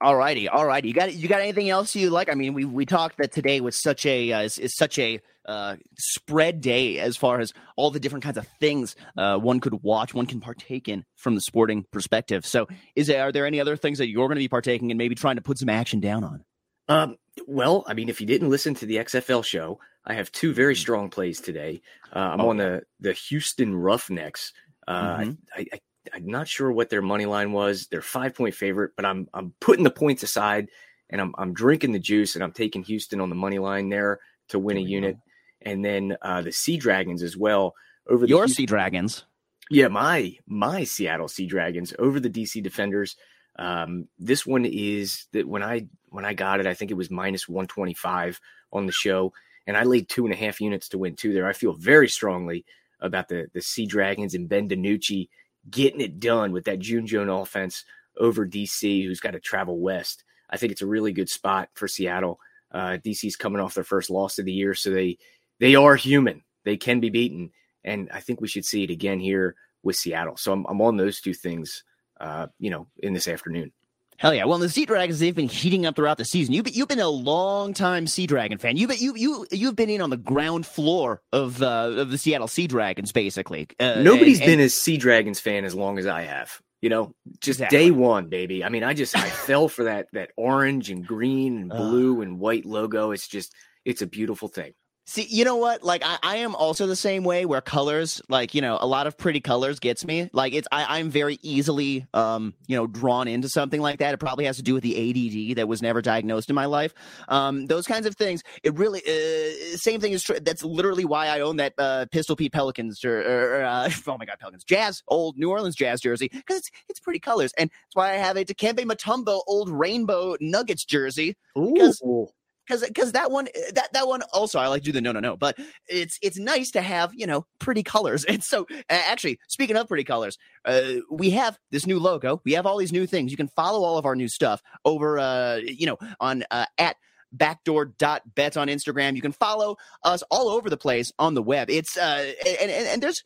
All 0.00 0.16
righty, 0.16 0.48
all 0.48 0.66
righty. 0.66 0.88
You 0.88 0.94
got 0.94 1.14
you 1.14 1.28
got 1.28 1.40
anything 1.40 1.70
else 1.70 1.94
you 1.94 2.10
like? 2.10 2.28
I 2.28 2.34
mean, 2.34 2.54
we 2.54 2.64
we 2.64 2.84
talked 2.84 3.18
that 3.18 3.30
today 3.30 3.60
was 3.60 3.80
such 3.80 4.04
a 4.04 4.32
uh, 4.32 4.40
is, 4.42 4.58
is 4.58 4.74
such 4.74 4.98
a 4.98 5.20
uh, 5.46 5.76
spread 5.96 6.60
day 6.60 6.98
as 6.98 7.16
far 7.16 7.38
as 7.38 7.52
all 7.76 7.92
the 7.92 8.00
different 8.00 8.24
kinds 8.24 8.36
of 8.36 8.46
things 8.58 8.96
uh, 9.16 9.36
one 9.38 9.60
could 9.60 9.74
watch, 9.84 10.12
one 10.12 10.26
can 10.26 10.40
partake 10.40 10.88
in 10.88 11.04
from 11.16 11.36
the 11.36 11.40
sporting 11.40 11.84
perspective. 11.92 12.44
So, 12.44 12.66
is 12.96 13.06
there, 13.06 13.22
are 13.22 13.30
there 13.32 13.46
any 13.46 13.60
other 13.60 13.76
things 13.76 13.98
that 13.98 14.08
you're 14.08 14.26
going 14.26 14.36
to 14.36 14.40
be 14.40 14.48
partaking 14.48 14.90
in, 14.90 14.96
maybe 14.96 15.14
trying 15.14 15.36
to 15.36 15.42
put 15.42 15.58
some 15.58 15.68
action 15.68 16.00
down 16.00 16.24
on? 16.24 16.44
Um, 16.88 17.16
well, 17.46 17.84
I 17.86 17.94
mean, 17.94 18.08
if 18.08 18.20
you 18.20 18.26
didn't 18.26 18.50
listen 18.50 18.74
to 18.74 18.86
the 18.86 18.96
XFL 18.96 19.44
show, 19.44 19.78
I 20.04 20.14
have 20.14 20.32
two 20.32 20.52
very 20.52 20.74
Mm-hmm. 20.74 20.80
strong 20.80 21.10
plays 21.10 21.40
today. 21.40 21.80
Uh, 22.14 22.18
I'm 22.18 22.40
Oh, 22.40 22.48
on 22.50 22.56
the 22.56 22.82
the 22.98 23.12
Houston 23.12 23.72
Roughnecks. 23.76 24.52
Uh, 24.88 25.18
Mhm. 25.18 25.36
I, 25.56 25.66
I, 25.72 25.78
I'm 26.12 26.26
not 26.26 26.48
sure 26.48 26.70
what 26.72 26.90
their 26.90 27.02
money 27.02 27.26
line 27.26 27.52
was. 27.52 27.86
They're 27.86 28.02
five 28.02 28.34
point 28.34 28.54
favorite, 28.54 28.92
but 28.96 29.04
I'm 29.04 29.28
I'm 29.34 29.54
putting 29.60 29.84
the 29.84 29.90
points 29.90 30.22
aside 30.22 30.68
and 31.10 31.20
I'm 31.20 31.34
I'm 31.38 31.52
drinking 31.54 31.92
the 31.92 31.98
juice 31.98 32.34
and 32.34 32.42
I'm 32.42 32.52
taking 32.52 32.82
Houston 32.84 33.20
on 33.20 33.28
the 33.28 33.34
money 33.36 33.58
line 33.58 33.88
there 33.88 34.20
to 34.48 34.58
win 34.58 34.76
a 34.76 34.80
unit, 34.80 35.16
and 35.62 35.84
then 35.84 36.16
uh, 36.22 36.42
the 36.42 36.52
Sea 36.52 36.76
Dragons 36.76 37.22
as 37.22 37.36
well 37.36 37.74
over 38.08 38.26
the 38.26 38.30
Your 38.30 38.44
Houston- 38.44 38.62
Sea 38.62 38.66
Dragons. 38.66 39.24
yeah, 39.70 39.88
my 39.88 40.36
my 40.46 40.84
Seattle 40.84 41.28
Sea 41.28 41.46
Dragons 41.46 41.94
over 41.98 42.18
the 42.18 42.30
DC 42.30 42.62
Defenders. 42.62 43.16
Um, 43.58 44.08
this 44.18 44.46
one 44.46 44.64
is 44.64 45.26
that 45.32 45.46
when 45.46 45.62
I 45.62 45.86
when 46.08 46.24
I 46.24 46.34
got 46.34 46.60
it, 46.60 46.66
I 46.66 46.74
think 46.74 46.90
it 46.90 46.94
was 46.94 47.10
minus 47.10 47.48
one 47.48 47.66
twenty 47.66 47.94
five 47.94 48.40
on 48.72 48.86
the 48.86 48.92
show, 48.92 49.32
and 49.66 49.76
I 49.76 49.84
laid 49.84 50.08
two 50.08 50.24
and 50.24 50.34
a 50.34 50.36
half 50.36 50.60
units 50.60 50.88
to 50.90 50.98
win 50.98 51.14
two 51.16 51.32
there. 51.32 51.46
I 51.46 51.52
feel 51.52 51.74
very 51.74 52.08
strongly 52.08 52.64
about 53.00 53.28
the 53.28 53.46
the 53.52 53.60
Sea 53.62 53.86
Dragons 53.86 54.34
and 54.34 54.48
Ben 54.48 54.68
DiNucci 54.68 55.28
getting 55.70 56.00
it 56.00 56.20
done 56.20 56.52
with 56.52 56.64
that 56.64 56.78
June 56.78 57.06
Jones 57.06 57.30
offense 57.30 57.84
over 58.18 58.46
DC, 58.46 59.04
who's 59.04 59.20
got 59.20 59.32
to 59.32 59.40
travel 59.40 59.78
west. 59.78 60.24
I 60.50 60.56
think 60.56 60.72
it's 60.72 60.82
a 60.82 60.86
really 60.86 61.12
good 61.12 61.30
spot 61.30 61.70
for 61.74 61.88
Seattle. 61.88 62.38
Uh, 62.70 62.98
DC's 63.04 63.36
coming 63.36 63.60
off 63.60 63.74
their 63.74 63.84
first 63.84 64.10
loss 64.10 64.38
of 64.38 64.44
the 64.44 64.52
year, 64.52 64.74
so 64.74 64.90
they 64.90 65.18
they 65.58 65.74
are 65.74 65.96
human. 65.96 66.42
They 66.64 66.76
can 66.76 67.00
be 67.00 67.10
beaten, 67.10 67.50
and 67.84 68.08
I 68.12 68.20
think 68.20 68.40
we 68.40 68.48
should 68.48 68.64
see 68.64 68.84
it 68.84 68.90
again 68.90 69.20
here 69.20 69.54
with 69.82 69.96
Seattle. 69.96 70.36
So 70.36 70.52
I'm, 70.52 70.64
I'm 70.68 70.80
on 70.80 70.96
those 70.96 71.20
two 71.20 71.34
things, 71.34 71.84
uh, 72.20 72.46
you 72.58 72.70
know, 72.70 72.86
in 72.98 73.12
this 73.12 73.28
afternoon. 73.28 73.72
Hell 74.18 74.34
yeah! 74.34 74.44
Well, 74.44 74.58
the 74.58 74.68
Sea 74.68 74.86
Dragons 74.86 75.18
they've 75.18 75.34
been 75.34 75.48
heating 75.48 75.84
up 75.86 75.96
throughout 75.96 76.16
the 76.18 76.24
season. 76.24 76.54
You've 76.54 76.64
been, 76.64 76.74
you've 76.74 76.88
been 76.88 77.00
a 77.00 77.08
long 77.08 77.74
time 77.74 78.06
Sea 78.06 78.26
Dragon 78.26 78.58
fan. 78.58 78.76
You've 78.76 78.90
been, 78.90 78.98
you 79.00 79.14
you 79.16 79.46
you've 79.50 79.74
been 79.76 79.90
in 79.90 80.00
on 80.00 80.10
the 80.10 80.16
ground 80.16 80.64
floor 80.66 81.20
of 81.32 81.60
uh, 81.62 81.92
of 81.96 82.10
the 82.10 82.18
Seattle 82.18 82.46
Sea 82.48 82.66
Dragons, 82.68 83.10
basically. 83.10 83.66
Uh, 83.80 83.96
Nobody's 84.02 84.38
and- 84.38 84.46
been 84.46 84.60
and- 84.60 84.66
a 84.66 84.70
Sea 84.70 84.96
Dragons 84.96 85.40
fan 85.40 85.64
as 85.64 85.74
long 85.74 85.98
as 85.98 86.06
I 86.06 86.22
have. 86.22 86.60
You 86.80 86.88
know, 86.90 87.14
just 87.40 87.60
Exactly. 87.60 87.78
day 87.78 87.90
one, 87.92 88.26
baby. 88.28 88.64
I 88.64 88.68
mean, 88.68 88.82
I 88.84 88.92
just 88.94 89.16
I 89.16 89.28
fell 89.46 89.68
for 89.68 89.84
that 89.84 90.06
that 90.12 90.30
orange 90.36 90.90
and 90.90 91.06
green 91.06 91.58
and 91.58 91.72
Ugh. 91.72 91.78
blue 91.78 92.22
and 92.22 92.38
white 92.38 92.64
logo. 92.66 93.10
It's 93.12 93.26
just 93.28 93.54
it's 93.84 94.02
a 94.02 94.06
beautiful 94.06 94.48
thing. 94.48 94.72
See, 95.04 95.26
you 95.28 95.44
know 95.44 95.56
what? 95.56 95.82
Like, 95.82 96.02
I, 96.04 96.18
I 96.22 96.36
am 96.36 96.54
also 96.54 96.86
the 96.86 96.94
same 96.94 97.24
way. 97.24 97.44
Where 97.44 97.60
colors, 97.60 98.22
like, 98.28 98.54
you 98.54 98.62
know, 98.62 98.78
a 98.80 98.86
lot 98.86 99.08
of 99.08 99.18
pretty 99.18 99.40
colors 99.40 99.80
gets 99.80 100.04
me. 100.04 100.30
Like, 100.32 100.54
it's 100.54 100.68
I, 100.70 100.98
I'm 100.98 101.10
very 101.10 101.40
easily, 101.42 102.06
um, 102.14 102.54
you 102.68 102.76
know, 102.76 102.86
drawn 102.86 103.26
into 103.26 103.48
something 103.48 103.80
like 103.80 103.98
that. 103.98 104.14
It 104.14 104.18
probably 104.18 104.44
has 104.44 104.56
to 104.58 104.62
do 104.62 104.74
with 104.74 104.84
the 104.84 105.50
ADD 105.50 105.56
that 105.56 105.66
was 105.66 105.82
never 105.82 106.02
diagnosed 106.02 106.50
in 106.50 106.54
my 106.54 106.66
life. 106.66 106.94
Um, 107.26 107.66
those 107.66 107.84
kinds 107.84 108.06
of 108.06 108.14
things. 108.14 108.44
It 108.62 108.74
really, 108.74 109.02
uh, 109.06 109.76
same 109.76 110.00
thing 110.00 110.12
is 110.12 110.22
true. 110.22 110.38
That's 110.40 110.62
literally 110.62 111.04
why 111.04 111.26
I 111.26 111.40
own 111.40 111.56
that 111.56 111.74
uh, 111.78 112.06
Pistol 112.12 112.36
Pete 112.36 112.52
Pelicans 112.52 113.04
or, 113.04 113.22
or 113.22 113.64
uh, 113.64 113.90
oh 114.06 114.16
my 114.18 114.24
god, 114.24 114.36
Pelicans 114.38 114.64
Jazz, 114.64 115.02
old 115.08 115.36
New 115.36 115.50
Orleans 115.50 115.74
Jazz 115.74 116.00
jersey 116.00 116.28
because 116.32 116.58
it's 116.58 116.70
it's 116.88 117.00
pretty 117.00 117.18
colors, 117.18 117.52
and 117.58 117.70
that's 117.70 117.96
why 117.96 118.12
I 118.12 118.18
have 118.18 118.36
a 118.36 118.44
Dikembe 118.44 118.84
Mutombo 118.84 119.42
old 119.48 119.68
rainbow 119.68 120.36
Nuggets 120.40 120.84
jersey 120.84 121.36
Ooh. 121.58 122.28
Because 122.66 122.82
because 122.86 123.12
that 123.12 123.30
one 123.30 123.48
uh, 123.48 123.72
that 123.74 123.92
that 123.92 124.06
one 124.06 124.22
also 124.32 124.58
I 124.58 124.68
like 124.68 124.82
to 124.82 124.86
do 124.86 124.92
the 124.92 125.00
no 125.00 125.12
no 125.12 125.20
no, 125.20 125.36
but 125.36 125.56
it's 125.88 126.18
it's 126.22 126.38
nice 126.38 126.70
to 126.72 126.82
have 126.82 127.12
you 127.14 127.26
know 127.26 127.46
pretty 127.58 127.82
colors. 127.82 128.24
And 128.32 128.42
so 128.42 128.66
actually, 128.88 129.38
speaking 129.48 129.76
of 129.76 129.88
pretty 129.88 130.04
colors, 130.04 130.38
uh, 130.64 130.94
we 131.10 131.30
have 131.30 131.58
this 131.70 131.86
new 131.86 131.98
logo. 131.98 132.40
We 132.44 132.52
have 132.52 132.64
all 132.64 132.78
these 132.78 132.92
new 132.92 133.06
things. 133.06 133.30
You 133.30 133.36
can 133.36 133.48
follow 133.48 133.84
all 133.84 133.98
of 133.98 134.06
our 134.06 134.16
new 134.16 134.28
stuff 134.28 134.62
over 134.84 135.18
uh, 135.18 135.56
you 135.56 135.86
know 135.86 135.98
on 136.18 136.44
uh, 136.50 136.66
at 136.78 136.96
backdoor.bets 137.32 138.56
on 138.56 138.68
Instagram. 138.68 139.16
You 139.16 139.22
can 139.22 139.32
follow 139.32 139.76
us 140.02 140.22
all 140.30 140.48
over 140.48 140.70
the 140.70 140.76
place 140.76 141.12
on 141.18 141.34
the 141.34 141.42
web. 141.42 141.68
It's 141.70 141.96
uh 141.96 142.32
and 142.46 142.70
and, 142.70 142.86
and 142.88 143.02
there's 143.02 143.22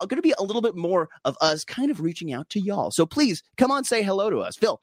going 0.00 0.16
to 0.16 0.22
be 0.22 0.34
a 0.38 0.42
little 0.42 0.62
bit 0.62 0.76
more 0.76 1.08
of 1.24 1.36
us 1.40 1.64
kind 1.64 1.90
of 1.90 2.00
reaching 2.00 2.32
out 2.32 2.50
to 2.50 2.60
y'all. 2.60 2.90
So 2.90 3.06
please 3.06 3.42
come 3.56 3.70
on, 3.70 3.84
say 3.84 4.02
hello 4.02 4.28
to 4.30 4.38
us, 4.38 4.56
Phil. 4.56 4.80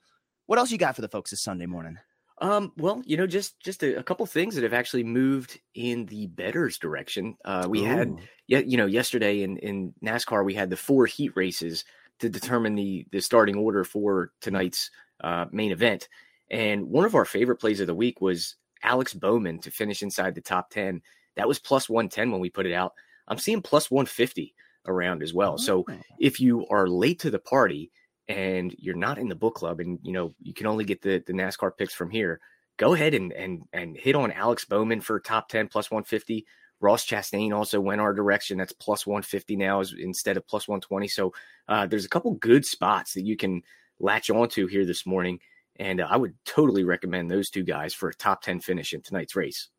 What 0.48 0.60
else 0.60 0.72
you 0.72 0.78
got 0.78 0.96
for 0.96 1.02
the 1.02 1.08
folks 1.08 1.32
this 1.32 1.42
Sunday 1.42 1.68
morning? 1.68 1.98
Um, 2.40 2.72
well, 2.78 3.02
you 3.06 3.16
know, 3.16 3.28
just 3.28 3.60
just 3.60 3.84
a, 3.84 3.98
a 4.00 4.04
couple 4.04 4.26
things 4.26 4.56
that 4.56 4.64
have 4.64 4.74
actually 4.74 5.04
moved 5.04 5.60
in 5.76 6.06
the 6.08 6.28
betters 6.28 6.78
direction. 6.78 7.38
Uh, 7.46 7.68
we 7.70 7.84
had 7.84 8.14
yeah, 8.48 8.60
you 8.60 8.76
know, 8.78 8.86
yesterday 8.88 9.44
in 9.44 9.58
in 9.58 9.94
NASCAR 10.04 10.44
we 10.44 10.54
had 10.54 10.70
the 10.70 10.78
four 10.78 11.06
heat 11.06 11.32
races 11.36 11.86
to 12.20 12.30
determine 12.30 12.76
the 12.76 13.06
the 13.12 13.22
starting 13.22 13.56
order 13.56 13.84
for 13.84 14.32
tonight's 14.42 14.90
uh, 15.24 15.46
main 15.52 15.72
event. 15.72 16.10
And 16.50 16.90
one 16.90 17.06
of 17.06 17.16
our 17.16 17.26
favorite 17.26 17.58
plays 17.58 17.80
of 17.80 17.88
the 17.88 17.96
week 17.96 18.20
was 18.20 18.56
Alex 18.84 19.14
Bowman 19.14 19.60
to 19.60 19.72
finish 19.72 20.02
inside 20.04 20.36
the 20.36 20.42
top 20.42 20.70
ten. 20.70 21.02
That 21.36 21.48
was 21.48 21.60
plus 21.60 21.88
one 21.88 22.10
ten 22.10 22.32
when 22.32 22.42
we 22.42 22.50
put 22.50 22.66
it 22.66 22.74
out. 22.74 22.94
I'm 23.28 23.38
seeing 23.38 23.62
plus 23.62 23.90
one 23.92 24.06
fifty 24.08 24.54
around 24.88 25.24
as 25.24 25.34
well. 25.34 25.58
So 25.58 25.86
Oh. 25.88 25.98
if 26.20 26.40
you 26.42 26.68
are 26.68 26.88
late 26.88 27.20
to 27.20 27.32
the 27.32 27.40
party 27.40 27.92
and 28.28 28.74
you're 28.78 28.96
not 28.96 29.18
in 29.18 29.28
the 29.28 29.36
book 29.36 29.56
club 29.56 29.80
and 29.80 30.00
you 30.02 30.12
know 30.12 30.34
you 30.42 30.54
can 30.54 30.68
only 30.68 30.86
get 30.86 31.02
the, 31.02 31.24
the 31.26 31.34
NASCAR 31.34 31.78
picks 31.78 31.94
from 31.94 32.10
here, 32.10 32.40
go 32.78 32.94
ahead 32.94 33.14
and 33.14 33.32
and 33.34 33.64
and 33.74 33.98
hit 33.98 34.16
on 34.16 34.32
Alex 34.32 34.66
Bowman 34.66 35.02
for 35.02 35.20
top 35.20 35.50
10 35.50 35.68
plus 35.68 35.92
150. 35.92 36.46
Ross 36.80 37.06
Chastain 37.06 37.56
also 37.56 37.80
went 37.80 38.02
our 38.02 38.14
direction. 38.14 38.58
That's 38.58 38.74
plus 38.74 39.08
150 39.08 39.56
now 39.56 39.80
is 39.80 39.96
instead 39.98 40.36
of 40.36 40.46
plus 40.46 40.68
120. 40.68 41.08
So 41.08 41.34
uh, 41.70 41.86
there's 41.86 42.04
a 42.04 42.10
couple 42.10 42.34
good 42.34 42.66
spots 42.66 43.14
that 43.14 43.24
you 43.24 43.38
can 43.38 43.62
latch 44.00 44.30
onto 44.30 44.68
here 44.68 44.86
this 44.86 45.06
morning. 45.06 45.40
And 45.78 46.02
uh, 46.02 46.08
I 46.10 46.18
would 46.18 46.36
totally 46.46 46.84
recommend 46.84 47.32
those 47.32 47.50
two 47.50 47.64
guys 47.64 47.94
for 47.94 48.10
a 48.10 48.14
top 48.14 48.42
10 48.42 48.60
finish 48.60 48.94
in 48.94 49.02
tonight's 49.02 49.36
race. 49.36 49.70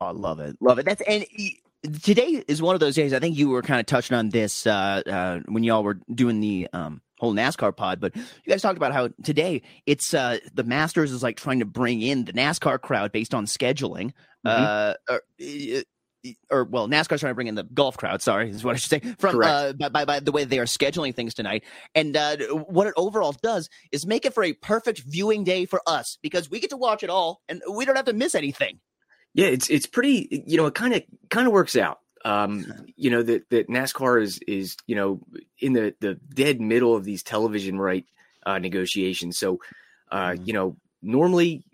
Oh, 0.00 0.06
I 0.06 0.10
love 0.12 0.40
it, 0.40 0.56
love 0.60 0.78
it. 0.78 0.86
That's 0.86 1.02
and 1.02 1.26
today 2.02 2.42
is 2.48 2.62
one 2.62 2.74
of 2.74 2.80
those 2.80 2.94
days. 2.94 3.12
I 3.12 3.18
think 3.18 3.36
you 3.36 3.50
were 3.50 3.62
kind 3.62 3.80
of 3.80 3.86
touching 3.86 4.16
on 4.16 4.30
this 4.30 4.66
uh, 4.66 5.02
uh, 5.06 5.40
when 5.46 5.64
y'all 5.64 5.84
were 5.84 6.00
doing 6.14 6.40
the 6.40 6.68
um, 6.72 7.02
whole 7.18 7.34
NASCAR 7.34 7.76
pod, 7.76 8.00
but 8.00 8.14
you 8.16 8.22
guys 8.48 8.62
talked 8.62 8.76
about 8.76 8.92
how 8.92 9.10
today 9.22 9.62
it's 9.86 10.14
uh, 10.14 10.38
the 10.54 10.64
Masters 10.64 11.12
is 11.12 11.22
like 11.22 11.36
trying 11.36 11.60
to 11.60 11.64
bring 11.64 12.02
in 12.02 12.24
the 12.24 12.32
NASCAR 12.32 12.80
crowd 12.80 13.12
based 13.12 13.34
on 13.34 13.46
scheduling. 13.46 14.12
Uh, 14.44 14.94
or, 15.10 15.22
or 16.50 16.64
well, 16.64 16.88
NASCAR's 16.88 17.20
trying 17.20 17.30
to 17.30 17.34
bring 17.34 17.46
in 17.46 17.54
the 17.54 17.64
golf 17.64 17.96
crowd. 17.96 18.22
Sorry, 18.22 18.50
is 18.50 18.64
what 18.64 18.74
I 18.74 18.78
should 18.78 18.90
say. 18.90 19.00
From 19.18 19.40
uh, 19.42 19.72
by, 19.74 19.88
by 19.88 20.04
by 20.04 20.20
the 20.20 20.32
way 20.32 20.44
they 20.44 20.58
are 20.58 20.64
scheduling 20.64 21.14
things 21.14 21.34
tonight, 21.34 21.64
and 21.94 22.16
uh, 22.16 22.36
what 22.68 22.86
it 22.86 22.94
overall 22.96 23.34
does 23.42 23.68
is 23.92 24.06
make 24.06 24.24
it 24.24 24.34
for 24.34 24.44
a 24.44 24.52
perfect 24.52 25.00
viewing 25.00 25.44
day 25.44 25.64
for 25.64 25.82
us 25.86 26.18
because 26.22 26.50
we 26.50 26.60
get 26.60 26.70
to 26.70 26.76
watch 26.76 27.02
it 27.02 27.10
all 27.10 27.42
and 27.48 27.62
we 27.72 27.84
don't 27.84 27.96
have 27.96 28.06
to 28.06 28.12
miss 28.12 28.34
anything. 28.34 28.80
Yeah, 29.34 29.46
it's 29.46 29.68
it's 29.70 29.86
pretty. 29.86 30.44
You 30.46 30.56
know, 30.56 30.66
it 30.66 30.74
kind 30.74 30.94
of 30.94 31.02
kind 31.30 31.46
of 31.46 31.52
works 31.52 31.76
out. 31.76 31.98
Um, 32.24 32.66
you 32.96 33.10
know 33.10 33.22
that 33.22 33.48
that 33.50 33.68
NASCAR 33.68 34.22
is 34.22 34.38
is 34.46 34.76
you 34.86 34.96
know 34.96 35.20
in 35.60 35.72
the 35.72 35.94
the 36.00 36.14
dead 36.34 36.60
middle 36.60 36.94
of 36.96 37.04
these 37.04 37.22
television 37.22 37.78
right 37.78 38.04
uh, 38.46 38.58
negotiations. 38.58 39.38
So, 39.38 39.58
uh, 40.10 40.30
Mhm. 40.30 40.46
you 40.46 40.52
know, 40.52 40.76
normally, 41.02 41.64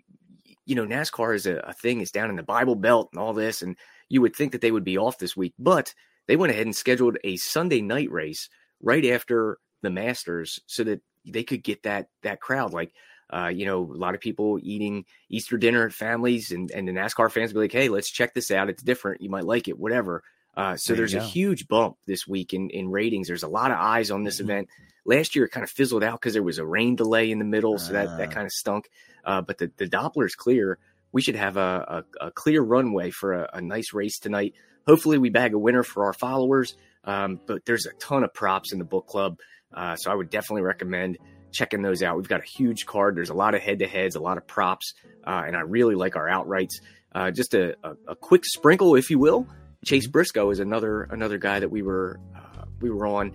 you 0.65 0.75
know, 0.75 0.85
NASCAR 0.85 1.35
is 1.35 1.45
a, 1.45 1.57
a 1.57 1.73
thing. 1.73 2.01
It's 2.01 2.11
down 2.11 2.29
in 2.29 2.35
the 2.35 2.43
Bible 2.43 2.75
Belt 2.75 3.09
and 3.13 3.19
all 3.21 3.33
this, 3.33 3.61
and 3.61 3.77
you 4.09 4.21
would 4.21 4.35
think 4.35 4.51
that 4.51 4.61
they 4.61 4.71
would 4.71 4.83
be 4.83 4.97
off 4.97 5.17
this 5.17 5.35
week, 5.37 5.53
but 5.59 5.93
they 6.27 6.35
went 6.35 6.51
ahead 6.51 6.65
and 6.65 6.75
scheduled 6.75 7.17
a 7.23 7.37
Sunday 7.37 7.81
night 7.81 8.11
race 8.11 8.49
right 8.81 9.05
after 9.05 9.57
the 9.81 9.89
Masters 9.89 10.59
so 10.67 10.83
that 10.83 11.01
they 11.25 11.43
could 11.43 11.63
get 11.63 11.83
that 11.83 12.09
that 12.23 12.41
crowd 12.41 12.73
like. 12.73 12.93
Uh, 13.33 13.47
you 13.47 13.65
know, 13.65 13.81
a 13.91 13.97
lot 13.97 14.13
of 14.13 14.21
people 14.21 14.59
eating 14.61 15.03
Easter 15.29 15.57
dinner 15.57 15.87
at 15.87 15.93
families, 15.93 16.51
and, 16.51 16.69
and 16.71 16.87
the 16.87 16.91
NASCAR 16.91 17.31
fans 17.31 17.53
be 17.53 17.59
like, 17.59 17.71
"Hey, 17.71 17.89
let's 17.89 18.11
check 18.11 18.35
this 18.35 18.51
out. 18.51 18.69
It's 18.69 18.83
different. 18.83 19.21
You 19.21 19.29
might 19.31 19.45
like 19.45 19.67
it. 19.67 19.79
Whatever." 19.79 20.23
Uh, 20.55 20.75
so 20.77 20.93
There 20.93 20.97
there's 21.01 21.13
a 21.13 21.21
huge 21.23 21.67
bump 21.67 21.97
this 22.07 22.25
week 22.27 22.53
in 22.53 22.69
in 22.69 22.89
ratings. 22.89 23.27
There's 23.27 23.43
a 23.43 23.47
lot 23.47 23.71
of 23.71 23.77
eyes 23.77 24.11
on 24.11 24.23
this 24.23 24.37
Mhm. 24.37 24.43
event. 24.45 24.69
Last 25.05 25.35
year, 25.35 25.45
it 25.45 25.49
kind 25.49 25.63
of 25.63 25.69
fizzled 25.69 26.03
out 26.03 26.19
because 26.19 26.33
there 26.33 26.41
was 26.43 26.57
a 26.57 26.65
rain 26.65 26.95
delay 26.95 27.29
in 27.29 27.39
the 27.39 27.45
middle, 27.45 27.77
so 27.77 27.93
that 27.93 28.17
that 28.17 28.29
Ah. 28.29 28.31
kind 28.31 28.45
of 28.45 28.51
stunk. 28.51 28.89
Uh, 29.23 29.41
but 29.41 29.57
the 29.57 29.71
the 29.77 29.85
Doppler's 29.87 30.35
clear. 30.35 30.77
We 31.11 31.21
should 31.21 31.35
have 31.35 31.57
a 31.57 32.03
a, 32.21 32.27
a 32.27 32.31
clear 32.31 32.61
runway 32.61 33.11
for 33.11 33.33
a, 33.33 33.49
a 33.53 33.61
nice 33.61 33.93
race 33.93 34.17
tonight. 34.19 34.53
Hopefully, 34.87 35.17
we 35.17 35.29
bag 35.29 35.53
a 35.53 35.59
winner 35.59 35.83
for 35.83 36.05
our 36.05 36.13
followers. 36.13 36.75
Um, 37.03 37.39
but 37.45 37.65
there's 37.65 37.85
a 37.85 37.91
ton 37.99 38.23
of 38.23 38.33
props 38.33 38.73
in 38.73 38.79
the 38.79 38.85
book 38.85 39.05
club, 39.05 39.37
uh, 39.73 39.95
so 39.95 40.11
I 40.11 40.15
would 40.15 40.31
definitely 40.31 40.63
recommend 40.63 41.19
checking 41.51 41.83
those 41.83 42.01
out. 42.01 42.17
We've 42.17 42.27
got 42.27 42.41
a 42.41 42.45
huge 42.57 42.85
card. 42.87 43.15
There's 43.15 43.29
a 43.29 43.35
lot 43.35 43.53
of 43.53 43.61
head 43.61 43.77
to 43.79 43.87
heads, 43.87 44.15
a 44.15 44.19
lot 44.19 44.37
of 44.37 44.47
props, 44.47 44.93
uh, 45.25 45.43
and 45.45 45.55
I 45.55 45.59
really 45.61 45.93
like 45.93 46.15
our 46.15 46.25
outrights. 46.27 46.81
Uh, 47.13 47.29
just 47.29 47.53
a, 47.53 47.75
a 48.07 48.15
quick 48.15 48.43
sprinkle, 48.43 48.95
if 48.95 49.09
you 49.11 49.19
will. 49.19 49.47
Chase 49.85 50.07
Briscoe 50.07 50.49
is 50.49 50.59
another 50.59 51.03
another 51.03 51.37
guy 51.37 51.59
that 51.59 51.69
we 51.69 51.81
were 51.81 52.19
uh, 52.35 52.65
we 52.81 52.89
were 52.89 53.05
on, 53.05 53.31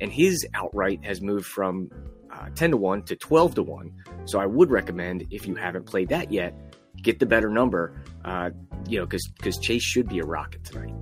and 0.00 0.12
his 0.12 0.46
outright 0.54 1.04
has 1.04 1.20
moved 1.20 1.46
from 1.46 1.90
uh, 2.30 2.50
10 2.54 2.72
to 2.72 2.76
1 2.76 3.02
to 3.04 3.16
12 3.16 3.54
to 3.56 3.62
1. 3.62 3.92
So 4.26 4.38
I 4.38 4.46
would 4.46 4.70
recommend, 4.70 5.26
if 5.30 5.46
you 5.46 5.54
haven't 5.54 5.86
played 5.86 6.10
that 6.10 6.30
yet, 6.30 6.54
get 7.00 7.18
the 7.18 7.26
better 7.26 7.48
number, 7.48 8.02
uh, 8.24 8.50
you 8.86 8.98
know, 8.98 9.06
because 9.06 9.26
because 9.36 9.58
Chase 9.58 9.82
should 9.82 10.08
be 10.08 10.18
a 10.18 10.24
rocket 10.24 10.62
tonight. 10.64 10.94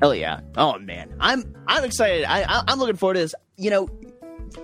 Hell 0.00 0.14
yeah! 0.14 0.40
Oh 0.56 0.78
man, 0.78 1.14
I'm 1.18 1.54
I'm 1.66 1.84
excited. 1.84 2.24
I, 2.24 2.42
I 2.42 2.64
I'm 2.68 2.78
looking 2.78 2.96
forward 2.96 3.14
to 3.14 3.20
this. 3.20 3.34
You 3.56 3.70
know, 3.70 3.88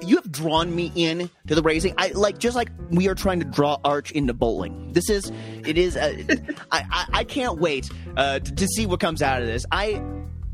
you 0.03 0.17
have 0.17 0.31
drawn 0.31 0.75
me 0.75 0.93
in 0.95 1.31
to 1.47 1.55
the 1.55 1.63
racing. 1.63 1.95
I 1.99 2.09
like 2.09 2.39
just 2.39 2.57
like 2.57 2.71
we 2.91 3.09
are 3.09 3.15
trying 3.15 3.41
to 3.41 3.47
draw 3.47 3.79
Arch 3.85 4.11
into 4.13 4.35
bowling. 4.35 4.93
This 4.93 5.11
is 5.11 5.31
it 5.65 5.79
is. 5.79 5.97
Uh, 5.97 6.17
I, 6.73 6.85
I 6.91 7.07
I 7.21 7.25
can't 7.25 7.59
wait 7.59 7.91
uh, 8.17 8.39
to, 8.41 8.55
to 8.55 8.67
see 8.67 8.87
what 8.87 9.01
comes 9.01 9.23
out 9.23 9.43
of 9.43 9.49
this. 9.49 9.65
I 9.71 10.03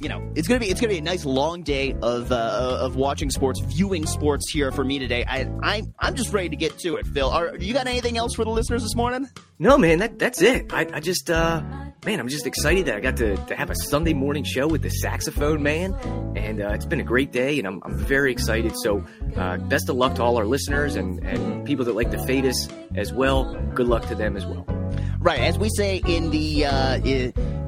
you 0.00 0.08
know, 0.08 0.30
it's 0.34 0.46
gonna 0.48 0.60
be 0.60 0.68
it's 0.68 0.80
gonna 0.80 0.92
be 0.92 0.98
a 0.98 1.02
nice 1.02 1.24
long 1.24 1.62
day 1.62 1.96
of 2.02 2.30
uh, 2.30 2.78
of 2.80 2.94
watching 2.96 3.30
sports, 3.30 3.60
viewing 3.60 4.04
sports 4.06 4.50
here 4.50 4.70
for 4.70 4.84
me 4.84 4.98
today. 4.98 5.24
I 5.26 5.48
I 5.62 5.82
I'm 5.98 6.14
just 6.14 6.32
ready 6.32 6.50
to 6.50 6.56
get 6.56 6.78
to 6.80 6.96
it. 6.96 7.06
Phil, 7.06 7.30
are 7.30 7.56
you 7.56 7.72
got 7.72 7.86
anything 7.86 8.18
else 8.18 8.34
for 8.34 8.44
the 8.44 8.50
listeners 8.50 8.82
this 8.82 8.94
morning? 8.94 9.28
No, 9.58 9.78
man, 9.78 10.00
that 10.00 10.18
that's 10.18 10.42
it. 10.42 10.72
I, 10.74 10.86
I 10.92 11.00
just 11.00 11.30
uh 11.30 11.62
man, 12.04 12.20
I'm 12.20 12.28
just 12.28 12.46
excited 12.46 12.86
that 12.86 12.96
I 12.96 13.00
got 13.00 13.16
to, 13.18 13.36
to 13.36 13.56
have 13.56 13.70
a 13.70 13.74
Sunday 13.74 14.12
morning 14.12 14.44
show 14.44 14.66
with 14.66 14.82
the 14.82 14.90
saxophone 14.90 15.62
man, 15.62 15.94
and 16.36 16.60
uh, 16.60 16.68
it's 16.68 16.86
been 16.86 17.00
a 17.00 17.04
great 17.04 17.32
day, 17.32 17.58
and 17.58 17.66
I'm, 17.66 17.80
I'm 17.84 17.96
very 17.96 18.30
excited. 18.30 18.72
So, 18.82 19.04
uh, 19.36 19.56
best 19.56 19.88
of 19.88 19.96
luck 19.96 20.16
to 20.16 20.22
all 20.22 20.36
our 20.36 20.46
listeners 20.46 20.96
and, 20.96 21.24
and 21.24 21.64
people 21.64 21.84
that 21.86 21.94
like 21.94 22.10
the 22.10 22.18
fade 22.26 22.44
us 22.44 22.68
as 22.94 23.12
well. 23.12 23.54
Good 23.74 23.88
luck 23.88 24.06
to 24.08 24.14
them 24.14 24.36
as 24.36 24.44
well. 24.44 24.66
Right, 25.18 25.40
as 25.40 25.58
we 25.58 25.70
say 25.70 26.02
in 26.06 26.30
the 26.30 26.66
uh, 26.66 27.00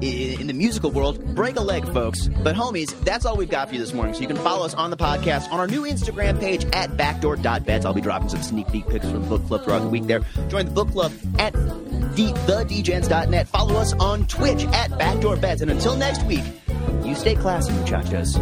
in 0.01 0.47
the 0.47 0.53
musical 0.53 0.91
world, 0.91 1.23
break 1.35 1.55
a 1.55 1.61
leg, 1.61 1.85
folks. 1.91 2.27
But 2.27 2.55
homies, 2.55 2.97
that's 3.03 3.25
all 3.25 3.35
we've 3.35 3.49
got 3.49 3.69
for 3.69 3.75
you 3.75 3.79
this 3.79 3.93
morning. 3.93 4.13
So 4.13 4.21
you 4.21 4.27
can 4.27 4.37
follow 4.37 4.65
us 4.65 4.73
on 4.73 4.89
the 4.89 4.97
podcast 4.97 5.51
on 5.51 5.59
our 5.59 5.67
new 5.67 5.83
Instagram 5.83 6.39
page 6.39 6.65
at 6.73 6.95
backdoor.bets. 6.97 7.85
I'll 7.85 7.93
be 7.93 8.01
dropping 8.01 8.29
some 8.29 8.43
sneak 8.43 8.71
peek 8.71 8.87
pics 8.87 9.05
from 9.05 9.21
the 9.23 9.27
book 9.27 9.45
club 9.47 9.63
throughout 9.63 9.79
the 9.79 9.89
week 9.89 10.03
there. 10.03 10.21
Join 10.49 10.65
the 10.65 10.71
book 10.71 10.91
club 10.91 11.11
at 11.39 11.53
the, 11.53 12.33
thedgens.net. 12.45 13.47
Follow 13.47 13.75
us 13.75 13.93
on 13.93 14.25
Twitch 14.27 14.65
at 14.65 14.91
backdoorbets. 14.91 15.61
And 15.61 15.71
until 15.71 15.95
next 15.95 16.23
week, 16.23 16.43
you 17.03 17.15
stay 17.15 17.35
classy, 17.35 17.73
muchachos. 17.73 18.37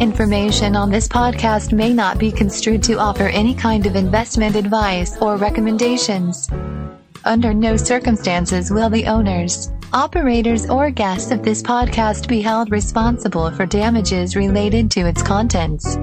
Information 0.00 0.76
on 0.76 0.90
this 0.90 1.06
podcast 1.06 1.72
may 1.72 1.92
not 1.92 2.18
be 2.18 2.32
construed 2.32 2.82
to 2.84 2.98
offer 2.98 3.24
any 3.24 3.54
kind 3.54 3.84
of 3.84 3.96
investment 3.96 4.56
advice 4.56 5.16
or 5.20 5.36
recommendations. 5.36 6.48
Under 7.24 7.52
no 7.52 7.76
circumstances 7.76 8.70
will 8.70 8.88
the 8.88 9.04
owners, 9.04 9.70
operators, 9.92 10.68
or 10.68 10.90
guests 10.90 11.30
of 11.30 11.42
this 11.42 11.62
podcast 11.62 12.28
be 12.28 12.40
held 12.40 12.70
responsible 12.70 13.50
for 13.50 13.66
damages 13.66 14.36
related 14.36 14.90
to 14.92 15.06
its 15.06 15.22
contents. 15.22 15.96